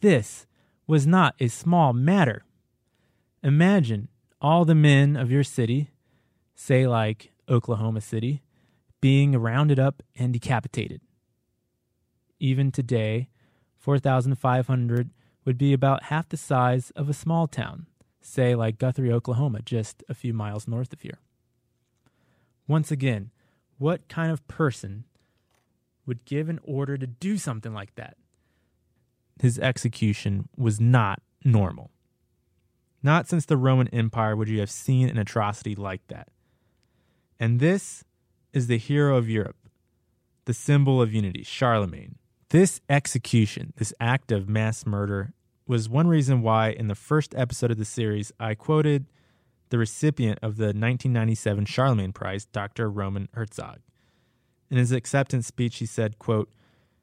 This 0.00 0.46
was 0.86 1.08
not 1.08 1.34
a 1.40 1.48
small 1.48 1.92
matter. 1.92 2.44
Imagine 3.42 4.06
all 4.40 4.64
the 4.64 4.76
men 4.76 5.16
of 5.16 5.28
your 5.28 5.42
city, 5.42 5.90
say 6.54 6.86
like 6.86 7.32
Oklahoma 7.48 8.00
City, 8.00 8.44
being 9.00 9.32
rounded 9.32 9.80
up 9.80 10.04
and 10.14 10.32
decapitated. 10.32 11.00
Even 12.38 12.70
today, 12.70 13.28
4,500 13.76 15.10
would 15.44 15.58
be 15.58 15.72
about 15.72 16.04
half 16.04 16.28
the 16.28 16.36
size 16.36 16.92
of 16.92 17.10
a 17.10 17.12
small 17.12 17.48
town, 17.48 17.88
say 18.20 18.54
like 18.54 18.78
Guthrie, 18.78 19.10
Oklahoma, 19.10 19.62
just 19.62 20.04
a 20.08 20.14
few 20.14 20.32
miles 20.32 20.68
north 20.68 20.92
of 20.92 21.00
here. 21.00 21.18
Once 22.68 22.92
again, 22.92 23.32
what 23.78 24.06
kind 24.08 24.30
of 24.30 24.46
person 24.46 25.06
would 26.06 26.24
give 26.24 26.48
an 26.48 26.60
order 26.62 26.96
to 26.96 27.06
do 27.06 27.36
something 27.36 27.74
like 27.74 27.94
that? 27.96 28.16
His 29.40 29.58
execution 29.58 30.48
was 30.56 30.80
not 30.80 31.20
normal. 31.44 31.90
Not 33.02 33.28
since 33.28 33.44
the 33.44 33.56
Roman 33.56 33.88
Empire 33.88 34.34
would 34.34 34.48
you 34.48 34.60
have 34.60 34.70
seen 34.70 35.08
an 35.08 35.18
atrocity 35.18 35.74
like 35.74 36.06
that. 36.08 36.28
And 37.38 37.60
this 37.60 38.04
is 38.52 38.66
the 38.66 38.78
hero 38.78 39.16
of 39.16 39.28
Europe, 39.28 39.56
the 40.46 40.54
symbol 40.54 41.02
of 41.02 41.12
unity, 41.12 41.42
Charlemagne. 41.42 42.16
This 42.48 42.80
execution, 42.88 43.72
this 43.76 43.92
act 44.00 44.32
of 44.32 44.48
mass 44.48 44.86
murder, 44.86 45.34
was 45.66 45.88
one 45.88 46.06
reason 46.06 46.42
why 46.42 46.70
in 46.70 46.88
the 46.88 46.94
first 46.94 47.34
episode 47.36 47.70
of 47.70 47.78
the 47.78 47.84
series 47.84 48.32
I 48.38 48.54
quoted 48.54 49.06
the 49.70 49.78
recipient 49.78 50.38
of 50.42 50.56
the 50.56 50.66
1997 50.66 51.66
Charlemagne 51.66 52.12
Prize, 52.12 52.46
Dr. 52.46 52.88
Roman 52.88 53.28
Herzog. 53.34 53.80
In 54.70 54.76
his 54.76 54.92
acceptance 54.92 55.46
speech, 55.46 55.78
he 55.78 55.86
said, 55.86 56.18
quote, 56.18 56.50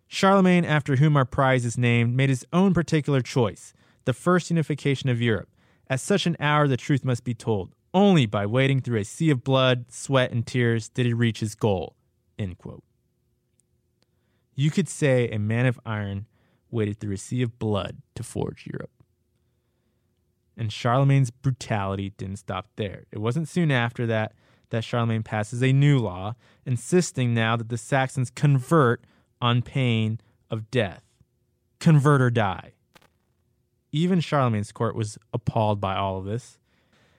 Charlemagne, 0.07 0.65
after 0.65 0.97
whom 0.97 1.17
our 1.17 1.25
prize 1.25 1.65
is 1.65 1.77
named, 1.77 2.15
made 2.15 2.29
his 2.29 2.45
own 2.53 2.73
particular 2.73 3.21
choice, 3.21 3.73
the 4.05 4.13
first 4.13 4.49
unification 4.49 5.09
of 5.09 5.21
Europe. 5.21 5.49
At 5.89 5.99
such 5.99 6.25
an 6.25 6.37
hour, 6.39 6.67
the 6.67 6.77
truth 6.77 7.03
must 7.03 7.23
be 7.23 7.33
told. 7.33 7.73
Only 7.93 8.25
by 8.25 8.45
wading 8.45 8.81
through 8.81 8.99
a 8.99 9.05
sea 9.05 9.29
of 9.29 9.43
blood, 9.43 9.85
sweat, 9.89 10.31
and 10.31 10.45
tears 10.45 10.89
did 10.89 11.05
he 11.05 11.13
reach 11.13 11.39
his 11.39 11.55
goal. 11.55 11.95
End 12.37 12.57
quote. 12.57 12.83
You 14.55 14.69
could 14.69 14.87
say 14.87 15.29
a 15.29 15.39
man 15.39 15.65
of 15.65 15.79
iron 15.85 16.27
waded 16.69 16.99
through 16.99 17.13
a 17.13 17.17
sea 17.17 17.41
of 17.41 17.59
blood 17.59 17.97
to 18.15 18.23
forge 18.23 18.67
Europe. 18.67 18.91
And 20.55 20.71
Charlemagne's 20.71 21.31
brutality 21.31 22.11
didn't 22.17 22.37
stop 22.37 22.67
there. 22.75 23.05
It 23.11 23.19
wasn't 23.19 23.47
soon 23.47 23.71
after 23.71 24.05
that 24.07 24.33
that 24.73 24.83
Charlemagne 24.83 25.21
passes 25.21 25.61
a 25.61 25.71
new 25.71 25.99
law 25.99 26.33
insisting 26.65 27.33
now 27.33 27.55
that 27.55 27.69
the 27.69 27.77
Saxons 27.77 28.31
convert 28.31 29.05
on 29.39 29.61
pain 29.61 30.19
of 30.49 30.71
death. 30.71 31.03
Convert 31.79 32.21
or 32.21 32.31
die. 32.31 32.73
Even 33.91 34.19
Charlemagne's 34.19 34.71
court 34.71 34.95
was 34.95 35.19
appalled 35.31 35.79
by 35.79 35.95
all 35.95 36.17
of 36.17 36.25
this. 36.25 36.57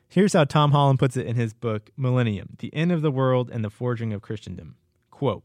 Here's 0.09 0.33
how 0.33 0.45
Tom 0.45 0.73
Holland 0.73 0.99
puts 0.99 1.17
it 1.17 1.27
in 1.27 1.37
his 1.37 1.55
book, 1.55 1.91
Millennium 1.97 2.57
The 2.59 2.75
End 2.75 2.91
of 2.91 3.03
the 3.03 3.13
World 3.13 3.51
and 3.53 3.65
the 3.65 3.71
Forging 3.71 4.13
of 4.13 4.21
Christendom. 4.21 4.75
Quote 5.13 5.45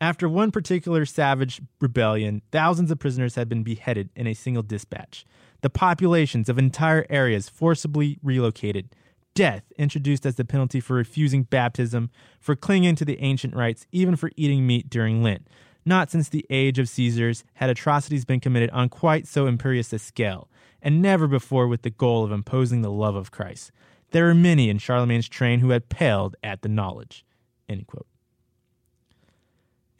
After 0.00 0.28
one 0.28 0.50
particular 0.50 1.06
savage 1.06 1.62
rebellion, 1.80 2.42
thousands 2.50 2.90
of 2.90 2.98
prisoners 2.98 3.36
had 3.36 3.48
been 3.48 3.62
beheaded 3.62 4.10
in 4.16 4.26
a 4.26 4.34
single 4.34 4.64
dispatch. 4.64 5.24
The 5.60 5.70
populations 5.70 6.48
of 6.48 6.58
entire 6.58 7.06
areas 7.08 7.48
forcibly 7.48 8.18
relocated. 8.24 8.88
Death 9.34 9.72
introduced 9.78 10.26
as 10.26 10.34
the 10.34 10.44
penalty 10.44 10.80
for 10.80 10.94
refusing 10.94 11.44
baptism, 11.44 12.10
for 12.38 12.54
clinging 12.54 12.96
to 12.96 13.04
the 13.04 13.18
ancient 13.20 13.54
rites, 13.54 13.86
even 13.90 14.14
for 14.16 14.30
eating 14.36 14.66
meat 14.66 14.90
during 14.90 15.22
Lent. 15.22 15.48
Not 15.84 16.10
since 16.10 16.28
the 16.28 16.46
age 16.50 16.78
of 16.78 16.88
Caesars 16.88 17.44
had 17.54 17.70
atrocities 17.70 18.24
been 18.24 18.40
committed 18.40 18.70
on 18.70 18.88
quite 18.88 19.26
so 19.26 19.46
imperious 19.46 19.92
a 19.92 19.98
scale, 19.98 20.48
and 20.80 21.00
never 21.00 21.26
before 21.26 21.66
with 21.66 21.82
the 21.82 21.90
goal 21.90 22.24
of 22.24 22.32
imposing 22.32 22.82
the 22.82 22.90
love 22.90 23.16
of 23.16 23.30
Christ. 23.30 23.72
There 24.10 24.26
were 24.26 24.34
many 24.34 24.68
in 24.68 24.78
Charlemagne's 24.78 25.28
train 25.28 25.60
who 25.60 25.70
had 25.70 25.88
paled 25.88 26.36
at 26.42 26.62
the 26.62 26.68
knowledge. 26.68 27.24
And 27.68 27.86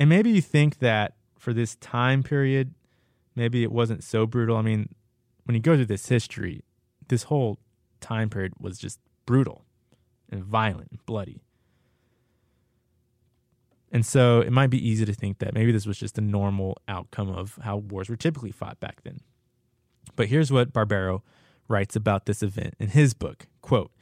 maybe 0.08 0.30
you 0.30 0.42
think 0.42 0.80
that 0.80 1.14
for 1.38 1.54
this 1.54 1.76
time 1.76 2.22
period, 2.22 2.74
maybe 3.34 3.62
it 3.62 3.72
wasn't 3.72 4.04
so 4.04 4.26
brutal. 4.26 4.56
I 4.58 4.62
mean, 4.62 4.94
when 5.44 5.54
you 5.54 5.60
go 5.62 5.74
through 5.74 5.86
this 5.86 6.08
history, 6.08 6.62
this 7.08 7.24
whole 7.24 7.58
time 8.00 8.28
period 8.28 8.52
was 8.60 8.78
just 8.78 9.00
brutal 9.26 9.64
and 10.30 10.44
violent 10.44 10.90
and 10.90 11.04
bloody. 11.06 11.42
And 13.92 14.06
so 14.06 14.40
it 14.40 14.50
might 14.50 14.70
be 14.70 14.88
easy 14.88 15.04
to 15.04 15.12
think 15.12 15.38
that 15.38 15.52
maybe 15.52 15.70
this 15.70 15.86
was 15.86 15.98
just 15.98 16.16
a 16.16 16.22
normal 16.22 16.78
outcome 16.88 17.28
of 17.28 17.58
how 17.62 17.76
wars 17.76 18.08
were 18.08 18.16
typically 18.16 18.50
fought 18.50 18.80
back 18.80 19.02
then. 19.02 19.20
But 20.16 20.28
here's 20.28 20.50
what 20.50 20.72
Barbero 20.72 21.20
writes 21.68 21.94
about 21.94 22.26
this 22.26 22.42
event 22.42 22.74
in 22.78 22.88
his 22.88 23.14
book 23.14 23.46
quote, 23.60 23.92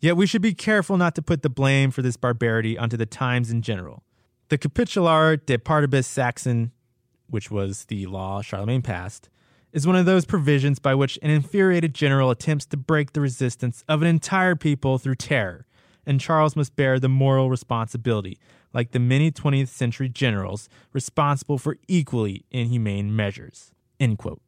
Yet 0.00 0.16
we 0.16 0.26
should 0.26 0.42
be 0.42 0.54
careful 0.54 0.96
not 0.96 1.14
to 1.16 1.22
put 1.22 1.42
the 1.42 1.50
blame 1.50 1.90
for 1.90 2.02
this 2.02 2.16
barbarity 2.16 2.78
onto 2.78 2.96
the 2.96 3.06
times 3.06 3.50
in 3.50 3.62
general. 3.62 4.04
The 4.48 4.58
Capitular 4.58 5.44
de 5.44 5.58
Partibus 5.58 6.06
Saxon, 6.06 6.72
which 7.28 7.50
was 7.50 7.86
the 7.86 8.06
law 8.06 8.40
Charlemagne 8.42 8.82
passed, 8.82 9.28
is 9.78 9.86
one 9.86 9.94
of 9.94 10.06
those 10.06 10.24
provisions 10.24 10.80
by 10.80 10.92
which 10.92 11.20
an 11.22 11.30
infuriated 11.30 11.94
general 11.94 12.32
attempts 12.32 12.66
to 12.66 12.76
break 12.76 13.12
the 13.12 13.20
resistance 13.20 13.84
of 13.88 14.02
an 14.02 14.08
entire 14.08 14.56
people 14.56 14.98
through 14.98 15.14
terror, 15.14 15.66
and 16.04 16.20
Charles 16.20 16.56
must 16.56 16.74
bear 16.74 16.98
the 16.98 17.08
moral 17.08 17.48
responsibility, 17.48 18.40
like 18.74 18.90
the 18.90 18.98
many 18.98 19.30
20th 19.30 19.68
century 19.68 20.08
generals 20.08 20.68
responsible 20.92 21.58
for 21.58 21.76
equally 21.86 22.44
inhumane 22.50 23.14
measures. 23.14 23.70
End 24.00 24.18
quote. 24.18 24.42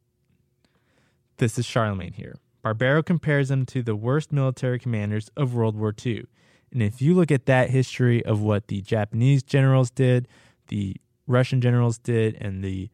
This 1.37 1.57
is 1.57 1.65
Charlemagne 1.65 2.11
here. 2.11 2.35
Barbero 2.61 3.01
compares 3.01 3.49
him 3.49 3.65
to 3.67 3.81
the 3.81 3.95
worst 3.95 4.33
military 4.33 4.79
commanders 4.79 5.31
of 5.37 5.55
World 5.55 5.77
War 5.77 5.95
II. 6.05 6.25
And 6.73 6.83
if 6.83 7.01
you 7.01 7.13
look 7.13 7.31
at 7.31 7.45
that 7.45 7.69
history 7.69 8.21
of 8.25 8.41
what 8.41 8.67
the 8.67 8.81
Japanese 8.81 9.43
generals 9.43 9.91
did, 9.91 10.27
the 10.67 10.97
Russian 11.25 11.61
generals 11.61 11.97
did, 11.97 12.35
and 12.41 12.61
the 12.61 12.89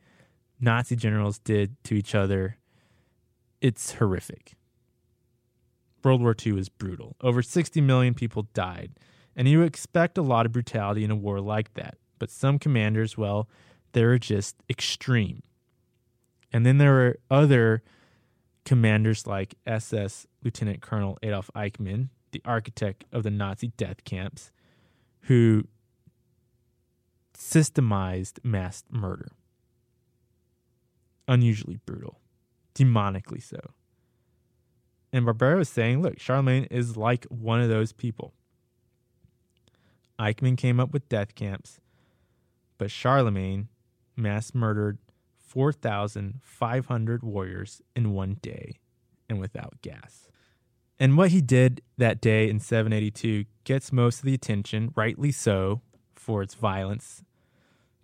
Nazi 0.60 0.95
generals 0.95 1.39
did 1.39 1.82
to 1.84 1.95
each 1.95 2.16
other, 2.16 2.58
it's 3.62 3.93
horrific. 3.93 4.53
World 6.03 6.22
War 6.22 6.36
II 6.45 6.60
is 6.60 6.70
brutal. 6.70 7.16
Over 7.22 7.41
60 7.41 7.82
million 7.82 8.14
people 8.14 8.47
died, 8.53 8.91
and 9.36 9.47
you 9.47 9.62
expect 9.62 10.18
a 10.18 10.22
lot 10.22 10.45
of 10.45 10.51
brutality 10.51 11.03
in 11.03 11.12
a 11.12 11.16
war 11.16 11.39
like 11.41 11.74
that. 11.74 11.97
But 12.20 12.32
some 12.32 12.60
commanders, 12.60 13.18
well, 13.18 13.49
they're 13.91 14.18
just 14.18 14.55
extreme. 14.70 15.43
And 16.51 16.66
then 16.66 16.78
there 16.78 17.08
are 17.08 17.20
other 17.30 17.84
commanders 18.64 19.28
like 19.28 19.55
SS 19.66 20.28
Lieutenant 20.43 20.82
Colonel 20.82 21.18
Adolf 21.22 21.49
Eichmann, 21.55 22.10
the 22.32 22.41
architect 22.45 23.05
of 23.12 23.24
the 23.24 23.32
Nazi 23.32 23.70
death 23.78 24.03
camps, 24.03 24.51
who 25.22 25.66
systemized 27.38 28.43
mass 28.43 28.84
murder. 28.89 29.32
Unusually 31.28 31.80
brutal, 31.86 32.19
demonically 32.73 33.43
so. 33.43 33.59
And 35.11 35.25
Barbero 35.25 35.61
is 35.61 35.69
saying, 35.69 36.01
look, 36.01 36.19
Charlemagne 36.19 36.67
is 36.69 36.97
like 36.97 37.25
one 37.25 37.61
of 37.61 37.69
those 37.69 37.91
people. 37.91 38.34
Eichmann 40.19 40.57
came 40.57 40.80
up 40.80 40.91
with 40.91 41.09
death 41.09 41.36
camps, 41.36 41.80
but 42.78 42.91
Charlemagne 42.91 43.69
mass 44.15 44.53
murdered 44.53 44.97
4,500 45.38 47.23
warriors 47.23 47.82
in 47.95 48.13
one 48.13 48.38
day 48.41 48.80
and 49.30 49.39
without 49.39 49.82
gas. 49.82 50.30
And 50.99 51.17
what 51.17 51.30
he 51.30 51.41
did 51.41 51.82
that 51.97 52.19
day 52.19 52.49
in 52.49 52.59
782 52.59 53.45
gets 53.63 53.91
most 53.93 54.19
of 54.19 54.25
the 54.25 54.34
attention, 54.34 54.91
rightly 54.95 55.32
so, 55.32 55.82
for 56.15 56.41
its 56.41 56.55
violence. 56.55 57.23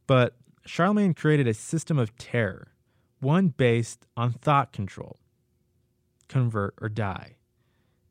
But 0.05 0.35
Charlemagne 0.65 1.13
created 1.13 1.47
a 1.47 1.53
system 1.53 1.97
of 1.97 2.15
terror, 2.17 2.72
one 3.23 3.47
based 3.47 4.05
on 4.15 4.33
thought 4.33 4.71
control 4.71 5.17
convert 6.27 6.75
or 6.81 6.89
die. 6.89 7.37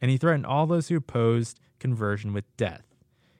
And 0.00 0.10
he 0.10 0.16
threatened 0.16 0.46
all 0.46 0.66
those 0.66 0.88
who 0.88 0.96
opposed 0.96 1.60
conversion 1.78 2.32
with 2.32 2.56
death. 2.56 2.84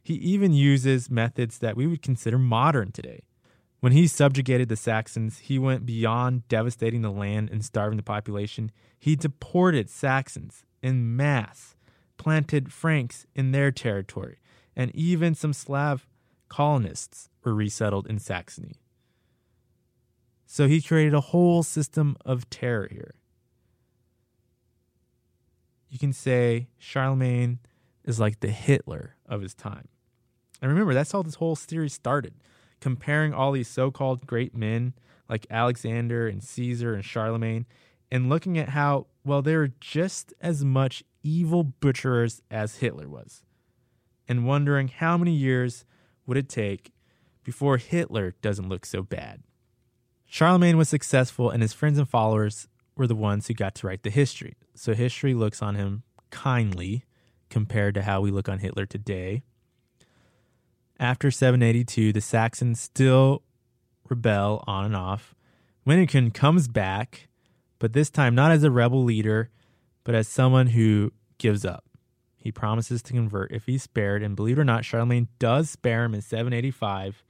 He 0.03 0.15
even 0.15 0.53
uses 0.53 1.11
methods 1.11 1.59
that 1.59 1.77
we 1.77 1.87
would 1.87 2.03
consider 2.03 2.39
modern 2.39 2.93
today. 2.93 3.23
When 3.81 3.93
he 3.93 4.07
subjugated 4.07 4.69
the 4.69 4.77
Saxons, 4.77 5.39
he 5.39 5.59
went 5.59 5.87
beyond 5.87 6.47
devastating 6.49 7.03
the 7.03 7.11
land 7.11 7.51
and 7.51 7.65
starving 7.65 7.97
the 7.97 8.03
population. 8.03 8.71
He 8.99 9.17
deported 9.17 9.91
Saxons 9.91 10.65
in 10.83 11.17
mass, 11.17 11.75
planted 12.17 12.73
Franks 12.73 13.27
in 13.35 13.51
their 13.51 13.73
territory, 13.73 14.39
and 14.77 14.95
even 14.95 15.35
some 15.35 15.53
Slav 15.53 16.07
colonists 16.49 17.29
were 17.43 17.55
resettled 17.55 18.07
in 18.07 18.19
Saxony. 18.19 18.82
So 20.53 20.69
he 20.69 20.83
created 20.83 21.15
a 21.15 21.21
whole 21.21 21.63
system 21.63 22.15
of 22.27 22.51
terror 22.51 22.87
here. 22.91 23.15
you 25.93 25.99
can 25.99 26.15
say 26.15 26.69
Charlemagne 26.79 27.59
is 28.03 28.19
like 28.19 28.41
the 28.41 28.49
Hitler 28.49 29.17
of 29.27 29.43
his 29.43 29.55
time. 29.55 29.89
And 30.63 30.71
remember, 30.71 30.95
that's 30.95 31.13
how 31.13 31.23
this 31.23 31.35
whole 31.35 31.55
series 31.55 31.93
started 31.93 32.33
comparing 32.81 33.35
all 33.35 33.53
these 33.53 33.69
so 33.69 33.91
called 33.91 34.27
great 34.27 34.55
men 34.57 34.95
like 35.29 35.47
Alexander 35.51 36.27
and 36.27 36.43
Caesar 36.43 36.95
and 36.95 37.05
Charlemagne 37.05 37.67
and 38.11 38.31
looking 38.31 38.57
at 38.57 38.71
how, 38.71 39.07
well, 39.23 39.43
they 39.43 39.55
were 39.55 39.73
just 39.81 40.33
as 40.41 40.65
much 40.65 41.05
evil 41.23 41.63
butcherers 41.63 42.41
as 42.51 42.77
Hitler 42.77 43.09
was, 43.09 43.43
and 44.27 44.47
wondering 44.47 44.89
how 44.89 45.19
many 45.19 45.33
years 45.33 45.85
would 46.27 46.39
it 46.39 46.49
take 46.49 46.95
before 47.45 47.77
Hitler 47.77 48.35
doesn't 48.41 48.71
look 48.71 48.87
so 48.87 49.03
bad. 49.03 49.43
Charlemagne 50.33 50.79
was 50.79 50.89
successful, 50.89 51.51
and 51.51 51.61
his 51.61 51.75
friends 51.75 51.99
and 51.99 52.09
followers 52.09 52.67
were 52.97 53.07
the 53.07 53.15
ones 53.15 53.47
who 53.47 53.53
got 53.53 53.75
to 53.75 53.87
write 53.87 54.03
the 54.03 54.09
history. 54.09 54.55
So 54.75 54.95
history 54.95 55.35
looks 55.35 55.61
on 55.61 55.75
him 55.75 56.05
kindly 56.31 57.05
compared 57.51 57.93
to 57.97 58.03
how 58.03 58.23
we 58.23 58.31
look 58.31 58.49
on 58.49 58.61
Hitler 58.61 58.87
today. 58.87 59.43
After 60.99 61.31
782, 61.31 62.15
the 62.15 62.23
Saxons 62.23 62.81
still 62.81 63.43
rebel 64.09 64.65
on 64.67 64.87
and 64.87 64.97
off. 64.97 65.35
Witikind 65.87 66.33
comes 66.33 66.67
back, 66.67 67.29
but 67.79 67.93
this 67.93 68.09
time 68.09 68.35
not 68.35 68.53
as 68.53 68.65
a 68.65 68.71
rebel 68.71 69.05
leader, 69.05 69.51
but 70.03 70.15
as 70.15 70.29
someone 70.29 70.69
who 70.69 71.13
gives 71.37 71.63
up. 71.67 71.85
He 72.39 72.51
promises 72.51 73.03
to 73.03 73.13
convert 73.13 73.53
if 73.53 73.67
he's 73.67 73.83
spared, 73.83 74.23
and 74.23 74.35
believe 74.35 74.57
it 74.57 74.63
or 74.63 74.65
not, 74.65 74.87
Charlemagne 74.87 75.29
does 75.39 75.69
spare 75.69 76.05
him 76.05 76.15
in 76.15 76.23
785. 76.23 77.23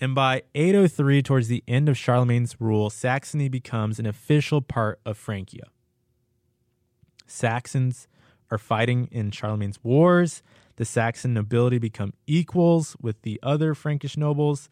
And 0.00 0.14
by 0.14 0.42
803, 0.54 1.22
towards 1.22 1.48
the 1.48 1.64
end 1.66 1.88
of 1.88 1.98
Charlemagne's 1.98 2.60
rule, 2.60 2.88
Saxony 2.88 3.48
becomes 3.48 3.98
an 3.98 4.06
official 4.06 4.60
part 4.60 5.00
of 5.04 5.18
Francia. 5.18 5.64
Saxons 7.26 8.06
are 8.50 8.58
fighting 8.58 9.08
in 9.10 9.32
Charlemagne's 9.32 9.82
wars. 9.82 10.42
The 10.76 10.84
Saxon 10.84 11.34
nobility 11.34 11.78
become 11.78 12.14
equals 12.26 12.96
with 13.00 13.22
the 13.22 13.40
other 13.42 13.74
Frankish 13.74 14.16
nobles. 14.16 14.68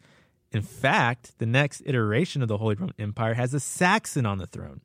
In 0.53 0.61
fact, 0.61 1.37
the 1.39 1.45
next 1.45 1.83
iteration 1.85 2.41
of 2.41 2.47
the 2.47 2.57
Holy 2.57 2.75
Roman 2.75 2.95
Empire 2.97 3.33
has 3.33 3.53
a 3.53 3.59
Saxon 3.59 4.25
on 4.25 4.37
the 4.37 4.47
throne. 4.47 4.79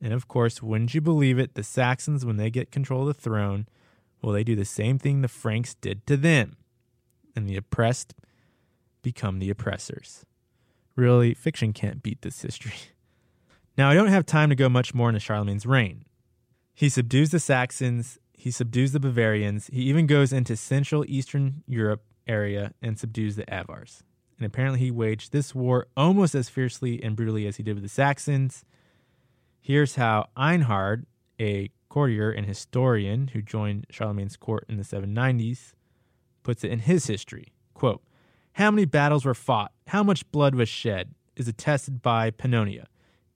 And 0.00 0.12
of 0.12 0.26
course, 0.26 0.60
wouldn't 0.60 0.94
you 0.94 1.00
believe 1.00 1.38
it, 1.38 1.54
the 1.54 1.62
Saxons, 1.62 2.26
when 2.26 2.36
they 2.36 2.50
get 2.50 2.72
control 2.72 3.08
of 3.08 3.16
the 3.16 3.22
throne, 3.22 3.68
well, 4.20 4.32
they 4.32 4.42
do 4.42 4.56
the 4.56 4.64
same 4.64 4.98
thing 4.98 5.22
the 5.22 5.28
Franks 5.28 5.74
did 5.74 6.04
to 6.08 6.16
them. 6.16 6.56
And 7.36 7.48
the 7.48 7.56
oppressed 7.56 8.14
become 9.02 9.38
the 9.38 9.50
oppressors. 9.50 10.24
Really, 10.96 11.34
fiction 11.34 11.72
can't 11.72 12.02
beat 12.02 12.22
this 12.22 12.42
history. 12.42 12.74
Now, 13.78 13.88
I 13.88 13.94
don't 13.94 14.08
have 14.08 14.26
time 14.26 14.50
to 14.50 14.54
go 14.54 14.68
much 14.68 14.92
more 14.92 15.08
into 15.08 15.18
Charlemagne's 15.18 15.64
reign. 15.64 16.04
He 16.74 16.90
subdues 16.90 17.30
the 17.30 17.40
Saxons, 17.40 18.18
he 18.34 18.50
subdues 18.50 18.92
the 18.92 19.00
Bavarians, 19.00 19.68
he 19.72 19.84
even 19.84 20.06
goes 20.06 20.30
into 20.30 20.56
Central 20.56 21.06
Eastern 21.08 21.62
Europe 21.66 22.02
area 22.26 22.74
and 22.82 22.98
subdues 22.98 23.36
the 23.36 23.50
Avars. 23.52 24.02
And 24.36 24.46
apparently, 24.46 24.80
he 24.80 24.90
waged 24.90 25.32
this 25.32 25.54
war 25.54 25.86
almost 25.96 26.34
as 26.34 26.48
fiercely 26.48 27.02
and 27.02 27.16
brutally 27.16 27.46
as 27.46 27.56
he 27.56 27.62
did 27.62 27.74
with 27.74 27.82
the 27.82 27.88
Saxons. 27.88 28.64
Here's 29.60 29.94
how 29.94 30.26
Einhard, 30.36 31.06
a 31.40 31.70
courtier 31.88 32.30
and 32.30 32.46
historian 32.46 33.28
who 33.28 33.40
joined 33.40 33.86
Charlemagne's 33.90 34.36
court 34.36 34.66
in 34.68 34.76
the 34.76 34.82
790s, 34.82 35.72
puts 36.42 36.64
it 36.64 36.72
in 36.72 36.80
his 36.80 37.06
history. 37.06 37.54
Quote, 37.74 38.02
how 38.54 38.70
many 38.70 38.84
battles 38.84 39.24
were 39.24 39.34
fought, 39.34 39.72
how 39.88 40.02
much 40.02 40.30
blood 40.30 40.54
was 40.54 40.68
shed, 40.68 41.14
is 41.36 41.48
attested 41.48 42.02
by 42.02 42.30
Pannonia, 42.30 42.86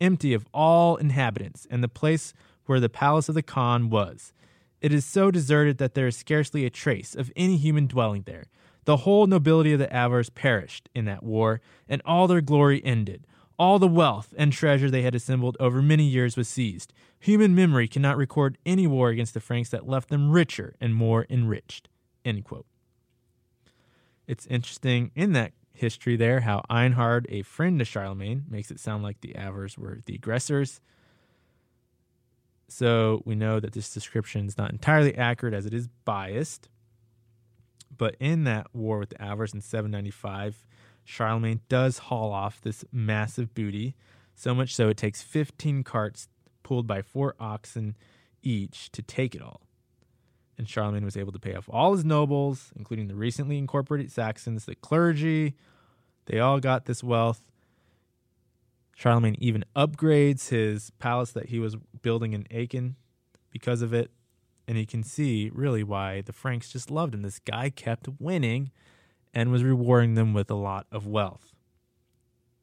empty 0.00 0.34
of 0.34 0.46
all 0.52 0.96
inhabitants, 0.96 1.66
and 1.70 1.82
the 1.82 1.88
place 1.88 2.34
where 2.66 2.80
the 2.80 2.88
palace 2.88 3.28
of 3.28 3.34
the 3.34 3.42
Khan 3.42 3.88
was. 3.88 4.32
It 4.80 4.92
is 4.92 5.04
so 5.04 5.30
deserted 5.30 5.78
that 5.78 5.94
there 5.94 6.06
is 6.06 6.16
scarcely 6.16 6.64
a 6.64 6.70
trace 6.70 7.14
of 7.14 7.32
any 7.34 7.56
human 7.56 7.86
dwelling 7.86 8.22
there. 8.26 8.44
The 8.84 8.98
whole 8.98 9.26
nobility 9.26 9.72
of 9.72 9.78
the 9.78 9.92
Avars 9.92 10.30
perished 10.30 10.88
in 10.94 11.06
that 11.06 11.22
war, 11.22 11.60
and 11.88 12.02
all 12.04 12.28
their 12.28 12.40
glory 12.40 12.84
ended. 12.84 13.26
All 13.58 13.78
the 13.78 13.88
wealth 13.88 14.34
and 14.36 14.52
treasure 14.52 14.90
they 14.90 15.02
had 15.02 15.14
assembled 15.14 15.56
over 15.58 15.80
many 15.80 16.04
years 16.04 16.36
was 16.36 16.46
seized. 16.46 16.92
Human 17.18 17.54
memory 17.54 17.88
cannot 17.88 18.18
record 18.18 18.58
any 18.66 18.86
war 18.86 19.08
against 19.08 19.32
the 19.32 19.40
Franks 19.40 19.70
that 19.70 19.88
left 19.88 20.10
them 20.10 20.30
richer 20.30 20.76
and 20.80 20.94
more 20.94 21.26
enriched. 21.30 21.88
It's 24.26 24.46
interesting 24.46 25.10
in 25.14 25.32
that 25.32 25.52
history 25.72 26.16
there 26.16 26.40
how 26.40 26.62
Einhard, 26.70 27.26
a 27.28 27.42
friend 27.42 27.78
to 27.78 27.84
Charlemagne, 27.84 28.44
makes 28.48 28.70
it 28.70 28.80
sound 28.80 29.02
like 29.02 29.20
the 29.20 29.36
Avars 29.36 29.78
were 29.78 30.00
the 30.06 30.14
aggressors. 30.14 30.80
So 32.68 33.22
we 33.24 33.34
know 33.34 33.60
that 33.60 33.72
this 33.72 33.92
description 33.92 34.46
is 34.46 34.58
not 34.58 34.72
entirely 34.72 35.16
accurate 35.16 35.54
as 35.54 35.66
it 35.66 35.74
is 35.74 35.88
biased. 36.04 36.68
But 37.96 38.16
in 38.18 38.44
that 38.44 38.66
war 38.72 38.98
with 38.98 39.10
the 39.10 39.22
Avars 39.22 39.54
in 39.54 39.60
795, 39.60 40.66
Charlemagne 41.04 41.60
does 41.68 41.98
haul 41.98 42.32
off 42.32 42.60
this 42.60 42.84
massive 42.90 43.54
booty, 43.54 43.94
so 44.34 44.54
much 44.54 44.74
so 44.74 44.88
it 44.88 44.96
takes 44.96 45.22
15 45.22 45.84
carts 45.84 46.28
pulled 46.62 46.86
by 46.86 47.00
four 47.00 47.36
oxen 47.38 47.96
each 48.42 48.90
to 48.90 49.02
take 49.02 49.34
it 49.34 49.40
all 49.40 49.65
and 50.58 50.68
Charlemagne 50.68 51.04
was 51.04 51.16
able 51.16 51.32
to 51.32 51.38
pay 51.38 51.54
off 51.54 51.68
all 51.70 51.92
his 51.92 52.04
nobles, 52.04 52.72
including 52.76 53.08
the 53.08 53.14
recently 53.14 53.58
incorporated 53.58 54.10
Saxons, 54.10 54.64
the 54.64 54.74
clergy. 54.74 55.54
They 56.26 56.40
all 56.40 56.60
got 56.60 56.86
this 56.86 57.04
wealth. 57.04 57.40
Charlemagne 58.94 59.36
even 59.38 59.64
upgrades 59.74 60.48
his 60.48 60.90
palace 60.98 61.32
that 61.32 61.50
he 61.50 61.58
was 61.58 61.76
building 62.00 62.32
in 62.32 62.46
Aachen 62.50 62.96
because 63.50 63.82
of 63.82 63.92
it. 63.92 64.10
And 64.66 64.78
you 64.78 64.86
can 64.86 65.02
see 65.02 65.50
really 65.54 65.84
why 65.84 66.22
the 66.22 66.32
Franks 66.32 66.72
just 66.72 66.90
loved 66.90 67.14
him. 67.14 67.22
This 67.22 67.38
guy 67.38 67.70
kept 67.70 68.08
winning 68.18 68.70
and 69.32 69.52
was 69.52 69.62
rewarding 69.62 70.14
them 70.14 70.32
with 70.32 70.50
a 70.50 70.54
lot 70.54 70.86
of 70.90 71.06
wealth. 71.06 71.52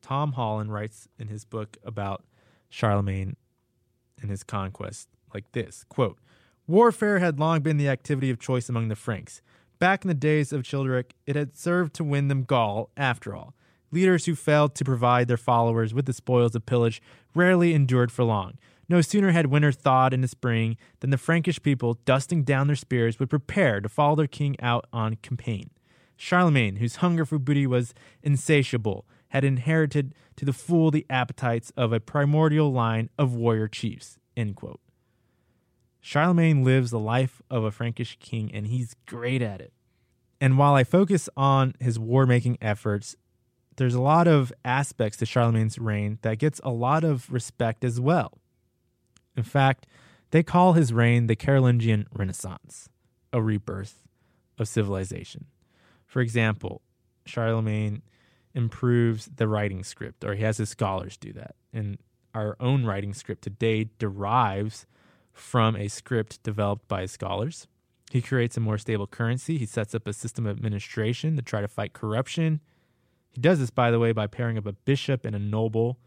Tom 0.01 0.33
Holland 0.33 0.73
writes 0.73 1.07
in 1.17 1.27
his 1.27 1.45
book 1.45 1.77
about 1.83 2.25
Charlemagne 2.69 3.37
and 4.19 4.29
his 4.29 4.43
conquest 4.43 5.07
like 5.33 5.51
this 5.53 5.85
quote, 5.87 6.17
Warfare 6.65 7.19
had 7.19 7.39
long 7.39 7.59
been 7.59 7.75
the 7.75 7.89
activity 7.89 8.29
of 8.29 8.39
choice 8.39 8.69
among 8.69 8.87
the 8.87 8.95
Franks. 8.95 9.41
Back 9.79 10.05
in 10.05 10.07
the 10.07 10.13
days 10.13 10.53
of 10.53 10.63
Childeric, 10.63 11.11
it 11.27 11.35
had 11.35 11.57
served 11.57 11.93
to 11.95 12.05
win 12.05 12.29
them 12.29 12.43
Gaul, 12.43 12.89
after 12.95 13.35
all. 13.35 13.53
Leaders 13.91 14.25
who 14.25 14.33
failed 14.33 14.73
to 14.75 14.85
provide 14.85 15.27
their 15.27 15.35
followers 15.35 15.93
with 15.93 16.05
the 16.05 16.13
spoils 16.13 16.55
of 16.55 16.65
pillage 16.65 17.01
rarely 17.35 17.73
endured 17.73 18.13
for 18.13 18.23
long. 18.23 18.53
No 18.87 19.01
sooner 19.01 19.31
had 19.31 19.47
winter 19.47 19.73
thawed 19.73 20.13
into 20.13 20.29
spring 20.29 20.77
than 21.01 21.09
the 21.09 21.17
Frankish 21.17 21.61
people, 21.61 21.99
dusting 22.05 22.43
down 22.43 22.67
their 22.67 22.77
spears, 22.77 23.19
would 23.19 23.29
prepare 23.29 23.81
to 23.81 23.89
follow 23.89 24.15
their 24.15 24.27
king 24.27 24.55
out 24.61 24.85
on 24.93 25.17
campaign. 25.17 25.69
Charlemagne, 26.15 26.77
whose 26.77 26.97
hunger 26.97 27.25
for 27.25 27.39
booty 27.39 27.67
was 27.67 27.93
insatiable, 28.21 29.05
had 29.29 29.43
inherited 29.43 30.15
to 30.37 30.45
the 30.45 30.53
full 30.53 30.91
the 30.91 31.05
appetites 31.09 31.73
of 31.75 31.91
a 31.91 31.99
primordial 31.99 32.71
line 32.71 33.09
of 33.17 33.35
warrior 33.35 33.67
chiefs. 33.67 34.17
End 34.37 34.55
quote. 34.55 34.79
Charlemagne 36.05 36.65
lives 36.65 36.91
the 36.91 36.99
life 36.99 37.41
of 37.49 37.63
a 37.63 37.71
Frankish 37.71 38.17
king, 38.19 38.51
and 38.53 38.67
he's 38.67 38.93
great 39.05 39.41
at 39.41 39.61
it. 39.61 39.71
And 40.41 40.57
while 40.57 40.75
I 40.75 40.83
focus 40.83 41.29
on 41.37 41.75
his 41.79 41.97
war 41.97 42.25
making 42.25 42.57
efforts, 42.61 43.15
there's 43.77 43.95
a 43.95 44.01
lot 44.01 44.27
of 44.27 44.51
aspects 44.65 45.17
to 45.19 45.25
Charlemagne's 45.25 45.79
reign 45.79 46.19
that 46.21 46.39
gets 46.39 46.59
a 46.61 46.71
lot 46.71 47.05
of 47.05 47.31
respect 47.31 47.85
as 47.85 48.01
well. 48.01 48.37
In 49.37 49.43
fact, 49.43 49.87
they 50.31 50.43
call 50.43 50.73
his 50.73 50.91
reign 50.91 51.27
the 51.27 51.37
Carolingian 51.37 52.07
Renaissance, 52.11 52.89
a 53.31 53.41
rebirth 53.41 54.03
of 54.59 54.67
civilization. 54.67 55.45
For 56.05 56.21
example, 56.21 56.81
Charlemagne 57.25 58.01
improves 58.53 59.29
the 59.33 59.47
writing 59.47 59.85
script, 59.85 60.25
or 60.25 60.35
he 60.35 60.43
has 60.43 60.57
his 60.57 60.67
scholars 60.67 61.15
do 61.15 61.31
that. 61.31 61.55
And 61.71 61.97
our 62.35 62.57
own 62.59 62.83
writing 62.85 63.13
script 63.13 63.41
today 63.41 63.89
derives 63.99 64.85
from 65.33 65.75
a 65.75 65.87
script 65.87 66.41
developed 66.43 66.87
by 66.87 67.05
scholars. 67.05 67.67
He 68.11 68.21
creates 68.21 68.55
a 68.55 68.59
more 68.59 68.77
stable 68.77 69.07
currency. 69.07 69.57
He 69.57 69.65
sets 69.65 69.95
up 69.95 70.07
a 70.07 70.13
system 70.13 70.45
of 70.45 70.55
administration 70.55 71.35
to 71.35 71.41
try 71.41 71.61
to 71.61 71.67
fight 71.67 71.93
corruption. 71.93 72.61
He 73.31 73.41
does 73.41 73.59
this, 73.59 73.71
by 73.71 73.89
the 73.89 73.99
way, 73.99 74.11
by 74.11 74.27
pairing 74.27 74.57
up 74.57 74.67
a 74.67 74.73
bishop 74.73 75.25
and 75.25 75.35
a 75.35 75.39
noble. 75.39 75.97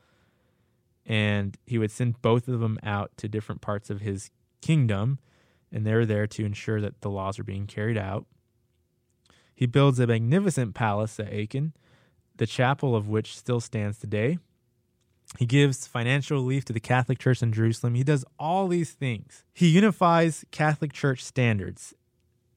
And 1.04 1.56
he 1.66 1.78
would 1.78 1.90
send 1.90 2.22
both 2.22 2.46
of 2.46 2.60
them 2.60 2.78
out 2.84 3.10
to 3.16 3.28
different 3.28 3.60
parts 3.60 3.90
of 3.90 4.00
his 4.00 4.30
kingdom, 4.62 5.18
and 5.72 5.84
they're 5.84 6.06
there 6.06 6.26
to 6.28 6.44
ensure 6.44 6.80
that 6.80 7.00
the 7.00 7.10
laws 7.10 7.38
are 7.38 7.44
being 7.44 7.66
carried 7.66 7.98
out. 7.98 8.26
He 9.54 9.66
builds 9.66 9.98
a 9.98 10.06
magnificent 10.06 10.74
palace 10.74 11.18
at 11.18 11.32
Aachen, 11.32 11.72
the 12.36 12.46
chapel 12.46 12.94
of 12.94 13.08
which 13.08 13.36
still 13.36 13.60
stands 13.60 13.98
today. 13.98 14.38
He 15.38 15.46
gives 15.46 15.86
financial 15.86 16.38
relief 16.38 16.64
to 16.66 16.72
the 16.72 16.80
Catholic 16.80 17.18
Church 17.18 17.42
in 17.42 17.52
Jerusalem. 17.52 17.94
He 17.94 18.04
does 18.04 18.24
all 18.38 18.68
these 18.68 18.92
things. 18.92 19.44
He 19.52 19.68
unifies 19.68 20.44
Catholic 20.50 20.92
Church 20.92 21.22
standards, 21.22 21.94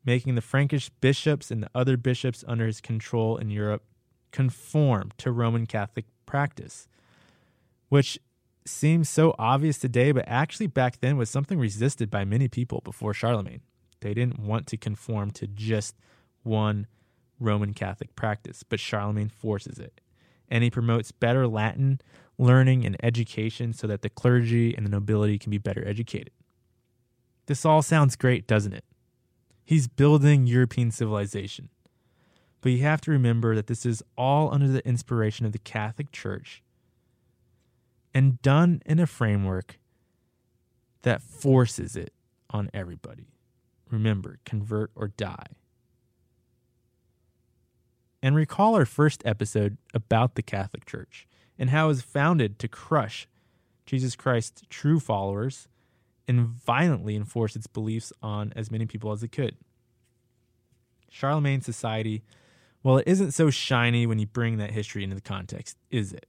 making 0.05 0.35
the 0.35 0.41
Frankish 0.41 0.89
bishops 0.89 1.51
and 1.51 1.63
the 1.63 1.69
other 1.75 1.97
bishops 1.97 2.43
under 2.47 2.67
his 2.67 2.79
control 2.79 3.37
in 3.37 3.49
Europe 3.49 3.83
conform 4.31 5.11
to 5.17 5.31
Roman 5.31 5.65
Catholic 5.65 6.05
practice, 6.25 6.87
which 7.89 8.19
seems 8.65 9.09
so 9.09 9.33
obvious 9.39 9.79
today, 9.79 10.11
but 10.11 10.25
actually 10.27 10.67
back 10.67 10.99
then 10.99 11.17
was 11.17 11.29
something 11.29 11.57
resisted 11.57 12.09
by 12.09 12.23
many 12.23 12.47
people 12.47 12.81
before 12.83 13.13
Charlemagne. 13.13 13.61
They 14.01 14.13
didn't 14.13 14.39
want 14.39 14.67
to 14.67 14.77
conform 14.77 15.31
to 15.31 15.47
just 15.47 15.95
one 16.43 16.87
Roman 17.39 17.73
Catholic 17.73 18.15
practice, 18.15 18.63
but 18.63 18.79
Charlemagne 18.79 19.29
forces 19.29 19.79
it. 19.79 20.01
And 20.49 20.63
he 20.63 20.69
promotes 20.69 21.11
better 21.11 21.47
Latin 21.47 21.99
learning 22.39 22.85
and 22.85 22.95
education 23.03 23.73
so 23.73 23.85
that 23.85 24.01
the 24.01 24.09
clergy 24.09 24.73
and 24.73 24.85
the 24.85 24.89
nobility 24.89 25.37
can 25.37 25.51
be 25.51 25.57
better 25.57 25.85
educated. 25.87 26.31
This 27.45 27.65
all 27.65 27.81
sounds 27.81 28.15
great, 28.15 28.47
doesn't 28.47 28.73
it? 28.73 28.85
He's 29.65 29.87
building 29.87 30.47
European 30.47 30.89
civilization. 30.89 31.69
But 32.61 32.71
you 32.71 32.81
have 32.83 33.01
to 33.01 33.11
remember 33.11 33.55
that 33.55 33.67
this 33.67 33.85
is 33.85 34.01
all 34.17 34.53
under 34.53 34.67
the 34.67 34.85
inspiration 34.87 35.45
of 35.45 35.51
the 35.51 35.59
Catholic 35.59 36.11
Church 36.11 36.63
and 38.13 38.41
done 38.41 38.81
in 38.85 38.99
a 38.99 39.05
framework 39.05 39.77
that 41.03 41.21
forces 41.21 41.95
it 41.95 42.13
on 42.49 42.69
everybody. 42.73 43.27
Remember, 43.89 44.39
convert 44.45 44.91
or 44.95 45.09
die. 45.09 45.47
And 48.21 48.35
recall 48.35 48.75
our 48.75 48.85
first 48.85 49.21
episode 49.25 49.77
about 49.93 50.35
the 50.35 50.41
Catholic 50.41 50.85
Church 50.85 51.27
and 51.59 51.69
how 51.69 51.85
it 51.85 51.89
was 51.89 52.01
founded 52.01 52.57
to 52.57 52.67
crush 52.67 53.27
Jesus 53.85 54.15
Christ's 54.15 54.63
true 54.69 54.99
followers 54.99 55.67
and 56.27 56.47
violently 56.47 57.15
enforce 57.15 57.55
its 57.55 57.67
beliefs 57.67 58.13
on 58.23 58.53
as 58.55 58.71
many 58.71 58.85
people 58.85 59.11
as 59.11 59.21
it 59.21 59.31
could. 59.31 59.57
Charlemagne's 61.09 61.65
society, 61.65 62.23
well, 62.83 62.97
it 62.97 63.07
isn't 63.07 63.31
so 63.31 63.49
shiny 63.49 64.05
when 64.05 64.19
you 64.19 64.27
bring 64.27 64.57
that 64.57 64.71
history 64.71 65.03
into 65.03 65.15
the 65.15 65.21
context, 65.21 65.77
is 65.89 66.13
it? 66.13 66.27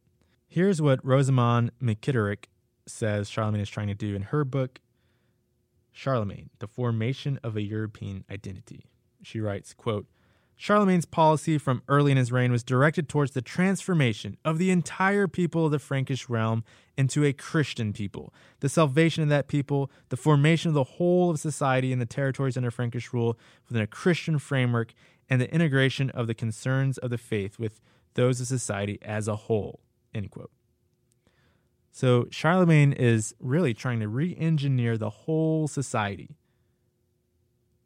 Here's 0.49 0.83
what 0.83 1.05
Rosamond 1.05 1.71
McKitterick 1.81 2.47
says 2.87 3.29
Charlemagne 3.29 3.61
is 3.61 3.71
trying 3.71 3.89
to 3.89 3.95
do 3.95 4.17
in 4.17 4.23
her 4.23 4.45
book, 4.45 4.81
Charlemagne, 5.93 6.51
The 6.59 6.67
Formation 6.67 7.39
of 7.45 7.57
a 7.57 7.63
European 7.63 8.25
Identity. 8.31 8.87
She 9.23 9.41
writes, 9.41 9.75
quote, 9.75 10.07
Charlemagne's 10.61 11.07
policy 11.07 11.57
from 11.57 11.83
early 11.89 12.13
in 12.13 12.19
his 12.19 12.31
reign 12.31 12.53
was 12.53 12.63
directed 12.63 13.09
towards 13.09 13.31
the 13.31 13.41
transformation 13.41 14.37
of 14.45 14.59
the 14.59 14.71
entire 14.71 15.27
people 15.27 15.65
of 15.65 15.73
the 15.73 15.79
Frankish 15.79 16.29
realm 16.29 16.65
into 16.99 17.25
a 17.25 17.33
Christian 17.33 17.95
people, 17.95 18.35
the 18.61 18.69
salvation 18.69 19.23
of 19.23 19.31
that 19.31 19.49
people, 19.49 19.91
the 20.11 20.19
formation 20.19 20.69
of 20.69 20.75
the 20.75 20.85
whole 20.85 21.31
of 21.31 21.41
society 21.41 21.93
in 21.93 21.99
the 21.99 22.05
territories 22.05 22.59
under 22.59 22.71
Frankish 22.71 23.15
rule 23.15 23.39
within 23.71 23.81
a 23.81 23.87
Christian 23.87 24.39
framework, 24.39 24.93
and 25.31 25.41
the 25.41 25.51
integration 25.51 26.11
of 26.11 26.27
the 26.27 26.35
concerns 26.35 26.99
of 26.99 27.09
the 27.09 27.17
faith 27.17 27.59
with 27.59 27.81
those 28.13 28.39
of 28.39 28.47
society 28.47 28.99
as 29.01 29.29
a 29.29 29.37
whole. 29.37 29.81
End 30.15 30.31
quote. 30.31 30.51
So 31.91 32.27
Charlemagne 32.31 32.93
is 32.93 33.35
really 33.41 33.73
trying 33.73 34.01
to 34.01 34.09
re 34.09 34.37
engineer 34.39 34.99
the 34.99 35.09
whole 35.09 35.69
society 35.69 36.37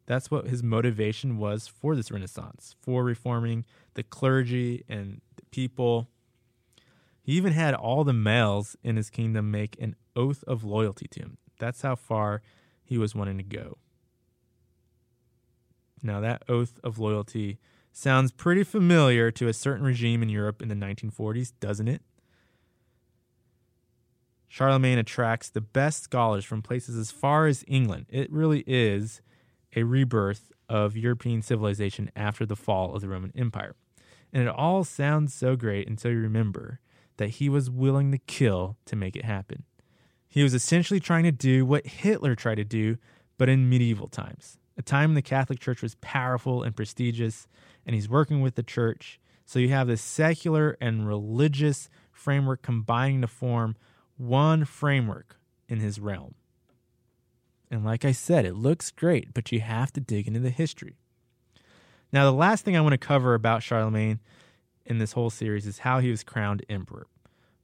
that's 0.05 0.29
what 0.29 0.47
his 0.47 0.61
motivation 0.61 1.37
was 1.37 1.67
for 1.67 1.95
this 1.95 2.11
Renaissance, 2.11 2.75
for 2.81 3.03
reforming 3.03 3.65
the 3.95 4.03
clergy 4.03 4.83
and 4.87 5.21
the 5.35 5.45
people. 5.51 6.07
He 7.23 7.33
even 7.33 7.53
had 7.53 7.73
all 7.73 8.03
the 8.03 8.13
males 8.13 8.75
in 8.83 8.97
his 8.97 9.09
kingdom 9.09 9.49
make 9.49 9.75
an 9.79 9.95
oath 10.15 10.43
of 10.45 10.63
loyalty 10.63 11.07
to 11.11 11.19
him. 11.21 11.37
That's 11.59 11.81
how 11.81 11.95
far 11.95 12.41
he 12.83 12.97
was 12.97 13.15
wanting 13.15 13.37
to 13.37 13.43
go. 13.43 13.77
Now, 16.03 16.19
that 16.19 16.43
oath 16.47 16.79
of 16.83 16.99
loyalty 16.99 17.57
sounds 17.91 18.31
pretty 18.31 18.63
familiar 18.63 19.31
to 19.31 19.47
a 19.47 19.53
certain 19.53 19.85
regime 19.85 20.21
in 20.21 20.29
Europe 20.29 20.61
in 20.61 20.67
the 20.67 20.75
1940s, 20.75 21.53
doesn't 21.59 21.87
it? 21.87 22.03
Charlemagne 24.47 24.99
attracts 24.99 25.49
the 25.49 25.61
best 25.61 26.03
scholars 26.03 26.45
from 26.45 26.61
places 26.61 26.95
as 26.95 27.09
far 27.09 27.47
as 27.47 27.65
England. 27.67 28.05
It 28.09 28.31
really 28.31 28.63
is 28.67 29.21
a 29.75 29.83
rebirth 29.83 30.51
of 30.69 30.97
European 30.97 31.41
civilization 31.41 32.09
after 32.15 32.45
the 32.45 32.55
fall 32.55 32.95
of 32.95 33.01
the 33.01 33.07
Roman 33.07 33.33
Empire. 33.35 33.75
And 34.33 34.43
it 34.43 34.49
all 34.49 34.83
sounds 34.83 35.33
so 35.33 35.55
great 35.55 35.87
until 35.87 36.11
you 36.11 36.19
remember 36.19 36.79
that 37.17 37.31
he 37.31 37.49
was 37.49 37.69
willing 37.69 38.11
to 38.11 38.17
kill 38.17 38.77
to 38.85 38.95
make 38.95 39.15
it 39.15 39.25
happen. 39.25 39.63
He 40.27 40.43
was 40.43 40.53
essentially 40.53 40.99
trying 40.99 41.23
to 41.23 41.31
do 41.31 41.65
what 41.65 41.87
Hitler 41.87 42.35
tried 42.35 42.55
to 42.55 42.65
do, 42.65 42.97
but 43.37 43.47
in 43.47 43.69
medieval 43.69 44.07
times, 44.07 44.57
a 44.77 44.81
time 44.81 45.11
when 45.11 45.15
the 45.15 45.21
Catholic 45.21 45.59
Church 45.59 45.81
was 45.81 45.95
powerful 46.01 46.63
and 46.63 46.75
prestigious, 46.75 47.47
and 47.85 47.95
he's 47.95 48.09
working 48.09 48.41
with 48.41 48.55
the 48.55 48.63
church. 48.63 49.19
So 49.45 49.59
you 49.59 49.69
have 49.69 49.87
this 49.87 50.01
secular 50.01 50.77
and 50.81 51.07
religious 51.07 51.89
framework 52.11 52.61
combining 52.61 53.21
to 53.21 53.27
form 53.27 53.75
one 54.17 54.65
framework 54.65 55.37
in 55.69 55.79
his 55.79 55.99
realm. 55.99 56.35
And 57.75 57.83
like 57.83 58.05
I 58.05 58.13
said, 58.13 58.45
it 58.45 58.55
looks 58.55 58.89
great, 58.89 59.33
but 59.33 59.51
you 59.51 59.59
have 59.59 59.91
to 59.93 59.99
dig 59.99 60.27
into 60.27 60.39
the 60.39 60.49
history. 60.49 60.95
Now, 62.13 62.23
the 62.23 62.31
last 62.31 62.63
thing 62.63 62.77
I 62.77 62.79
want 62.79 62.93
to 62.93 62.97
cover 62.97 63.33
about 63.33 63.63
Charlemagne 63.63 64.21
in 64.85 64.97
this 64.97 65.11
whole 65.11 65.29
series 65.29 65.67
is 65.67 65.79
how 65.79 65.99
he 65.99 66.09
was 66.09 66.23
crowned 66.23 66.65
emperor. 66.69 67.07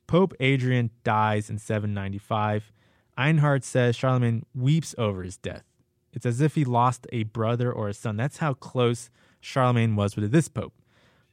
Pope 0.08 0.34
Adrian 0.42 0.90
dies 1.06 1.50
in 1.50 1.60
795. 1.60 2.74
Einhard 3.18 3.64
says 3.64 3.96
Charlemagne 3.96 4.46
weeps 4.54 4.94
over 4.98 5.24
his 5.24 5.38
death. 5.38 5.64
It's 6.12 6.26
as 6.26 6.42
if 6.42 6.56
he 6.56 6.66
lost 6.66 7.08
a 7.14 7.24
brother 7.24 7.72
or 7.72 7.88
a 7.88 7.94
son. 7.94 8.18
That's 8.18 8.40
how 8.40 8.54
close 8.54 9.10
Charlemagne 9.40 9.96
was 9.96 10.18
with 10.18 10.30
this 10.30 10.50
pope. 10.50 10.74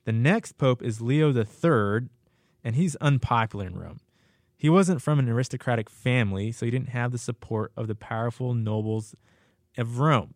The 0.05 0.12
next 0.12 0.57
pope 0.57 0.85
is 0.85 1.01
Leo 1.01 1.33
III, 1.33 2.09
and 2.62 2.76
he's 2.76 2.95
unpopular 2.97 3.66
in 3.66 3.76
Rome. 3.76 3.99
He 4.59 4.68
wasn't 4.68 5.00
from 5.00 5.20
an 5.20 5.28
aristocratic 5.28 5.88
family, 5.88 6.50
so 6.50 6.66
he 6.66 6.72
didn't 6.72 6.88
have 6.88 7.12
the 7.12 7.18
support 7.18 7.70
of 7.76 7.86
the 7.86 7.94
powerful 7.94 8.54
nobles 8.54 9.14
of 9.78 10.00
Rome. 10.00 10.34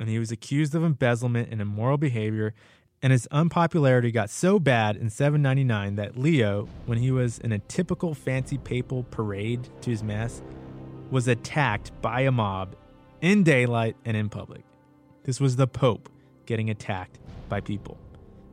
And 0.00 0.08
he 0.08 0.18
was 0.18 0.32
accused 0.32 0.74
of 0.74 0.82
embezzlement 0.82 1.50
and 1.52 1.60
immoral 1.60 1.96
behavior, 1.96 2.52
and 3.00 3.12
his 3.12 3.28
unpopularity 3.30 4.10
got 4.10 4.28
so 4.28 4.58
bad 4.58 4.96
in 4.96 5.08
799 5.08 5.94
that 5.94 6.18
Leo, 6.18 6.68
when 6.86 6.98
he 6.98 7.12
was 7.12 7.38
in 7.38 7.52
a 7.52 7.60
typical 7.60 8.12
fancy 8.12 8.58
papal 8.58 9.04
parade 9.04 9.68
to 9.82 9.90
his 9.90 10.02
mass, 10.02 10.42
was 11.12 11.28
attacked 11.28 11.92
by 12.02 12.22
a 12.22 12.32
mob 12.32 12.74
in 13.20 13.44
daylight 13.44 13.96
and 14.04 14.16
in 14.16 14.28
public. 14.28 14.64
This 15.22 15.38
was 15.38 15.54
the 15.54 15.68
Pope 15.68 16.08
getting 16.44 16.70
attacked 16.70 17.20
by 17.48 17.60
people, 17.60 17.98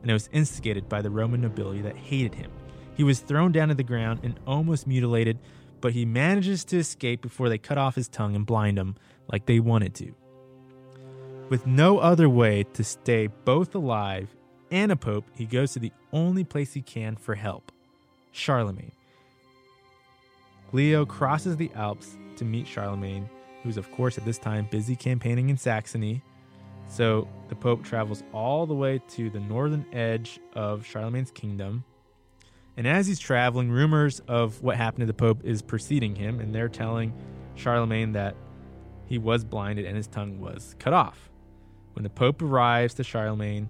and 0.02 0.10
it 0.12 0.14
was 0.14 0.28
instigated 0.32 0.88
by 0.88 1.02
the 1.02 1.10
Roman 1.10 1.40
nobility 1.40 1.82
that 1.82 1.96
hated 1.96 2.34
him 2.36 2.52
he 2.98 3.04
was 3.04 3.20
thrown 3.20 3.52
down 3.52 3.68
to 3.68 3.74
the 3.76 3.84
ground 3.84 4.18
and 4.24 4.40
almost 4.44 4.88
mutilated, 4.88 5.38
but 5.80 5.92
he 5.92 6.04
manages 6.04 6.64
to 6.64 6.78
escape 6.78 7.22
before 7.22 7.48
they 7.48 7.56
cut 7.56 7.78
off 7.78 7.94
his 7.94 8.08
tongue 8.08 8.34
and 8.34 8.44
blind 8.44 8.76
him 8.76 8.96
like 9.30 9.46
they 9.46 9.60
wanted 9.60 9.94
to. 9.94 10.12
With 11.48 11.64
no 11.64 12.00
other 12.00 12.28
way 12.28 12.64
to 12.74 12.82
stay 12.82 13.28
both 13.28 13.76
alive 13.76 14.34
and 14.72 14.90
a 14.90 14.96
pope, 14.96 15.24
he 15.32 15.46
goes 15.46 15.72
to 15.74 15.78
the 15.78 15.92
only 16.12 16.42
place 16.42 16.74
he 16.74 16.82
can 16.82 17.14
for 17.14 17.36
help 17.36 17.70
Charlemagne. 18.32 18.90
Leo 20.72 21.06
crosses 21.06 21.56
the 21.56 21.70
Alps 21.76 22.18
to 22.34 22.44
meet 22.44 22.66
Charlemagne, 22.66 23.30
who's, 23.62 23.76
of 23.76 23.92
course, 23.92 24.18
at 24.18 24.24
this 24.24 24.38
time 24.38 24.66
busy 24.72 24.96
campaigning 24.96 25.50
in 25.50 25.56
Saxony. 25.56 26.20
So 26.88 27.28
the 27.48 27.54
Pope 27.54 27.84
travels 27.84 28.24
all 28.32 28.66
the 28.66 28.74
way 28.74 29.00
to 29.10 29.30
the 29.30 29.40
northern 29.40 29.86
edge 29.92 30.40
of 30.54 30.84
Charlemagne's 30.84 31.30
kingdom 31.30 31.84
and 32.78 32.86
as 32.86 33.08
he's 33.08 33.18
traveling, 33.18 33.72
rumors 33.72 34.20
of 34.28 34.62
what 34.62 34.76
happened 34.76 35.00
to 35.00 35.06
the 35.06 35.12
Pope 35.12 35.40
is 35.42 35.62
preceding 35.62 36.14
him, 36.14 36.38
and 36.38 36.54
they're 36.54 36.68
telling 36.68 37.12
Charlemagne 37.56 38.12
that 38.12 38.36
he 39.06 39.18
was 39.18 39.42
blinded 39.42 39.84
and 39.84 39.96
his 39.96 40.06
tongue 40.06 40.38
was 40.38 40.76
cut 40.78 40.92
off. 40.92 41.28
When 41.94 42.04
the 42.04 42.08
Pope 42.08 42.40
arrives 42.40 42.94
to 42.94 43.02
Charlemagne, 43.02 43.68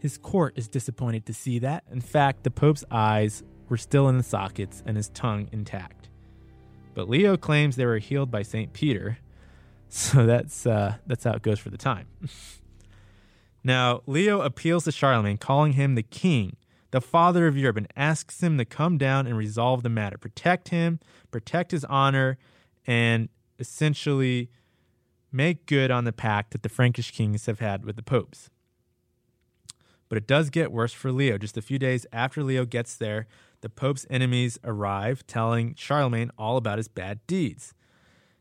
his 0.00 0.18
court 0.18 0.52
is 0.58 0.68
disappointed 0.68 1.24
to 1.26 1.32
see 1.32 1.60
that. 1.60 1.84
In 1.90 2.02
fact, 2.02 2.44
the 2.44 2.50
Pope's 2.50 2.84
eyes 2.90 3.42
were 3.70 3.78
still 3.78 4.10
in 4.10 4.18
the 4.18 4.22
sockets 4.22 4.82
and 4.84 4.98
his 4.98 5.08
tongue 5.08 5.48
intact. 5.50 6.10
But 6.92 7.08
Leo 7.08 7.38
claims 7.38 7.76
they 7.76 7.86
were 7.86 8.00
healed 8.00 8.30
by 8.30 8.42
St. 8.42 8.74
Peter, 8.74 9.16
so 9.88 10.26
that's, 10.26 10.66
uh, 10.66 10.96
that's 11.06 11.24
how 11.24 11.32
it 11.32 11.42
goes 11.42 11.58
for 11.58 11.70
the 11.70 11.78
time. 11.78 12.06
now, 13.64 14.02
Leo 14.06 14.42
appeals 14.42 14.84
to 14.84 14.92
Charlemagne, 14.92 15.38
calling 15.38 15.72
him 15.72 15.94
the 15.94 16.02
king 16.02 16.56
the 16.92 17.00
father 17.00 17.46
of 17.46 17.56
Europe, 17.56 17.78
and 17.78 17.88
asks 17.96 18.42
him 18.42 18.56
to 18.58 18.64
come 18.64 18.96
down 18.96 19.26
and 19.26 19.36
resolve 19.36 19.82
the 19.82 19.88
matter, 19.88 20.16
protect 20.16 20.68
him, 20.68 21.00
protect 21.30 21.72
his 21.72 21.84
honor, 21.86 22.38
and 22.86 23.28
essentially 23.58 24.50
make 25.32 25.66
good 25.66 25.90
on 25.90 26.04
the 26.04 26.12
pact 26.12 26.52
that 26.52 26.62
the 26.62 26.68
Frankish 26.68 27.10
kings 27.10 27.46
have 27.46 27.58
had 27.58 27.84
with 27.84 27.96
the 27.96 28.02
popes. 28.02 28.50
But 30.08 30.18
it 30.18 30.26
does 30.26 30.50
get 30.50 30.70
worse 30.70 30.92
for 30.92 31.10
Leo. 31.10 31.38
Just 31.38 31.56
a 31.56 31.62
few 31.62 31.78
days 31.78 32.06
after 32.12 32.44
Leo 32.44 32.66
gets 32.66 32.94
there, 32.94 33.26
the 33.62 33.70
Pope's 33.70 34.04
enemies 34.10 34.58
arrive, 34.62 35.26
telling 35.26 35.74
Charlemagne 35.74 36.30
all 36.36 36.58
about 36.58 36.76
his 36.76 36.88
bad 36.88 37.20
deeds. 37.26 37.72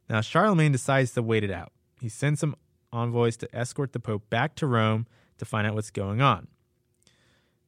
Now, 0.10 0.20
Charlemagne 0.20 0.74
decides 0.74 1.14
to 1.14 1.24
wait 1.24 1.46
it 1.46 1.52
out. 1.52 1.72
He 2.02 2.10
sends 2.10 2.42
some 2.42 2.58
envoys 2.92 3.38
to 3.38 3.56
escort 3.56 3.94
the 3.94 4.02
Pope 4.02 4.30
back 4.30 4.56
to 4.56 4.68
Rome 4.68 5.08
to 5.38 5.46
find 5.46 5.66
out 5.66 5.76
what's 5.76 5.92
going 5.92 6.20
on. 6.20 6.50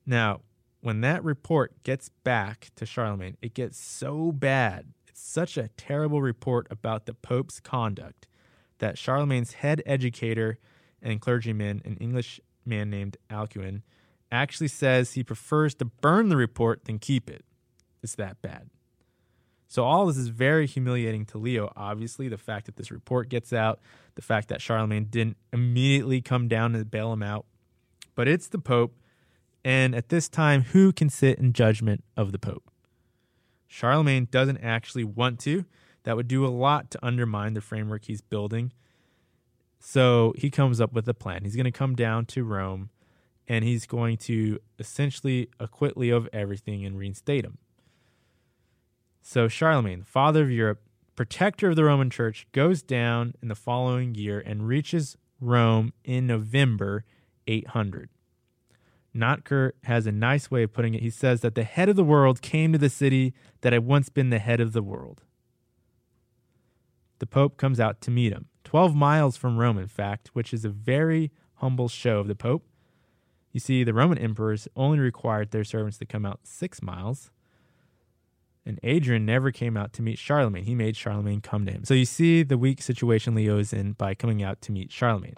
Now, 0.05 0.41
when 0.84 0.99
that 0.99 1.23
report 1.23 1.81
gets 1.84 2.09
back 2.09 2.69
to 2.75 2.86
Charlemagne, 2.86 3.38
it 3.41 3.53
gets 3.53 3.79
so 3.79 4.34
bad 4.34 4.88
It's 5.07 5.21
such 5.21 5.57
a 5.57 5.69
terrible 5.77 6.21
report 6.21 6.67
about 6.69 7.05
the 7.05 7.13
Pope's 7.13 7.61
conduct 7.61 8.27
that 8.79 8.97
Charlemagne's 8.97 9.53
head 9.53 9.81
educator 9.86 10.59
and 11.01 11.21
clergyman, 11.21 11.81
an 11.86 11.95
English 12.01 12.41
man 12.65 12.89
named 12.89 13.15
Alcuin, 13.29 13.84
actually 14.29 14.67
says 14.67 15.13
he 15.13 15.23
prefers 15.23 15.73
to 15.75 15.86
burn 15.86 16.27
the 16.27 16.36
report 16.36 16.84
than 16.84 16.99
keep 16.99 17.29
it. 17.29 17.45
It's 18.01 18.15
that 18.15 18.41
bad. 18.41 18.69
So 19.69 19.86
all 19.86 20.07
this 20.07 20.17
is 20.17 20.27
very 20.27 20.67
humiliating 20.67 21.25
to 21.27 21.38
Leo. 21.38 21.71
Obviously, 21.77 22.27
the 22.27 22.38
fact 22.38 22.65
that 22.65 22.75
this 22.75 22.91
report 22.91 23.29
gets 23.29 23.53
out, 23.53 23.79
the 24.15 24.21
fact 24.21 24.49
that 24.49 24.61
Charlemagne 24.61 25.05
didn't 25.05 25.38
immediately 25.53 26.21
come 26.21 26.49
down 26.49 26.75
and 26.75 26.91
bail 26.91 27.13
him 27.13 27.23
out, 27.23 27.45
but 28.15 28.27
it's 28.27 28.47
the 28.47 28.59
Pope, 28.59 28.93
and 29.64 29.95
at 29.95 30.09
this 30.09 30.28
time, 30.28 30.64
who 30.64 30.91
can 30.91 31.09
sit 31.09 31.39
in 31.39 31.53
judgment 31.53 32.03
of 32.18 32.32
the 32.32 32.39
Pope? 32.39 32.70
Charlemagne 33.68 34.28
doesn't 34.30 34.57
actually 34.57 35.03
want 35.03 35.39
to. 35.41 35.66
That 36.03 36.16
would 36.16 36.28
do 36.28 36.45
a 36.45 36.49
lot 36.49 36.91
to 36.91 37.05
undermine 37.05 37.53
the 37.53 37.61
framework 37.61 38.05
he's 38.05 38.22
building. 38.22 38.74
So 39.80 40.34
he 40.38 40.49
comes 40.49 40.80
up 40.80 40.93
with 40.93 41.07
a 41.07 41.14
plan. 41.14 41.43
He's 41.43 41.55
going 41.55 41.66
to 41.66 41.72
come 41.72 41.95
down 41.95 42.26
to 42.28 42.43
Rome 42.43 42.89
and 43.47 43.66
he's 43.66 43.86
going 43.86 44.18
to 44.18 44.59
essentially 44.80 45.49
acquit 45.59 45.97
Leo 45.97 46.18
of 46.18 46.30
everything 46.32 46.86
and 46.86 46.97
reinstate 46.97 47.43
him. 47.43 47.57
So 49.22 49.47
Charlemagne, 49.47 50.03
father 50.03 50.43
of 50.43 50.51
Europe, 50.51 50.82
protector 51.16 51.70
of 51.70 51.76
the 51.76 51.84
Roman 51.84 52.09
Church, 52.09 52.47
goes 52.51 52.82
down 52.82 53.34
in 53.41 53.47
the 53.47 53.55
following 53.55 54.16
year 54.16 54.39
and 54.39 54.68
reaches 54.68 55.18
Rome 55.39 55.93
in 56.03 56.28
November 56.28 57.05
800. 57.47 58.09
Notker 59.16 59.72
has 59.84 60.07
a 60.07 60.11
nice 60.11 60.49
way 60.49 60.64
of 60.64 60.74
putting 60.74 60.93
it. 60.95 61.01
He 61.01 61.09
says 61.09 61.41
that 61.41 61.55
the 61.55 61.64
head 61.64 61.89
of 61.89 61.95
the 61.95 62.03
world 62.03 62.41
came 62.41 62.72
to 62.72 62.80
the 62.80 62.89
city 62.89 63.34
that 63.61 63.74
had 63.74 63.86
once 63.86 64.09
been 64.09 64.30
the 64.30 64.39
head 64.39 64.59
of 64.59 64.74
the 64.74 64.82
world. 64.82 65.22
The 67.20 67.28
Pope 67.28 67.57
comes 67.57 67.80
out 67.80 68.01
to 68.01 68.11
meet 68.11 68.34
him, 68.34 68.47
12 68.64 68.95
miles 68.95 69.38
from 69.38 69.57
Rome, 69.57 69.78
in 69.78 69.88
fact, 69.88 70.30
which 70.34 70.53
is 70.53 70.66
a 70.66 70.70
very 70.70 71.32
humble 71.55 71.88
show 71.88 72.20
of 72.20 72.28
the 72.28 72.36
Pope. 72.36 72.66
You 73.51 73.59
see, 73.59 73.84
the 73.84 73.93
Roman 73.93 74.18
emperors 74.18 74.68
only 74.76 74.99
required 74.99 75.51
their 75.51 75.64
servants 75.64 75.97
to 75.99 76.05
come 76.05 76.26
out 76.26 76.41
six 76.43 76.82
miles. 76.82 77.32
And 78.66 78.80
Adrian 78.82 79.26
never 79.26 79.51
came 79.51 79.78
out 79.78 79.93
to 79.93 80.01
meet 80.01 80.18
Charlemagne. 80.18 80.64
He 80.64 80.74
made 80.74 80.97
Charlemagne 80.97 81.41
come 81.41 81.66
to 81.66 81.72
him. 81.72 81.84
So 81.84 81.93
you 81.93 82.05
see 82.05 82.43
the 82.43 82.57
weak 82.57 82.82
situation 82.82 83.36
Leo 83.36 83.59
is 83.59 83.74
in 83.74 83.91
by 83.93 84.16
coming 84.16 84.41
out 84.41 84.61
to 84.61 84.72
meet 84.72 84.91
Charlemagne. 84.91 85.36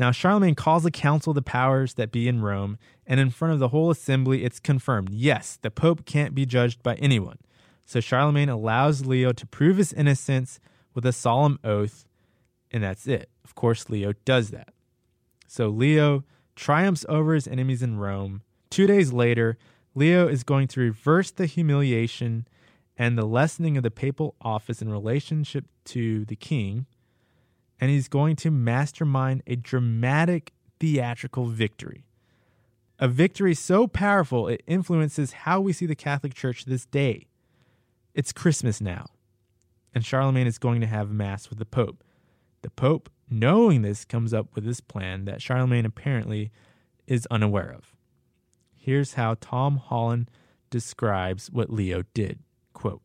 Now, 0.00 0.12
Charlemagne 0.12 0.54
calls 0.54 0.86
a 0.86 0.90
council 0.90 1.32
of 1.32 1.34
the 1.34 1.42
powers 1.42 1.92
that 1.94 2.10
be 2.10 2.26
in 2.26 2.40
Rome, 2.40 2.78
and 3.06 3.20
in 3.20 3.28
front 3.28 3.52
of 3.52 3.60
the 3.60 3.68
whole 3.68 3.90
assembly, 3.90 4.44
it's 4.44 4.58
confirmed 4.58 5.10
yes, 5.10 5.58
the 5.60 5.70
Pope 5.70 6.06
can't 6.06 6.34
be 6.34 6.46
judged 6.46 6.82
by 6.82 6.94
anyone. 6.94 7.36
So 7.84 8.00
Charlemagne 8.00 8.48
allows 8.48 9.04
Leo 9.04 9.32
to 9.32 9.46
prove 9.46 9.76
his 9.76 9.92
innocence 9.92 10.58
with 10.94 11.04
a 11.04 11.12
solemn 11.12 11.58
oath, 11.62 12.06
and 12.70 12.82
that's 12.82 13.06
it. 13.06 13.28
Of 13.44 13.54
course, 13.54 13.90
Leo 13.90 14.14
does 14.24 14.48
that. 14.52 14.72
So 15.46 15.68
Leo 15.68 16.24
triumphs 16.56 17.04
over 17.06 17.34
his 17.34 17.46
enemies 17.46 17.82
in 17.82 17.98
Rome. 17.98 18.40
Two 18.70 18.86
days 18.86 19.12
later, 19.12 19.58
Leo 19.94 20.26
is 20.26 20.44
going 20.44 20.68
to 20.68 20.80
reverse 20.80 21.30
the 21.30 21.44
humiliation 21.44 22.48
and 22.96 23.18
the 23.18 23.26
lessening 23.26 23.76
of 23.76 23.82
the 23.82 23.90
papal 23.90 24.34
office 24.40 24.80
in 24.80 24.90
relationship 24.90 25.66
to 25.84 26.24
the 26.24 26.36
king, 26.36 26.86
and 27.80 27.90
he's 27.90 28.08
going 28.08 28.36
to 28.36 28.50
mastermind 28.50 29.42
a 29.46 29.56
dramatic 29.56 30.52
theatrical 30.78 31.46
victory. 31.46 32.04
A 32.98 33.08
victory 33.08 33.54
so 33.54 33.86
powerful 33.86 34.46
it 34.46 34.62
influences 34.66 35.32
how 35.32 35.60
we 35.60 35.72
see 35.72 35.86
the 35.86 35.94
Catholic 35.94 36.34
Church 36.34 36.66
this 36.66 36.84
day. 36.84 37.26
It's 38.14 38.32
Christmas 38.32 38.80
now, 38.80 39.06
and 39.94 40.04
Charlemagne 40.04 40.46
is 40.46 40.58
going 40.58 40.82
to 40.82 40.86
have 40.86 41.10
Mass 41.10 41.48
with 41.48 41.58
the 41.58 41.64
Pope. 41.64 42.04
The 42.60 42.70
Pope, 42.70 43.08
knowing 43.30 43.80
this, 43.80 44.04
comes 44.04 44.34
up 44.34 44.54
with 44.54 44.64
this 44.64 44.80
plan 44.80 45.24
that 45.24 45.40
Charlemagne 45.40 45.86
apparently 45.86 46.50
is 47.06 47.26
unaware 47.30 47.72
of. 47.72 47.96
Here's 48.76 49.14
how 49.14 49.36
Tom 49.40 49.78
Holland 49.78 50.30
describes 50.68 51.50
what 51.50 51.70
Leo 51.70 52.02
did. 52.12 52.40
Quote, 52.74 53.02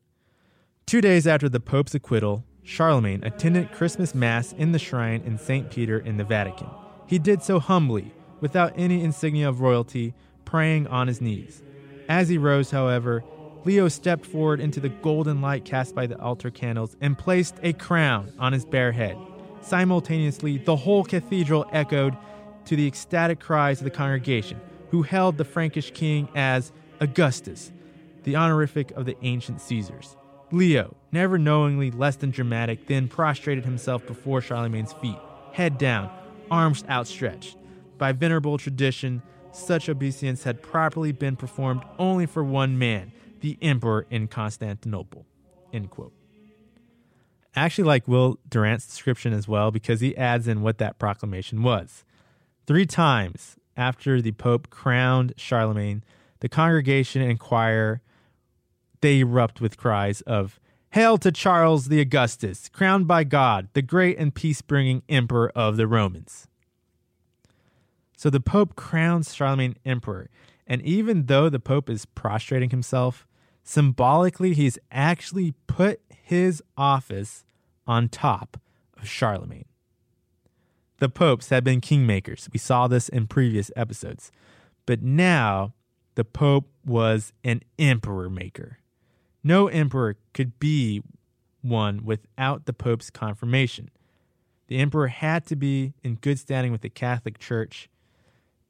Two 0.85 0.99
days 0.99 1.25
after 1.25 1.47
the 1.47 1.59
Pope's 1.61 1.95
acquittal, 1.95 2.43
Charlemagne 2.65 3.23
attended 3.23 3.71
Christmas 3.71 4.15
Mass 4.15 4.51
in 4.51 4.71
the 4.71 4.79
shrine 4.79 5.21
in 5.23 5.37
St. 5.37 5.69
Peter 5.69 5.99
in 5.99 6.17
the 6.17 6.23
Vatican. 6.23 6.67
He 7.05 7.19
did 7.19 7.43
so 7.43 7.59
humbly, 7.59 8.11
without 8.41 8.73
any 8.75 9.03
insignia 9.03 9.47
of 9.47 9.61
royalty, 9.61 10.15
praying 10.45 10.87
on 10.87 11.07
his 11.07 11.21
knees. 11.21 11.61
As 12.09 12.27
he 12.27 12.39
rose, 12.39 12.71
however, 12.71 13.23
Leo 13.65 13.87
stepped 13.87 14.25
forward 14.25 14.59
into 14.59 14.79
the 14.79 14.89
golden 14.89 15.41
light 15.41 15.63
cast 15.63 15.93
by 15.93 16.07
the 16.07 16.19
altar 16.19 16.49
candles 16.49 16.97
and 17.01 17.17
placed 17.17 17.55
a 17.61 17.73
crown 17.73 18.33
on 18.39 18.51
his 18.51 18.65
bare 18.65 18.91
head. 18.91 19.17
Simultaneously, 19.61 20.57
the 20.57 20.75
whole 20.75 21.03
cathedral 21.03 21.67
echoed 21.71 22.17
to 22.65 22.75
the 22.75 22.87
ecstatic 22.87 23.39
cries 23.39 23.79
of 23.79 23.83
the 23.83 23.91
congregation, 23.91 24.59
who 24.89 25.03
held 25.03 25.37
the 25.37 25.45
Frankish 25.45 25.91
king 25.91 26.27
as 26.33 26.71
Augustus, 26.99 27.71
the 28.23 28.35
honorific 28.35 28.89
of 28.91 29.05
the 29.05 29.17
ancient 29.21 29.61
Caesars. 29.61 30.17
Leo, 30.51 30.95
never 31.11 31.37
knowingly 31.37 31.91
less 31.91 32.15
than 32.15 32.31
dramatic, 32.31 32.87
then 32.87 33.07
prostrated 33.07 33.65
himself 33.65 34.05
before 34.05 34.41
Charlemagne's 34.41 34.93
feet, 34.93 35.17
head 35.53 35.77
down, 35.77 36.09
arms 36.51 36.83
outstretched. 36.89 37.57
By 37.97 38.11
venerable 38.11 38.57
tradition, 38.57 39.21
such 39.51 39.89
obeisance 39.89 40.43
had 40.43 40.61
properly 40.61 41.11
been 41.11 41.35
performed 41.35 41.83
only 41.97 42.25
for 42.25 42.43
one 42.43 42.77
man, 42.77 43.11
the 43.39 43.57
emperor 43.61 44.05
in 44.09 44.27
Constantinople. 44.27 45.25
End 45.73 45.89
quote. 45.89 46.13
I 47.55 47.61
actually 47.61 47.85
like 47.85 48.07
Will 48.07 48.37
Durant's 48.49 48.85
description 48.85 49.31
as 49.31 49.47
well 49.47 49.71
because 49.71 50.01
he 50.01 50.15
adds 50.17 50.47
in 50.47 50.61
what 50.61 50.77
that 50.79 50.99
proclamation 50.99 51.63
was. 51.63 52.03
Three 52.67 52.85
times 52.85 53.55
after 53.77 54.21
the 54.21 54.33
Pope 54.33 54.69
crowned 54.69 55.33
Charlemagne, 55.37 56.03
the 56.41 56.49
congregation 56.49 57.21
and 57.21 57.39
choir 57.39 58.01
they 59.05 59.19
erupt 59.19 59.61
with 59.61 59.77
cries 59.77 60.21
of 60.21 60.59
Hail 60.93 61.19
to 61.19 61.31
Charles 61.31 61.89
the 61.89 62.01
Augustus, 62.01 62.69
crowned 62.69 63.07
by 63.07 63.23
God, 63.23 63.67
the 63.73 63.83
great 63.83 64.17
and 64.17 64.33
peace 64.33 64.63
bringing 64.63 65.03
emperor 65.07 65.51
of 65.55 65.77
the 65.77 65.85
Romans. 65.85 66.47
So 68.17 68.31
the 68.31 68.39
Pope 68.39 68.75
crowns 68.75 69.35
Charlemagne 69.35 69.75
emperor, 69.85 70.31
and 70.65 70.81
even 70.81 71.27
though 71.27 71.49
the 71.49 71.59
Pope 71.59 71.87
is 71.87 72.07
prostrating 72.07 72.71
himself, 72.71 73.27
symbolically 73.63 74.55
he's 74.55 74.79
actually 74.91 75.53
put 75.67 76.01
his 76.09 76.63
office 76.75 77.45
on 77.85 78.09
top 78.09 78.59
of 78.97 79.07
Charlemagne. 79.07 79.65
The 80.97 81.09
popes 81.09 81.49
had 81.49 81.63
been 81.63 81.79
kingmakers. 81.79 82.51
We 82.51 82.57
saw 82.57 82.87
this 82.87 83.07
in 83.07 83.27
previous 83.27 83.69
episodes. 83.75 84.31
But 84.87 85.03
now 85.03 85.75
the 86.15 86.25
pope 86.25 86.69
was 86.83 87.33
an 87.43 87.61
emperor 87.77 88.31
maker. 88.31 88.79
No 89.45 89.67
emperor 89.67 90.17
could 90.33 90.57
be 90.57 91.03
one 91.61 92.03
without 92.03 92.65
the 92.65 92.73
pope's 92.73 93.11
confirmation. 93.11 93.91
The 94.69 94.77
emperor 94.77 95.09
had 95.09 95.45
to 95.45 95.55
be 95.55 95.93
in 96.03 96.15
good 96.15 96.39
standing 96.39 96.71
with 96.71 96.81
the 96.81 96.89
Catholic 96.89 97.37
Church. 97.37 97.87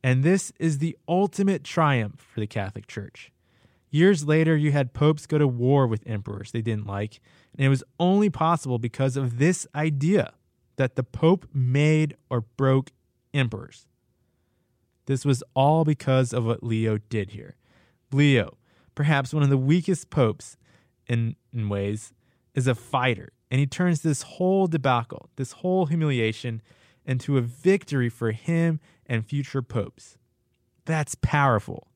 And 0.04 0.22
this 0.22 0.52
is 0.60 0.80
the 0.80 0.98
ultimate 1.08 1.64
triumph 1.64 2.20
for 2.20 2.42
the 2.42 2.46
Catholic 2.46 2.88
Church. 2.88 3.32
Years 3.90 4.26
later, 4.26 4.58
you 4.58 4.74
had 4.74 4.92
popes 4.92 5.26
go 5.26 5.38
to 5.38 5.48
war 5.48 5.88
with 5.88 6.04
emperors 6.06 6.52
they 6.52 6.62
didn't 6.62 6.86
like, 6.86 7.22
and 7.58 7.66
it 7.66 7.70
was 7.70 7.84
only 7.98 8.30
possible 8.30 8.78
because 8.78 9.16
of 9.16 9.38
this 9.38 9.66
idea 9.74 10.34
that 10.76 10.98
the 10.98 11.04
Pope 11.04 11.48
made 11.54 12.18
or 12.30 12.42
broke 12.42 12.92
emperors. 13.34 13.88
This 15.06 15.24
was 15.24 15.42
all 15.54 15.86
because 15.86 16.34
of 16.34 16.46
what 16.46 16.64
Leo 16.64 16.98
did 16.98 17.30
here. 17.30 17.56
Leo, 18.12 18.58
perhaps 18.94 19.34
one 19.34 19.44
of 19.44 19.50
the 19.50 19.58
weakest 19.58 20.10
popes 20.10 20.58
in, 21.08 21.36
in 21.54 21.70
ways, 21.70 22.14
is 22.54 22.68
a 22.68 22.76
fighter, 22.76 23.32
and 23.52 23.60
he 23.60 23.68
turns 23.68 24.02
this 24.02 24.22
whole 24.24 24.68
debacle, 24.68 25.30
this 25.36 25.54
whole 25.54 25.86
humiliation, 25.86 26.62
into 27.06 27.38
a 27.38 27.42
victory 27.42 28.10
for 28.10 28.32
him 28.32 28.80
and 29.06 29.26
future 29.26 29.62
popes. 29.62 30.18
That's 30.86 31.16
powerful. 31.16 31.88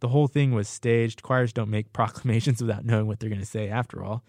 The 0.00 0.08
whole 0.08 0.26
thing 0.26 0.52
was 0.52 0.68
staged. 0.68 1.22
Choirs 1.22 1.52
don't 1.52 1.70
make 1.70 1.92
proclamations 1.92 2.60
without 2.60 2.84
knowing 2.84 3.06
what 3.06 3.20
they're 3.20 3.30
going 3.30 3.40
to 3.40 3.46
say, 3.46 3.68
after 3.68 4.02
all. 4.02 4.22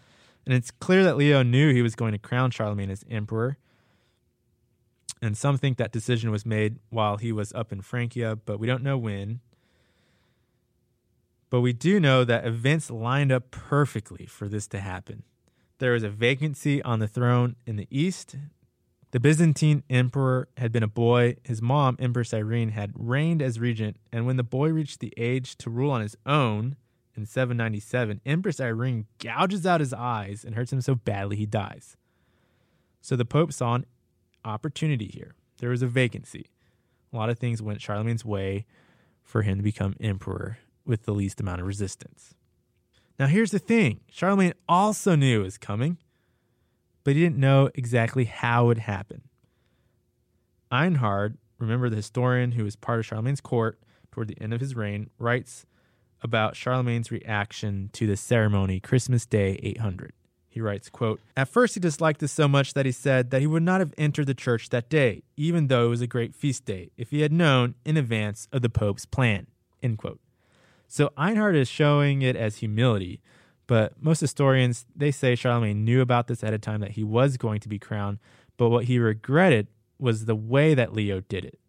And 0.45 0.53
it's 0.53 0.71
clear 0.71 1.03
that 1.03 1.17
Leo 1.17 1.41
knew 1.41 1.73
he 1.73 1.81
was 1.81 1.95
going 1.95 2.11
to 2.11 2.17
crown 2.17 2.51
Charlemagne 2.51 2.91
as 2.91 3.03
emperor. 3.09 3.57
And 5.21 5.37
some 5.37 5.57
think 5.57 5.77
that 5.77 5.93
decision 5.93 6.31
was 6.31 6.45
made 6.45 6.79
while 6.89 7.15
he 7.15 7.31
was 7.31 7.53
up 7.53 7.71
in 7.71 7.81
Francia, 7.81 8.37
but 8.45 8.59
we 8.59 8.67
don't 8.67 8.83
know 8.83 8.97
when. 8.97 9.39
But 11.53 11.61
we 11.61 11.71
do 11.71 11.99
know 11.99 12.23
that 12.23 12.47
events 12.47 12.89
lined 12.89 13.31
up 13.31 13.51
perfectly 13.51 14.25
for 14.25 14.47
this 14.47 14.67
to 14.69 14.79
happen. 14.79 15.21
There 15.77 15.91
was 15.91 16.01
a 16.01 16.09
vacancy 16.09 16.81
on 16.81 16.97
the 16.97 17.07
throne 17.07 17.57
in 17.67 17.75
the 17.75 17.87
east. 17.91 18.35
The 19.11 19.19
Byzantine 19.19 19.83
emperor 19.87 20.47
had 20.57 20.71
been 20.71 20.81
a 20.81 20.87
boy. 20.87 21.35
His 21.43 21.61
mom, 21.61 21.95
Empress 21.99 22.33
Irene, 22.33 22.69
had 22.69 22.91
reigned 22.95 23.39
as 23.39 23.59
regent. 23.59 23.97
And 24.11 24.25
when 24.25 24.37
the 24.37 24.43
boy 24.43 24.69
reached 24.69 24.99
the 24.99 25.13
age 25.15 25.55
to 25.57 25.69
rule 25.69 25.91
on 25.91 26.01
his 26.01 26.17
own, 26.25 26.75
in 27.15 27.27
797, 27.27 28.21
Empress 28.25 28.59
Irene 28.59 29.05
gouges 29.19 29.67
out 29.67 29.79
his 29.79 29.93
eyes 29.93 30.43
and 30.43 30.55
hurts 30.55 30.73
him 30.73 30.81
so 30.81 30.95
badly 30.95 31.35
he 31.35 31.45
dies. 31.45 31.97
So 32.99 33.15
the 33.15 33.25
Pope 33.25 33.53
saw 33.53 33.75
an 33.75 33.85
opportunity 34.43 35.05
here. 35.05 35.35
There 35.59 35.69
was 35.69 35.83
a 35.83 35.87
vacancy. 35.87 36.47
A 37.13 37.15
lot 37.15 37.29
of 37.29 37.37
things 37.37 37.61
went 37.61 37.79
Charlemagne's 37.79 38.25
way 38.25 38.65
for 39.21 39.43
him 39.43 39.57
to 39.57 39.63
become 39.63 39.93
emperor 39.99 40.57
with 40.85 41.03
the 41.03 41.13
least 41.13 41.39
amount 41.39 41.61
of 41.61 41.67
resistance. 41.67 42.33
Now, 43.19 43.27
here's 43.27 43.51
the 43.51 43.59
thing 43.59 44.01
Charlemagne 44.09 44.53
also 44.67 45.15
knew 45.15 45.41
it 45.41 45.43
was 45.43 45.57
coming, 45.57 45.97
but 47.03 47.15
he 47.15 47.21
didn't 47.21 47.37
know 47.37 47.69
exactly 47.75 48.25
how 48.25 48.69
it 48.69 48.79
happened. 48.79 49.23
Einhard, 50.71 51.37
remember 51.59 51.89
the 51.89 51.97
historian 51.97 52.53
who 52.53 52.63
was 52.63 52.75
part 52.75 52.99
of 52.99 53.05
Charlemagne's 53.05 53.41
court 53.41 53.79
toward 54.11 54.27
the 54.27 54.41
end 54.41 54.53
of 54.53 54.61
his 54.61 54.75
reign, 54.75 55.09
writes 55.19 55.65
about 56.21 56.55
Charlemagne's 56.55 57.11
reaction 57.11 57.89
to 57.93 58.07
the 58.07 58.17
ceremony 58.17 58.79
Christmas 58.79 59.25
Day 59.25 59.59
800. 59.61 60.13
He 60.49 60.61
writes, 60.61 60.87
quote, 60.87 61.19
At 61.35 61.47
first 61.47 61.73
he 61.73 61.79
disliked 61.79 62.19
this 62.19 62.31
so 62.31 62.47
much 62.47 62.75
that 62.75 62.85
he 62.85 62.91
said 62.91 63.31
that 63.31 63.41
he 63.41 63.47
would 63.47 63.63
not 63.63 63.79
have 63.79 63.93
entered 63.97 64.27
the 64.27 64.35
church 64.35 64.69
that 64.69 64.87
day, 64.87 65.23
even 65.35 65.67
though 65.67 65.87
it 65.87 65.89
was 65.89 66.01
a 66.01 66.07
great 66.07 66.35
feast 66.35 66.63
day, 66.65 66.91
if 66.95 67.09
he 67.09 67.21
had 67.21 67.33
known 67.33 67.73
in 67.83 67.97
advance 67.97 68.47
of 68.51 68.61
the 68.61 68.69
Pope's 68.69 69.05
plan. 69.05 69.47
End 69.81 69.97
quote. 69.97 70.19
So 70.93 71.09
Einhard 71.17 71.55
is 71.55 71.67
showing 71.67 72.21
it 72.21 72.35
as 72.35 72.57
humility, 72.57 73.19
but 73.65 73.99
most 73.99 74.19
historians 74.19 74.85
they 74.95 75.09
say 75.09 75.33
Charlemagne 75.33 75.83
knew 75.83 76.01
about 76.01 76.27
this 76.27 76.43
at 76.43 76.53
a 76.53 76.59
time 76.59 76.81
that 76.81 76.91
he 76.91 77.03
was 77.03 77.35
going 77.35 77.61
to 77.61 77.67
be 77.67 77.79
crowned, 77.79 78.19
but 78.57 78.69
what 78.69 78.85
he 78.85 78.99
regretted 78.99 79.69
was 79.97 80.25
the 80.25 80.35
way 80.35 80.75
that 80.75 80.93
Leo 80.93 81.21
did 81.21 81.45
it, 81.45 81.59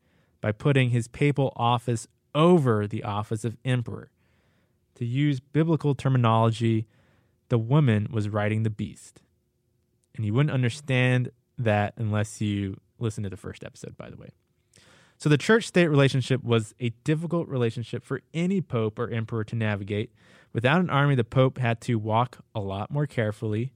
by 0.42 0.52
putting 0.52 0.90
his 0.90 1.08
papal 1.08 1.54
office 1.56 2.06
over 2.34 2.86
the 2.86 3.02
office 3.02 3.46
of 3.46 3.56
emperor. 3.64 4.10
To 4.96 5.06
use 5.06 5.40
biblical 5.40 5.94
terminology, 5.94 6.86
the 7.48 7.56
woman 7.56 8.08
was 8.10 8.28
riding 8.28 8.62
the 8.62 8.68
beast. 8.68 9.22
And 10.14 10.26
you 10.26 10.34
wouldn't 10.34 10.52
understand 10.52 11.30
that 11.56 11.94
unless 11.96 12.42
you 12.42 12.78
listen 12.98 13.24
to 13.24 13.30
the 13.30 13.38
first 13.38 13.64
episode, 13.64 13.96
by 13.96 14.10
the 14.10 14.16
way. 14.16 14.32
So 15.16 15.28
the 15.28 15.38
church 15.38 15.66
state 15.66 15.88
relationship 15.88 16.42
was 16.42 16.74
a 16.80 16.90
difficult 17.04 17.48
relationship 17.48 18.04
for 18.04 18.20
any 18.32 18.60
pope 18.60 18.98
or 18.98 19.08
emperor 19.10 19.44
to 19.44 19.56
navigate. 19.56 20.12
Without 20.52 20.80
an 20.80 20.90
army, 20.90 21.14
the 21.14 21.24
pope 21.24 21.58
had 21.58 21.80
to 21.82 21.96
walk 21.96 22.38
a 22.54 22.60
lot 22.60 22.90
more 22.90 23.06
carefully. 23.06 23.72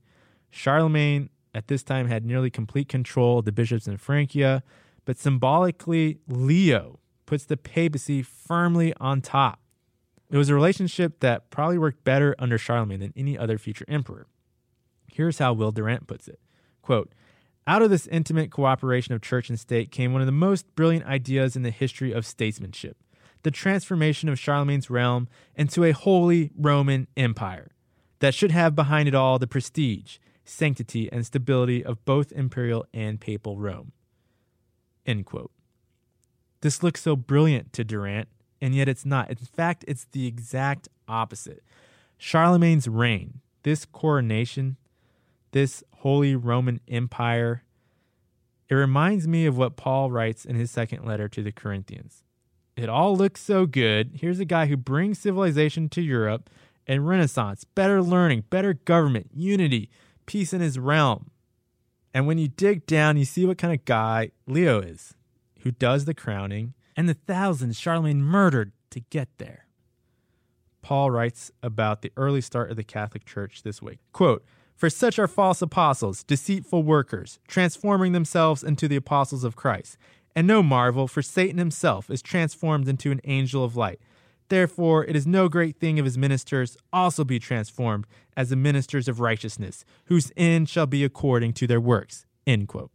Charlemagne 0.49 1.29
at 1.53 1.67
this 1.67 1.83
time 1.83 2.07
had 2.07 2.25
nearly 2.25 2.49
complete 2.49 2.87
control 2.87 3.39
of 3.39 3.45
the 3.45 3.51
bishops 3.51 3.87
in 3.87 3.97
Francia, 3.97 4.63
but 5.05 5.17
symbolically, 5.17 6.19
Leo 6.27 6.99
puts 7.25 7.45
the 7.45 7.57
papacy 7.57 8.21
firmly 8.21 8.93
on 8.99 9.21
top. 9.21 9.59
It 10.31 10.37
was 10.37 10.49
a 10.49 10.55
relationship 10.55 11.19
that 11.21 11.49
probably 11.49 11.77
worked 11.77 12.03
better 12.03 12.35
under 12.37 12.57
Charlemagne 12.57 12.99
than 12.99 13.13
any 13.15 13.37
other 13.37 13.57
future 13.57 13.85
emperor. 13.87 14.27
Here's 15.11 15.39
how 15.39 15.53
Will 15.53 15.71
Durant 15.71 16.07
puts 16.07 16.27
it 16.27 16.39
quote, 16.81 17.13
Out 17.69 17.83
of 17.83 17.91
this 17.91 18.07
intimate 18.07 18.49
cooperation 18.49 19.13
of 19.13 19.21
church 19.21 19.47
and 19.47 19.59
state 19.59 19.91
came 19.91 20.11
one 20.11 20.23
of 20.23 20.25
the 20.25 20.31
most 20.31 20.75
brilliant 20.75 21.05
ideas 21.05 21.55
in 21.55 21.61
the 21.61 21.69
history 21.69 22.11
of 22.11 22.25
statesmanship 22.25 22.97
the 23.43 23.51
transformation 23.51 24.27
of 24.27 24.39
Charlemagne's 24.39 24.89
realm 24.89 25.27
into 25.55 25.83
a 25.83 25.91
holy 25.91 26.49
Roman 26.57 27.07
empire 27.15 27.69
that 28.19 28.33
should 28.33 28.49
have 28.49 28.75
behind 28.75 29.07
it 29.07 29.13
all 29.13 29.37
the 29.37 29.47
prestige, 29.47 30.17
sanctity, 30.43 31.09
and 31.11 31.25
stability 31.25 31.85
of 31.85 32.03
both 32.05 32.31
imperial 32.31 32.87
and 32.91 33.21
papal 33.21 33.59
Rome. 33.59 33.91
This 36.61 36.81
looks 36.81 37.03
so 37.03 37.15
brilliant 37.15 37.71
to 37.73 37.83
Durant, 37.83 38.29
and 38.59 38.73
yet 38.73 38.89
it's 38.89 39.05
not. 39.05 39.29
In 39.29 39.37
fact, 39.37 39.85
it's 39.87 40.07
the 40.11 40.25
exact 40.25 40.89
opposite. 41.07 41.63
Charlemagne's 42.17 42.87
reign, 42.87 43.41
this 43.61 43.85
coronation, 43.85 44.75
this 45.51 45.83
Holy 45.97 46.35
Roman 46.35 46.79
Empire, 46.87 47.63
it 48.69 48.75
reminds 48.75 49.27
me 49.27 49.45
of 49.45 49.57
what 49.57 49.75
Paul 49.75 50.11
writes 50.11 50.45
in 50.45 50.55
his 50.55 50.71
second 50.71 51.05
letter 51.05 51.27
to 51.27 51.41
the 51.41 51.51
Corinthians. 51.51 52.23
It 52.75 52.87
all 52.87 53.15
looks 53.17 53.41
so 53.41 53.65
good. 53.65 54.11
Here's 54.21 54.39
a 54.39 54.45
guy 54.45 54.67
who 54.67 54.77
brings 54.77 55.19
civilization 55.19 55.89
to 55.89 56.01
Europe 56.01 56.49
and 56.87 57.07
Renaissance, 57.07 57.63
better 57.63 58.01
learning, 58.01 58.45
better 58.49 58.73
government, 58.73 59.31
unity, 59.33 59.89
peace 60.25 60.53
in 60.53 60.61
his 60.61 60.79
realm. 60.79 61.31
And 62.13 62.25
when 62.25 62.37
you 62.37 62.47
dig 62.47 62.85
down, 62.85 63.17
you 63.17 63.25
see 63.25 63.45
what 63.45 63.57
kind 63.57 63.73
of 63.73 63.85
guy 63.85 64.31
Leo 64.47 64.79
is, 64.79 65.13
who 65.61 65.71
does 65.71 66.05
the 66.05 66.13
crowning, 66.13 66.73
and 66.95 67.07
the 67.07 67.13
thousands 67.13 67.77
Charlemagne 67.77 68.21
murdered 68.21 68.71
to 68.91 69.01
get 69.01 69.29
there. 69.37 69.67
Paul 70.81 71.11
writes 71.11 71.51
about 71.61 72.01
the 72.01 72.11
early 72.17 72.41
start 72.41 72.71
of 72.71 72.77
the 72.77 72.83
Catholic 72.83 73.25
Church 73.25 73.63
this 73.63 73.81
way 73.81 73.99
quote, 74.13 74.43
For 74.79 74.89
such 74.89 75.19
are 75.19 75.27
false 75.27 75.61
apostles, 75.61 76.23
deceitful 76.23 76.83
workers, 76.83 77.37
transforming 77.49 78.13
themselves 78.13 78.63
into 78.63 78.87
the 78.87 78.95
apostles 78.95 79.43
of 79.43 79.57
Christ. 79.57 79.97
And 80.37 80.47
no 80.47 80.63
marvel, 80.63 81.05
for 81.05 81.21
Satan 81.21 81.57
himself 81.57 82.09
is 82.09 82.21
transformed 82.21 82.87
into 82.87 83.11
an 83.11 83.19
angel 83.25 83.65
of 83.65 83.75
light. 83.75 83.99
Therefore, 84.47 85.03
it 85.03 85.17
is 85.17 85.27
no 85.27 85.49
great 85.49 85.81
thing 85.81 85.97
if 85.97 86.05
his 86.05 86.17
ministers 86.17 86.77
also 86.93 87.25
be 87.25 87.39
transformed 87.39 88.07
as 88.37 88.51
the 88.51 88.55
ministers 88.55 89.09
of 89.09 89.19
righteousness, 89.19 89.83
whose 90.05 90.31
end 90.37 90.69
shall 90.69 90.87
be 90.87 91.03
according 91.03 91.51
to 91.55 91.67
their 91.67 91.81
works. 91.81 92.25
End 92.47 92.69
quote. 92.69 92.91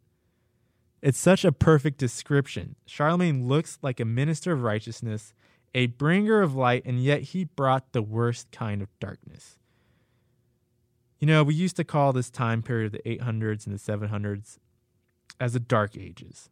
It's 1.02 1.18
such 1.18 1.44
a 1.44 1.52
perfect 1.52 1.98
description. 1.98 2.76
Charlemagne 2.86 3.46
looks 3.46 3.78
like 3.82 4.00
a 4.00 4.06
minister 4.06 4.52
of 4.52 4.62
righteousness, 4.62 5.34
a 5.74 5.88
bringer 5.88 6.40
of 6.40 6.54
light, 6.54 6.86
and 6.86 7.04
yet 7.04 7.20
he 7.20 7.44
brought 7.44 7.92
the 7.92 8.00
worst 8.00 8.50
kind 8.52 8.80
of 8.80 8.88
darkness. 9.00 9.58
You 11.24 11.28
know, 11.28 11.42
we 11.42 11.54
used 11.54 11.76
to 11.76 11.84
call 11.84 12.12
this 12.12 12.28
time 12.28 12.62
period 12.62 12.84
of 12.84 12.92
the 12.92 13.16
800s 13.18 13.66
and 13.66 13.74
the 13.74 13.78
700s 13.80 14.58
as 15.40 15.54
the 15.54 15.58
Dark 15.58 15.96
Ages. 15.96 16.50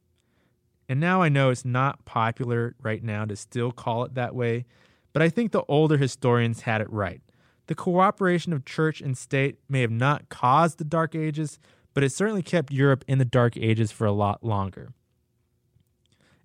And 0.89 0.99
now 0.99 1.21
I 1.21 1.29
know 1.29 1.51
it's 1.51 1.67
not 1.67 2.07
popular 2.07 2.75
right 2.81 3.03
now 3.05 3.27
to 3.27 3.37
still 3.37 3.71
call 3.71 4.05
it 4.05 4.15
that 4.15 4.35
way, 4.35 4.65
but 5.13 5.21
I 5.21 5.29
think 5.29 5.53
the 5.53 5.63
older 5.69 5.99
historians 5.99 6.63
had 6.63 6.81
it 6.81 6.91
right. 6.91 7.21
The 7.67 7.75
cooperation 7.75 8.55
of 8.55 8.65
church 8.65 9.03
and 9.03 9.15
state 9.15 9.59
may 9.69 9.83
have 9.83 9.91
not 9.91 10.31
caused 10.31 10.79
the 10.79 10.85
Dark 10.85 11.15
Ages, 11.15 11.59
but 11.93 12.03
it 12.03 12.11
certainly 12.11 12.43
kept 12.43 12.73
Europe 12.73 13.05
in 13.07 13.19
the 13.19 13.27
Dark 13.27 13.59
Ages 13.59 13.93
for 13.93 14.07
a 14.07 14.11
lot 14.11 14.43
longer. 14.43 14.95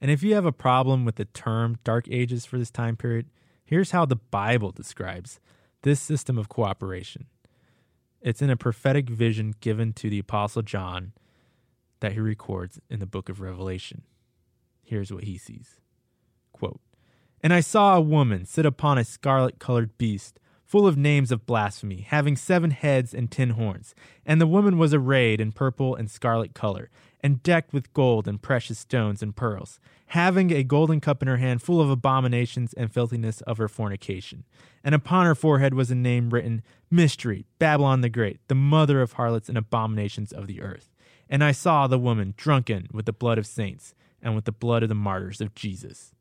And 0.01 0.11
if 0.11 0.21
you 0.21 0.36
have 0.36 0.45
a 0.45 0.51
problem 0.51 1.05
with 1.05 1.15
the 1.15 1.23
term 1.23 1.78
Dark 1.86 2.09
Ages 2.11 2.45
for 2.45 2.57
this 2.57 2.71
time 2.71 2.97
period, 2.97 3.30
here's 3.63 3.91
how 3.91 4.05
the 4.05 4.17
Bible 4.17 4.73
describes 4.73 5.39
this 5.84 6.01
system 6.01 6.38
of 6.38 6.49
cooperation. 6.49 7.28
It's 8.22 8.41
in 8.41 8.49
a 8.49 8.57
prophetic 8.57 9.09
vision 9.09 9.55
given 9.59 9.93
to 9.93 10.09
the 10.09 10.20
Apostle 10.20 10.61
John 10.61 11.13
that 11.99 12.13
he 12.13 12.20
records 12.20 12.80
in 12.89 12.99
the 12.99 13.05
book 13.05 13.30
of 13.30 13.41
Revelation. 13.41 14.03
Here's 14.84 15.11
what 15.11 15.26
he 15.26 15.38
sees 15.38 15.80
Quote, 16.51 16.80
And 17.41 17.53
I 17.53 17.59
saw 17.59 17.95
a 17.95 18.01
woman 18.01 18.45
sit 18.45 18.65
upon 18.65 18.97
a 18.97 19.03
scarlet 19.03 19.59
colored 19.59 19.97
beast 19.97 20.39
full 20.68 20.86
of 20.86 20.97
names 20.97 21.32
of 21.32 21.45
blasphemy, 21.45 22.01
having 22.01 22.36
seven 22.36 22.72
heads 22.72 23.13
and 23.13 23.32
ten 23.32 23.51
horns. 23.51 23.95
And 24.26 24.41
the 24.41 24.47
woman 24.47 24.78
was 24.78 24.93
arrayed 24.93 25.39
in 25.39 25.53
purple 25.53 25.95
and 25.95 26.11
scarlet 26.11 26.53
color, 26.53 26.89
and 27.22 27.41
decked 27.43 27.74
with 27.74 27.93
gold 27.93 28.28
and 28.28 28.41
precious 28.41 28.80
stones 28.80 29.24
and 29.24 29.36
pearls, 29.36 29.80
having 30.07 30.51
a 30.51 30.63
golden 30.63 30.99
cup 30.99 31.22
in 31.22 31.28
her 31.28 31.38
hand 31.38 31.61
full 31.61 31.82
of 31.82 31.89
abominations 31.89 32.74
and 32.74 32.91
filthiness 32.91 33.41
of 33.41 33.57
her 33.57 33.68
fornication. 33.68 34.43
And 34.84 34.93
upon 34.93 35.26
her 35.26 35.36
forehead 35.36 35.74
was 35.74 35.91
a 35.91 35.95
name 35.95 36.30
written 36.30 36.61
Mystery, 36.89 37.45
Babylon 37.59 38.01
the 38.01 38.09
Great, 38.09 38.39
the 38.47 38.55
mother 38.55 39.01
of 39.01 39.13
harlots 39.13 39.49
and 39.49 39.57
abominations 39.57 40.32
of 40.32 40.47
the 40.47 40.61
earth. 40.61 40.93
And 41.30 41.43
I 41.43 41.51
saw 41.51 41.88
the 41.88 41.99
woman 41.99 42.34
drunken 42.38 42.88
with 42.91 43.05
the 43.05 43.13
blood 43.13 43.38
of 43.38 43.47
saints 43.47 43.93
and 44.22 44.36
with 44.36 44.45
the 44.45 44.51
blood 44.51 44.84
of 44.84 44.89
the 44.89 44.95
martyrs 44.95 45.41
of 45.41 45.53
Jesus. 45.55 46.13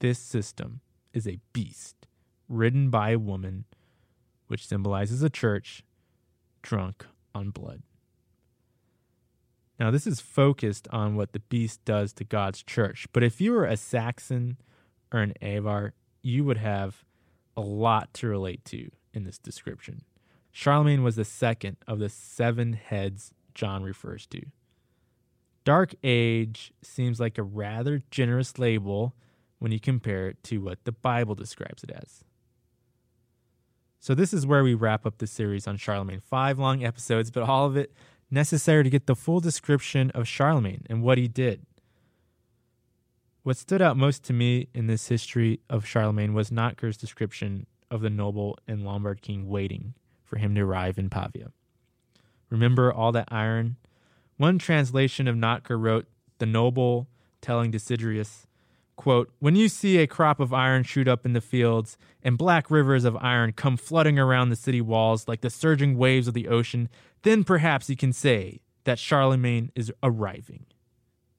This 0.00 0.18
system 0.18 0.80
is 1.12 1.28
a 1.28 1.38
beast 1.52 2.06
ridden 2.48 2.90
by 2.90 3.10
a 3.10 3.18
woman, 3.18 3.64
which 4.48 4.66
symbolizes 4.66 5.22
a 5.22 5.30
church 5.30 5.84
drunk 6.62 7.06
on 7.34 7.50
blood. 7.50 7.82
Now, 9.78 9.90
this 9.90 10.06
is 10.06 10.20
focused 10.20 10.88
on 10.90 11.16
what 11.16 11.32
the 11.32 11.40
beast 11.40 11.84
does 11.84 12.12
to 12.14 12.24
God's 12.24 12.62
church. 12.62 13.06
But 13.12 13.22
if 13.22 13.40
you 13.40 13.52
were 13.52 13.66
a 13.66 13.76
Saxon 13.76 14.56
or 15.12 15.20
an 15.20 15.34
Avar, 15.42 15.92
you 16.22 16.44
would 16.44 16.56
have 16.56 17.04
a 17.56 17.60
lot 17.60 18.12
to 18.14 18.26
relate 18.26 18.64
to 18.66 18.90
in 19.12 19.24
this 19.24 19.38
description. 19.38 20.02
Charlemagne 20.50 21.02
was 21.02 21.16
the 21.16 21.24
second 21.24 21.76
of 21.86 21.98
the 21.98 22.08
seven 22.08 22.72
heads 22.72 23.34
John 23.54 23.82
refers 23.82 24.26
to. 24.28 24.42
Dark 25.64 25.94
Age 26.04 26.72
seems 26.82 27.18
like 27.18 27.38
a 27.38 27.42
rather 27.42 28.02
generous 28.10 28.58
label 28.58 29.14
when 29.58 29.72
you 29.72 29.80
compare 29.80 30.28
it 30.28 30.42
to 30.44 30.58
what 30.58 30.84
the 30.84 30.92
Bible 30.92 31.34
describes 31.34 31.82
it 31.82 31.90
as. 31.90 32.24
So, 33.98 34.14
this 34.14 34.32
is 34.32 34.46
where 34.46 34.62
we 34.62 34.74
wrap 34.74 35.04
up 35.04 35.18
the 35.18 35.26
series 35.26 35.66
on 35.66 35.76
Charlemagne. 35.76 36.20
Five 36.20 36.58
long 36.58 36.84
episodes, 36.84 37.30
but 37.30 37.42
all 37.42 37.66
of 37.66 37.76
it 37.76 37.92
necessary 38.30 38.84
to 38.84 38.90
get 38.90 39.06
the 39.06 39.14
full 39.14 39.40
description 39.40 40.10
of 40.10 40.28
Charlemagne 40.28 40.84
and 40.88 41.02
what 41.02 41.18
he 41.18 41.28
did. 41.28 41.64
What 43.42 43.56
stood 43.56 43.80
out 43.80 43.96
most 43.96 44.24
to 44.24 44.32
me 44.32 44.68
in 44.74 44.88
this 44.88 45.08
history 45.08 45.60
of 45.70 45.86
Charlemagne 45.86 46.34
was 46.34 46.50
Notker's 46.50 46.96
description 46.96 47.66
of 47.90 48.00
the 48.00 48.10
noble 48.10 48.58
and 48.66 48.84
Lombard 48.84 49.22
king 49.22 49.48
waiting 49.48 49.94
for 50.24 50.36
him 50.38 50.54
to 50.56 50.62
arrive 50.62 50.98
in 50.98 51.08
Pavia. 51.08 51.52
Remember 52.50 52.92
all 52.92 53.12
that 53.12 53.28
iron? 53.30 53.76
One 54.36 54.58
translation 54.58 55.28
of 55.28 55.36
Notker 55.36 55.80
wrote, 55.80 56.06
The 56.38 56.46
noble 56.46 57.08
telling 57.40 57.70
Desiderius, 57.70 58.45
quote, 58.96 59.30
When 59.38 59.56
you 59.56 59.68
see 59.68 59.98
a 59.98 60.06
crop 60.06 60.40
of 60.40 60.52
iron 60.52 60.82
shoot 60.82 61.06
up 61.06 61.24
in 61.24 61.32
the 61.32 61.40
fields 61.40 61.96
and 62.22 62.36
black 62.36 62.70
rivers 62.70 63.04
of 63.04 63.16
iron 63.16 63.52
come 63.52 63.76
flooding 63.76 64.18
around 64.18 64.50
the 64.50 64.56
city 64.56 64.80
walls 64.80 65.28
like 65.28 65.42
the 65.42 65.50
surging 65.50 65.96
waves 65.96 66.26
of 66.26 66.34
the 66.34 66.48
ocean, 66.48 66.88
then 67.22 67.44
perhaps 67.44 67.88
you 67.88 67.96
can 67.96 68.12
say 68.12 68.60
that 68.84 68.98
Charlemagne 68.98 69.70
is 69.74 69.92
arriving. 70.02 70.66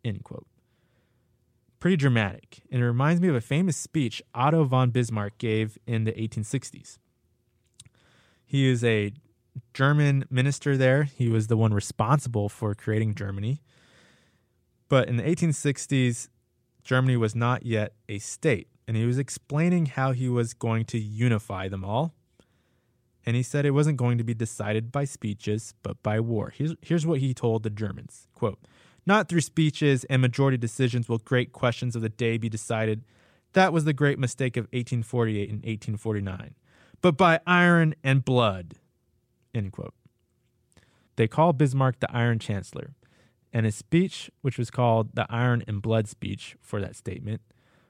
End 0.05 0.23
quote. 0.23 0.47
Pretty 1.79 1.97
dramatic, 1.97 2.61
and 2.71 2.81
it 2.81 2.85
reminds 2.85 3.21
me 3.21 3.27
of 3.27 3.35
a 3.35 3.41
famous 3.41 3.77
speech 3.77 4.21
Otto 4.33 4.63
von 4.63 4.89
Bismarck 4.89 5.37
gave 5.37 5.77
in 5.85 6.05
the 6.05 6.11
1860s. 6.13 6.97
He 8.45 8.67
is 8.67 8.83
a 8.83 9.11
German 9.73 10.25
minister 10.29 10.77
there. 10.77 11.03
He 11.03 11.29
was 11.29 11.47
the 11.47 11.57
one 11.57 11.73
responsible 11.73 12.49
for 12.49 12.73
creating 12.73 13.15
Germany. 13.15 13.61
But 14.89 15.07
in 15.07 15.17
the 15.17 15.23
1860s, 15.23 16.29
Germany 16.87 17.17
was 17.17 17.35
not 17.35 17.65
yet 17.65 17.91
a 18.07 18.17
state, 18.17 18.69
and 18.87 18.95
he 18.95 19.05
was 19.05 19.17
explaining 19.17 19.87
how 19.87 20.13
he 20.13 20.29
was 20.29 20.53
going 20.53 20.85
to 20.85 20.97
unify 20.97 21.67
them 21.67 21.83
all. 21.83 22.13
And 23.25 23.35
he 23.35 23.43
said 23.43 23.65
it 23.65 23.71
wasn't 23.71 23.97
going 23.97 24.17
to 24.19 24.23
be 24.23 24.33
decided 24.33 24.89
by 24.89 25.03
speeches, 25.03 25.73
but 25.83 26.01
by 26.01 26.21
war. 26.21 26.53
Here's, 26.55 26.75
here's 26.81 27.05
what 27.05 27.19
he 27.19 27.33
told 27.33 27.63
the 27.63 27.69
Germans 27.69 28.29
quote, 28.33 28.59
Not 29.05 29.27
through 29.27 29.41
speeches 29.41 30.05
and 30.05 30.21
majority 30.21 30.55
decisions 30.55 31.09
will 31.09 31.17
great 31.17 31.51
questions 31.51 31.93
of 31.93 32.01
the 32.01 32.07
day 32.07 32.37
be 32.37 32.47
decided. 32.47 33.03
That 33.51 33.73
was 33.73 33.83
the 33.83 33.91
great 33.91 34.17
mistake 34.17 34.55
of 34.55 34.63
1848 34.67 35.49
and 35.49 35.57
1849. 35.57 36.55
But 37.01 37.17
by 37.17 37.41
iron 37.45 37.95
and 38.01 38.23
blood. 38.23 38.75
End 39.53 39.73
quote. 39.73 39.93
They 41.17 41.27
call 41.27 41.51
Bismarck 41.51 41.99
the 41.99 42.09
Iron 42.15 42.39
Chancellor, 42.39 42.93
and 43.53 43.65
his 43.65 43.75
speech, 43.75 44.29
which 44.41 44.57
was 44.57 44.69
called 44.69 45.15
the 45.15 45.25
Iron 45.29 45.63
and 45.67 45.81
Blood 45.81 46.07
speech 46.07 46.55
for 46.61 46.79
that 46.81 46.95
statement, 46.95 47.41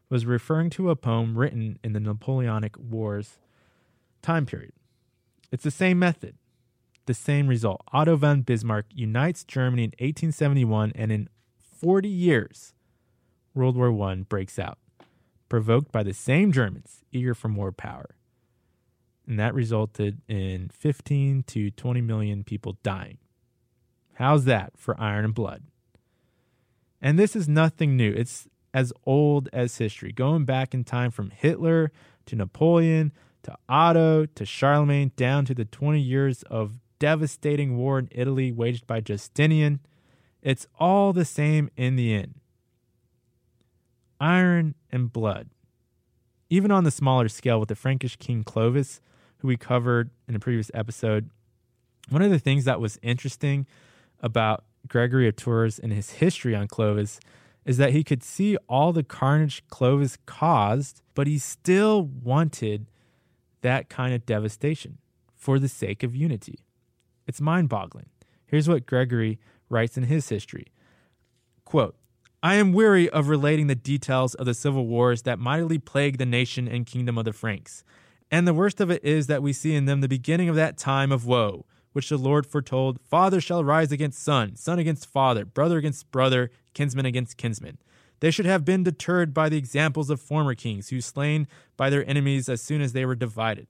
was 0.09 0.25
referring 0.25 0.69
to 0.71 0.89
a 0.89 0.95
poem 0.95 1.37
written 1.37 1.79
in 1.83 1.93
the 1.93 1.99
Napoleonic 1.99 2.77
Wars 2.77 3.39
time 4.21 4.45
period. 4.45 4.73
It's 5.51 5.63
the 5.63 5.71
same 5.71 5.99
method, 5.99 6.35
the 7.05 7.13
same 7.13 7.47
result. 7.47 7.81
Otto 7.91 8.15
von 8.15 8.41
Bismarck 8.41 8.85
unites 8.93 9.43
Germany 9.43 9.83
in 9.83 9.89
1871, 9.91 10.91
and 10.95 11.11
in 11.11 11.29
40 11.57 12.07
years, 12.09 12.73
World 13.53 13.75
War 13.75 14.09
I 14.09 14.15
breaks 14.15 14.59
out, 14.59 14.77
provoked 15.49 15.91
by 15.91 16.03
the 16.03 16.13
same 16.13 16.51
Germans 16.51 17.03
eager 17.11 17.33
for 17.33 17.47
more 17.47 17.71
power. 17.71 18.15
And 19.27 19.39
that 19.39 19.53
resulted 19.53 20.21
in 20.27 20.69
15 20.69 21.43
to 21.47 21.71
20 21.71 22.01
million 22.01 22.43
people 22.43 22.77
dying. 22.81 23.17
How's 24.17 24.45
that 24.45 24.73
for 24.75 24.99
iron 24.99 25.25
and 25.25 25.33
blood? 25.35 25.61
And 26.99 27.19
this 27.19 27.35
is 27.35 27.47
nothing 27.47 27.95
new. 27.95 28.11
It's 28.11 28.47
as 28.73 28.91
old 29.05 29.47
as 29.53 29.77
history, 29.77 30.11
going 30.11 30.43
back 30.43 30.73
in 30.73 30.83
time 30.83 31.11
from 31.11 31.29
Hitler 31.29 31.91
to 32.25 32.35
Napoleon 32.35 33.11
to 33.43 33.55
Otto 33.69 34.25
to 34.25 34.43
Charlemagne 34.43 35.11
down 35.15 35.45
to 35.45 35.53
the 35.53 35.65
20 35.65 35.99
years 35.99 36.41
of 36.43 36.79
devastating 36.97 37.77
war 37.77 37.99
in 37.99 38.07
Italy 38.09 38.51
waged 38.51 38.87
by 38.87 39.01
Justinian. 39.01 39.81
It's 40.41 40.65
all 40.79 41.13
the 41.13 41.23
same 41.23 41.69
in 41.77 41.95
the 41.95 42.15
end. 42.15 42.39
Iron 44.19 44.73
and 44.91 45.13
blood. 45.13 45.49
Even 46.49 46.71
on 46.71 46.85
the 46.85 46.91
smaller 46.91 47.27
scale 47.27 47.59
with 47.59 47.69
the 47.69 47.75
Frankish 47.75 48.15
king 48.15 48.43
Clovis, 48.43 48.99
who 49.37 49.47
we 49.47 49.57
covered 49.57 50.09
in 50.27 50.35
a 50.35 50.39
previous 50.39 50.71
episode, 50.73 51.29
one 52.09 52.23
of 52.23 52.31
the 52.31 52.39
things 52.39 52.65
that 52.65 52.81
was 52.81 52.97
interesting 53.03 53.67
about 54.21 54.63
Gregory 54.87 55.27
of 55.27 55.35
Tours 55.35 55.79
and 55.79 55.91
his 55.91 56.11
history 56.11 56.55
on 56.55 56.67
Clovis 56.67 57.19
is 57.65 57.77
that 57.77 57.91
he 57.91 58.03
could 58.03 58.23
see 58.23 58.57
all 58.69 58.93
the 58.93 59.03
carnage 59.03 59.61
Clovis 59.69 60.17
caused, 60.25 61.01
but 61.13 61.27
he 61.27 61.37
still 61.37 62.03
wanted 62.03 62.87
that 63.61 63.89
kind 63.89 64.13
of 64.13 64.25
devastation 64.25 64.97
for 65.35 65.59
the 65.59 65.67
sake 65.67 66.03
of 66.03 66.15
unity. 66.15 66.59
It's 67.27 67.41
mind 67.41 67.67
boggling. 67.67 68.07
Here's 68.45 68.69
what 68.69 68.85
Gregory 68.85 69.39
writes 69.69 69.97
in 69.97 70.03
his 70.03 70.29
history 70.29 70.67
Quote, 71.65 71.97
I 72.41 72.55
am 72.55 72.71
weary 72.71 73.09
of 73.09 73.27
relating 73.27 73.67
the 73.67 73.75
details 73.75 74.33
of 74.35 74.45
the 74.45 74.53
civil 74.53 74.87
wars 74.87 75.23
that 75.23 75.39
mightily 75.39 75.79
plagued 75.79 76.19
the 76.19 76.25
nation 76.25 76.67
and 76.67 76.85
kingdom 76.85 77.17
of 77.17 77.25
the 77.25 77.33
Franks. 77.33 77.83
And 78.31 78.47
the 78.47 78.53
worst 78.53 78.79
of 78.79 78.89
it 78.89 79.03
is 79.03 79.27
that 79.27 79.41
we 79.41 79.51
see 79.51 79.75
in 79.75 79.85
them 79.85 80.01
the 80.01 80.07
beginning 80.07 80.47
of 80.47 80.55
that 80.55 80.77
time 80.77 81.11
of 81.11 81.25
woe, 81.25 81.65
which 81.97 82.09
the 82.09 82.17
Lord 82.17 82.45
foretold 82.45 82.99
Father 83.01 83.41
shall 83.41 83.63
rise 83.63 83.91
against 83.91 84.21
son, 84.21 84.55
son 84.55 84.77
against 84.77 85.09
father, 85.09 85.45
brother 85.45 85.79
against 85.79 86.11
brother, 86.11 86.51
kinsman 86.75 87.07
against 87.07 87.37
kinsman. 87.37 87.79
They 88.19 88.29
should 88.29 88.45
have 88.45 88.63
been 88.63 88.83
deterred 88.83 89.33
by 89.33 89.49
the 89.49 89.57
examples 89.57 90.11
of 90.11 90.21
former 90.21 90.53
kings 90.53 90.89
who 90.89 91.01
slain 91.01 91.47
by 91.75 91.89
their 91.89 92.07
enemies 92.07 92.49
as 92.49 92.61
soon 92.61 92.81
as 92.81 92.93
they 92.93 93.03
were 93.03 93.15
divided. 93.15 93.65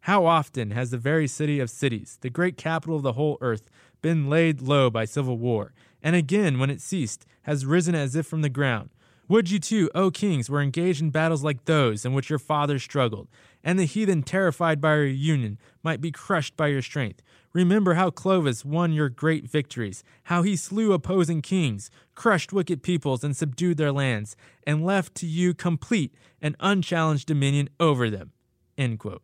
How 0.00 0.26
often 0.26 0.72
has 0.72 0.90
the 0.90 0.98
very 0.98 1.28
city 1.28 1.60
of 1.60 1.70
cities, 1.70 2.18
the 2.22 2.28
great 2.28 2.56
capital 2.56 2.96
of 2.96 3.04
the 3.04 3.12
whole 3.12 3.38
earth, 3.40 3.70
been 4.02 4.28
laid 4.28 4.60
low 4.60 4.90
by 4.90 5.04
civil 5.04 5.38
war, 5.38 5.72
and 6.02 6.16
again, 6.16 6.58
when 6.58 6.70
it 6.70 6.80
ceased, 6.80 7.24
has 7.42 7.64
risen 7.64 7.94
as 7.94 8.16
if 8.16 8.26
from 8.26 8.42
the 8.42 8.48
ground? 8.48 8.90
Would 9.26 9.50
you 9.50 9.58
too, 9.58 9.90
O 9.94 10.10
kings, 10.10 10.50
were 10.50 10.60
engaged 10.60 11.00
in 11.00 11.08
battles 11.08 11.42
like 11.42 11.64
those 11.64 12.04
in 12.04 12.12
which 12.12 12.28
your 12.28 12.38
fathers 12.38 12.82
struggled, 12.82 13.28
and 13.62 13.78
the 13.78 13.86
heathen, 13.86 14.22
terrified 14.22 14.82
by 14.82 14.96
your 14.96 15.06
union, 15.06 15.58
might 15.82 16.02
be 16.02 16.10
crushed 16.10 16.56
by 16.58 16.66
your 16.66 16.82
strength. 16.82 17.22
Remember 17.54 17.94
how 17.94 18.10
Clovis 18.10 18.64
won 18.64 18.92
your 18.92 19.08
great 19.08 19.48
victories, 19.48 20.02
how 20.24 20.42
he 20.42 20.56
slew 20.56 20.92
opposing 20.92 21.40
kings, 21.40 21.88
crushed 22.16 22.52
wicked 22.52 22.82
peoples, 22.82 23.22
and 23.22 23.36
subdued 23.36 23.76
their 23.76 23.92
lands, 23.92 24.36
and 24.66 24.84
left 24.84 25.14
to 25.14 25.26
you 25.26 25.54
complete 25.54 26.12
and 26.42 26.56
unchallenged 26.58 27.28
dominion 27.28 27.70
over 27.78 28.10
them. 28.10 28.32
End 28.76 28.98
quote. 28.98 29.22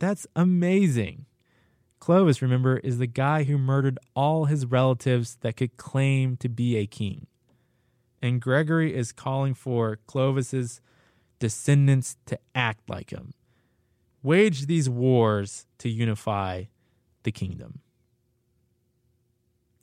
That's 0.00 0.26
amazing. 0.34 1.26
Clovis, 2.00 2.42
remember, 2.42 2.78
is 2.78 2.98
the 2.98 3.06
guy 3.06 3.44
who 3.44 3.56
murdered 3.56 3.98
all 4.16 4.46
his 4.46 4.66
relatives 4.66 5.36
that 5.42 5.56
could 5.56 5.76
claim 5.76 6.36
to 6.38 6.48
be 6.48 6.76
a 6.76 6.86
king. 6.86 7.28
And 8.20 8.40
Gregory 8.40 8.94
is 8.94 9.12
calling 9.12 9.54
for 9.54 9.98
Clovis's 10.06 10.80
descendants 11.38 12.16
to 12.26 12.38
act 12.54 12.88
like 12.88 13.10
him. 13.10 13.34
Wage 14.22 14.66
these 14.66 14.88
wars 14.88 15.66
to 15.78 15.88
unify 15.88 16.64
the 17.22 17.32
kingdom. 17.32 17.80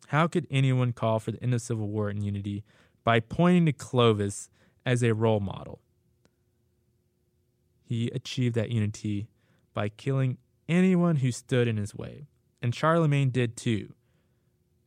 How 0.08 0.28
could 0.28 0.48
anyone 0.50 0.94
call 0.94 1.20
for 1.20 1.32
the 1.32 1.44
end 1.44 1.54
of 1.54 1.62
civil 1.62 1.88
war 1.88 2.10
and 2.10 2.24
unity 2.24 2.64
by 3.04 3.20
pointing 3.20 3.66
to 3.66 3.74
Clovis 3.74 4.50
as 4.86 5.04
a 5.04 5.14
role 5.14 5.40
model? 5.40 5.82
He 7.84 8.10
achieved 8.10 8.56
that 8.56 8.70
unity 8.70 9.28
by 9.74 9.90
killing 9.90 10.38
anyone 10.70 11.18
who 11.18 11.32
stood 11.32 11.68
in 11.68 11.78
his 11.78 11.96
way. 11.96 12.28
And 12.62 12.74
Charlemagne 12.74 13.30
did 13.30 13.56
too, 13.56 13.94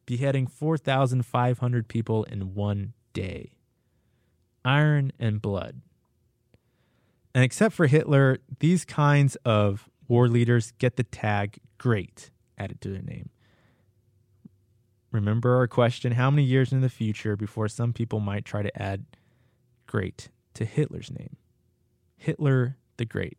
beheading 0.07 0.47
4,500 0.47 1.89
people 1.89 2.25
in 2.25 2.55
one 2.55 2.93
day. 3.13 3.53
Iron 4.65 5.13
and 5.19 5.41
blood. 5.41 5.81
And 7.35 7.45
except 7.45 7.75
for 7.75 7.87
Hitler, 7.87 8.39
these 8.59 8.85
kinds 8.85 9.37
of 9.45 9.89
war 10.09 10.29
leaders 10.29 10.73
get 10.79 10.97
the 10.97 11.05
tag 11.05 11.59
great 11.79 12.31
added 12.59 12.81
to 12.81 12.89
their 12.91 13.03
name. 13.03 13.31
Remember 15.13 15.57
our 15.57 15.67
question 15.67 16.13
how 16.13 16.31
many 16.31 16.45
years 16.45 16.73
in 16.73 16.81
the 16.81 16.89
future 16.89 17.37
before 17.37 17.69
some 17.69 17.93
people 17.93 18.21
might 18.21 18.45
try 18.45 18.63
to 18.63 18.83
add 18.83 19.07
great 19.87 20.31
to 20.55 20.65
Hitler's 20.65 21.11
name? 21.11 21.37
Hitler 22.17 22.77
the 22.97 23.05
Great. 23.07 23.39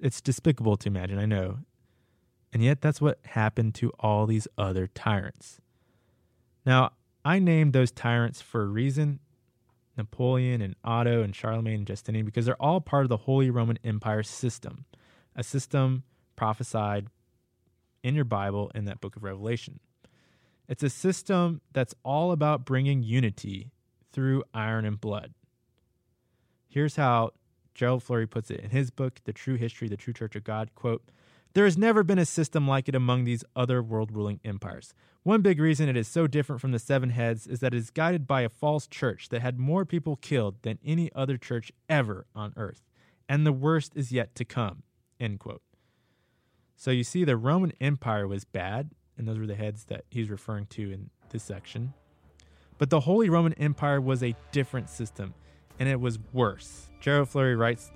It's 0.00 0.20
despicable 0.20 0.76
to 0.78 0.88
imagine, 0.88 1.18
I 1.18 1.26
know. 1.26 1.58
And 2.52 2.62
yet, 2.62 2.80
that's 2.80 3.00
what 3.00 3.18
happened 3.26 3.74
to 3.76 3.90
all 4.00 4.26
these 4.26 4.48
other 4.56 4.86
tyrants. 4.86 5.60
Now, 6.64 6.92
I 7.24 7.38
named 7.38 7.74
those 7.74 7.90
tyrants 7.90 8.40
for 8.40 8.62
a 8.62 8.68
reason 8.68 9.20
Napoleon 9.98 10.62
and 10.62 10.76
Otto 10.84 11.22
and 11.22 11.34
Charlemagne 11.34 11.78
and 11.78 11.86
Justinian 11.86 12.24
because 12.24 12.46
they're 12.46 12.62
all 12.62 12.80
part 12.80 13.04
of 13.04 13.08
the 13.08 13.18
Holy 13.18 13.50
Roman 13.50 13.78
Empire 13.84 14.22
system, 14.22 14.86
a 15.36 15.42
system 15.42 16.04
prophesied 16.36 17.08
in 18.02 18.14
your 18.14 18.24
Bible 18.24 18.70
in 18.74 18.84
that 18.86 19.00
book 19.00 19.16
of 19.16 19.24
Revelation. 19.24 19.80
It's 20.68 20.82
a 20.82 20.90
system 20.90 21.60
that's 21.72 21.94
all 22.04 22.30
about 22.32 22.64
bringing 22.64 23.02
unity 23.02 23.72
through 24.12 24.44
iron 24.54 24.84
and 24.84 25.00
blood. 25.00 25.34
Here's 26.68 26.96
how 26.96 27.32
Gerald 27.74 28.02
Flurry 28.02 28.26
puts 28.26 28.50
it 28.50 28.60
in 28.60 28.70
his 28.70 28.90
book, 28.90 29.20
The 29.24 29.32
True 29.32 29.56
History, 29.56 29.88
The 29.88 29.96
True 29.96 30.12
Church 30.12 30.36
of 30.36 30.44
God. 30.44 30.74
Quote, 30.74 31.10
There 31.58 31.64
has 31.64 31.76
never 31.76 32.04
been 32.04 32.20
a 32.20 32.24
system 32.24 32.68
like 32.68 32.88
it 32.88 32.94
among 32.94 33.24
these 33.24 33.42
other 33.56 33.82
world 33.82 34.12
ruling 34.12 34.38
empires. 34.44 34.94
One 35.24 35.42
big 35.42 35.58
reason 35.58 35.88
it 35.88 35.96
is 35.96 36.06
so 36.06 36.28
different 36.28 36.60
from 36.60 36.70
the 36.70 36.78
Seven 36.78 37.10
Heads 37.10 37.48
is 37.48 37.58
that 37.58 37.74
it 37.74 37.78
is 37.78 37.90
guided 37.90 38.28
by 38.28 38.42
a 38.42 38.48
false 38.48 38.86
church 38.86 39.28
that 39.30 39.42
had 39.42 39.58
more 39.58 39.84
people 39.84 40.14
killed 40.14 40.62
than 40.62 40.78
any 40.86 41.10
other 41.16 41.36
church 41.36 41.72
ever 41.88 42.26
on 42.32 42.52
earth. 42.56 42.84
And 43.28 43.44
the 43.44 43.50
worst 43.50 43.90
is 43.96 44.12
yet 44.12 44.36
to 44.36 44.44
come. 44.44 44.84
End 45.18 45.40
quote. 45.40 45.62
So 46.76 46.92
you 46.92 47.02
see, 47.02 47.24
the 47.24 47.36
Roman 47.36 47.72
Empire 47.80 48.28
was 48.28 48.44
bad, 48.44 48.92
and 49.16 49.26
those 49.26 49.40
were 49.40 49.48
the 49.48 49.56
heads 49.56 49.86
that 49.86 50.04
he's 50.10 50.30
referring 50.30 50.66
to 50.66 50.92
in 50.92 51.10
this 51.30 51.42
section. 51.42 51.92
But 52.78 52.88
the 52.88 53.00
Holy 53.00 53.30
Roman 53.30 53.54
Empire 53.54 54.00
was 54.00 54.22
a 54.22 54.36
different 54.52 54.88
system, 54.88 55.34
and 55.80 55.88
it 55.88 56.00
was 56.00 56.20
worse. 56.32 56.88
Gerald 57.00 57.30
Flurry 57.30 57.56
writes 57.56 57.90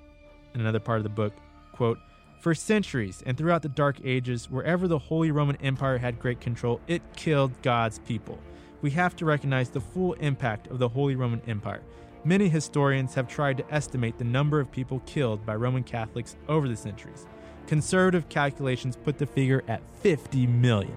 in 0.52 0.60
another 0.60 0.80
part 0.80 0.98
of 0.98 1.04
the 1.04 1.10
book, 1.10 1.32
quote, 1.72 1.98
for 2.42 2.56
centuries 2.56 3.22
and 3.24 3.38
throughout 3.38 3.62
the 3.62 3.68
Dark 3.68 3.98
Ages, 4.02 4.50
wherever 4.50 4.88
the 4.88 4.98
Holy 4.98 5.30
Roman 5.30 5.54
Empire 5.62 5.96
had 5.96 6.18
great 6.18 6.40
control, 6.40 6.80
it 6.88 7.00
killed 7.14 7.52
God's 7.62 8.00
people. 8.00 8.36
We 8.82 8.90
have 8.90 9.14
to 9.16 9.24
recognize 9.24 9.70
the 9.70 9.80
full 9.80 10.14
impact 10.14 10.66
of 10.66 10.80
the 10.80 10.88
Holy 10.88 11.14
Roman 11.14 11.40
Empire. 11.46 11.82
Many 12.24 12.48
historians 12.48 13.14
have 13.14 13.28
tried 13.28 13.58
to 13.58 13.72
estimate 13.72 14.18
the 14.18 14.24
number 14.24 14.58
of 14.58 14.72
people 14.72 15.00
killed 15.06 15.46
by 15.46 15.54
Roman 15.54 15.84
Catholics 15.84 16.34
over 16.48 16.66
the 16.66 16.76
centuries. 16.76 17.28
Conservative 17.68 18.28
calculations 18.28 18.96
put 18.96 19.18
the 19.18 19.26
figure 19.26 19.62
at 19.68 19.80
50 20.00 20.48
million. 20.48 20.96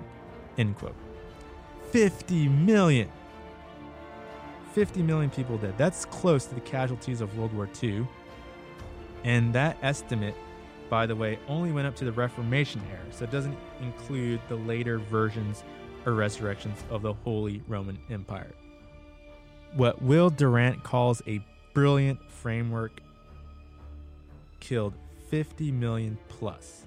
End 0.58 0.76
quote. 0.76 0.96
50 1.92 2.50
million. 2.50 3.12
50 4.74 5.04
million 5.04 5.30
people 5.30 5.60
dead. 5.60 5.78
That's 5.78 6.06
close 6.06 6.46
to 6.46 6.56
the 6.56 6.62
casualties 6.62 7.22
of 7.22 7.38
World 7.38 7.54
War 7.54 7.70
II. 7.84 8.08
And 9.24 9.54
that 9.54 9.78
estimate, 9.84 10.36
by 10.90 11.06
the 11.06 11.16
way, 11.16 11.40
only 11.48 11.72
went 11.72 11.88
up 11.88 11.96
to 11.98 12.06
the 12.06 12.12
Reformation 12.12 12.82
era, 12.92 13.06
so 13.12 13.24
it 13.24 13.32
doesn't 13.32 13.58
include 13.82 14.40
the 14.50 14.56
later 14.56 15.00
versions 15.00 15.64
or 16.06 16.14
resurrections 16.14 16.84
of 16.90 17.02
the 17.02 17.14
Holy 17.14 17.62
Roman 17.68 17.98
Empire. 18.10 18.52
What 19.76 20.02
Will 20.02 20.30
Durant 20.30 20.84
calls 20.84 21.22
a 21.28 21.44
brilliant 21.74 22.20
framework 22.32 23.02
killed 24.60 24.94
50 25.30 25.72
million 25.72 26.18
plus. 26.30 26.86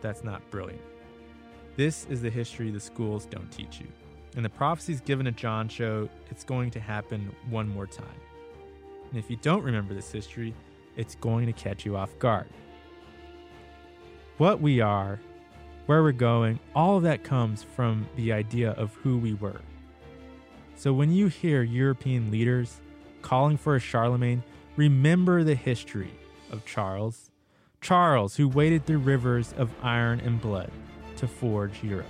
That's 0.00 0.22
not 0.22 0.48
brilliant. 0.50 0.82
This 1.76 2.06
is 2.10 2.20
the 2.20 2.30
history 2.30 2.70
the 2.70 2.80
schools 2.80 3.24
don't 3.24 3.50
teach 3.50 3.80
you. 3.80 3.86
And 4.36 4.44
the 4.44 4.50
prophecies 4.50 5.00
given 5.00 5.24
to 5.26 5.32
John 5.32 5.68
show 5.68 6.08
it's 6.30 6.44
going 6.44 6.70
to 6.72 6.80
happen 6.80 7.34
one 7.48 7.68
more 7.68 7.86
time. 7.86 8.20
And 9.10 9.18
if 9.18 9.30
you 9.30 9.36
don't 9.36 9.62
remember 9.62 9.94
this 9.94 10.12
history, 10.12 10.54
it's 10.98 11.14
going 11.14 11.46
to 11.46 11.52
catch 11.54 11.86
you 11.86 11.96
off 11.96 12.18
guard. 12.18 12.48
What 14.36 14.60
we 14.60 14.80
are, 14.80 15.18
where 15.86 16.02
we're 16.02 16.12
going, 16.12 16.60
all 16.74 16.98
of 16.98 17.04
that 17.04 17.24
comes 17.24 17.62
from 17.62 18.06
the 18.16 18.32
idea 18.32 18.72
of 18.72 18.92
who 18.96 19.16
we 19.16 19.32
were. 19.32 19.60
So 20.76 20.92
when 20.92 21.10
you 21.10 21.28
hear 21.28 21.62
European 21.62 22.30
leaders 22.30 22.80
calling 23.22 23.56
for 23.56 23.74
a 23.74 23.80
Charlemagne, 23.80 24.42
remember 24.76 25.42
the 25.42 25.54
history 25.54 26.12
of 26.52 26.66
Charles. 26.66 27.30
Charles, 27.80 28.36
who 28.36 28.48
waded 28.48 28.84
through 28.84 28.98
rivers 28.98 29.54
of 29.56 29.70
iron 29.82 30.20
and 30.20 30.40
blood 30.40 30.70
to 31.16 31.26
forge 31.26 31.82
Europe. 31.82 32.06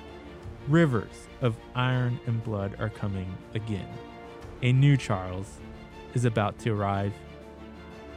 Rivers 0.67 1.29
of 1.41 1.57
iron 1.75 2.19
and 2.27 2.43
blood 2.43 2.77
are 2.79 2.91
coming 2.91 3.33
again. 3.55 3.89
A 4.63 4.73
new 4.73 4.97
Charles 4.97 5.59
is 6.15 6.25
about 6.25 6.59
to 6.61 6.73
arrive. 6.73 7.13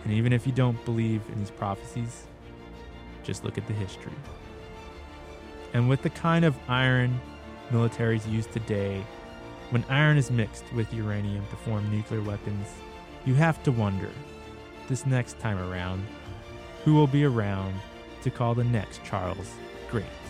And 0.04 0.14
even 0.14 0.34
if 0.34 0.46
you 0.46 0.54
don't 0.54 0.84
believe 0.86 1.22
in 1.32 1.40
these 1.40 1.52
prophecies, 1.52 2.28
just 3.24 3.44
look 3.44 3.58
at 3.58 3.68
the 3.68 3.74
history. 3.74 4.14
And 5.74 5.88
with 5.88 6.02
the 6.02 6.10
kind 6.10 6.44
of 6.44 6.58
iron 6.68 7.20
militaries 7.72 8.30
use 8.30 8.48
today, 8.48 9.04
when 9.70 9.86
iron 9.90 10.18
is 10.18 10.32
mixed 10.32 10.66
with 10.74 10.94
uranium 10.94 11.46
to 11.50 11.56
form 11.56 11.90
nuclear 11.90 12.22
weapons, 12.22 12.68
you 13.26 13.36
have 13.36 13.62
to 13.64 13.72
wonder 13.72 14.10
this 14.90 15.06
next 15.06 15.40
time 15.40 15.58
around 15.58 16.06
who 16.84 16.94
will 16.94 17.08
be 17.08 17.24
around 17.24 17.74
to 18.24 18.30
call 18.30 18.54
the 18.54 18.64
next 18.64 19.04
Charles 19.04 19.54
great. 19.90 20.21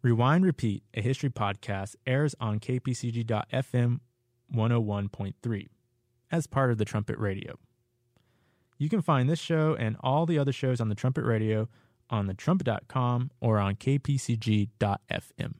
Rewind 0.00 0.44
Repeat, 0.44 0.84
a 0.94 1.00
history 1.00 1.28
podcast, 1.30 1.96
airs 2.06 2.34
on 2.40 2.60
kpcg.fm 2.60 4.00
101.3 4.54 5.68
as 6.30 6.46
part 6.46 6.70
of 6.70 6.78
the 6.78 6.84
Trumpet 6.84 7.18
Radio. 7.18 7.58
You 8.78 8.88
can 8.88 9.02
find 9.02 9.28
this 9.28 9.40
show 9.40 9.74
and 9.78 9.96
all 10.00 10.24
the 10.24 10.38
other 10.38 10.52
shows 10.52 10.80
on 10.80 10.88
the 10.88 10.94
Trumpet 10.94 11.24
Radio 11.24 11.68
on 12.10 12.28
thetrumpet.com 12.28 13.32
or 13.40 13.58
on 13.58 13.74
kpcg.fm. 13.74 15.54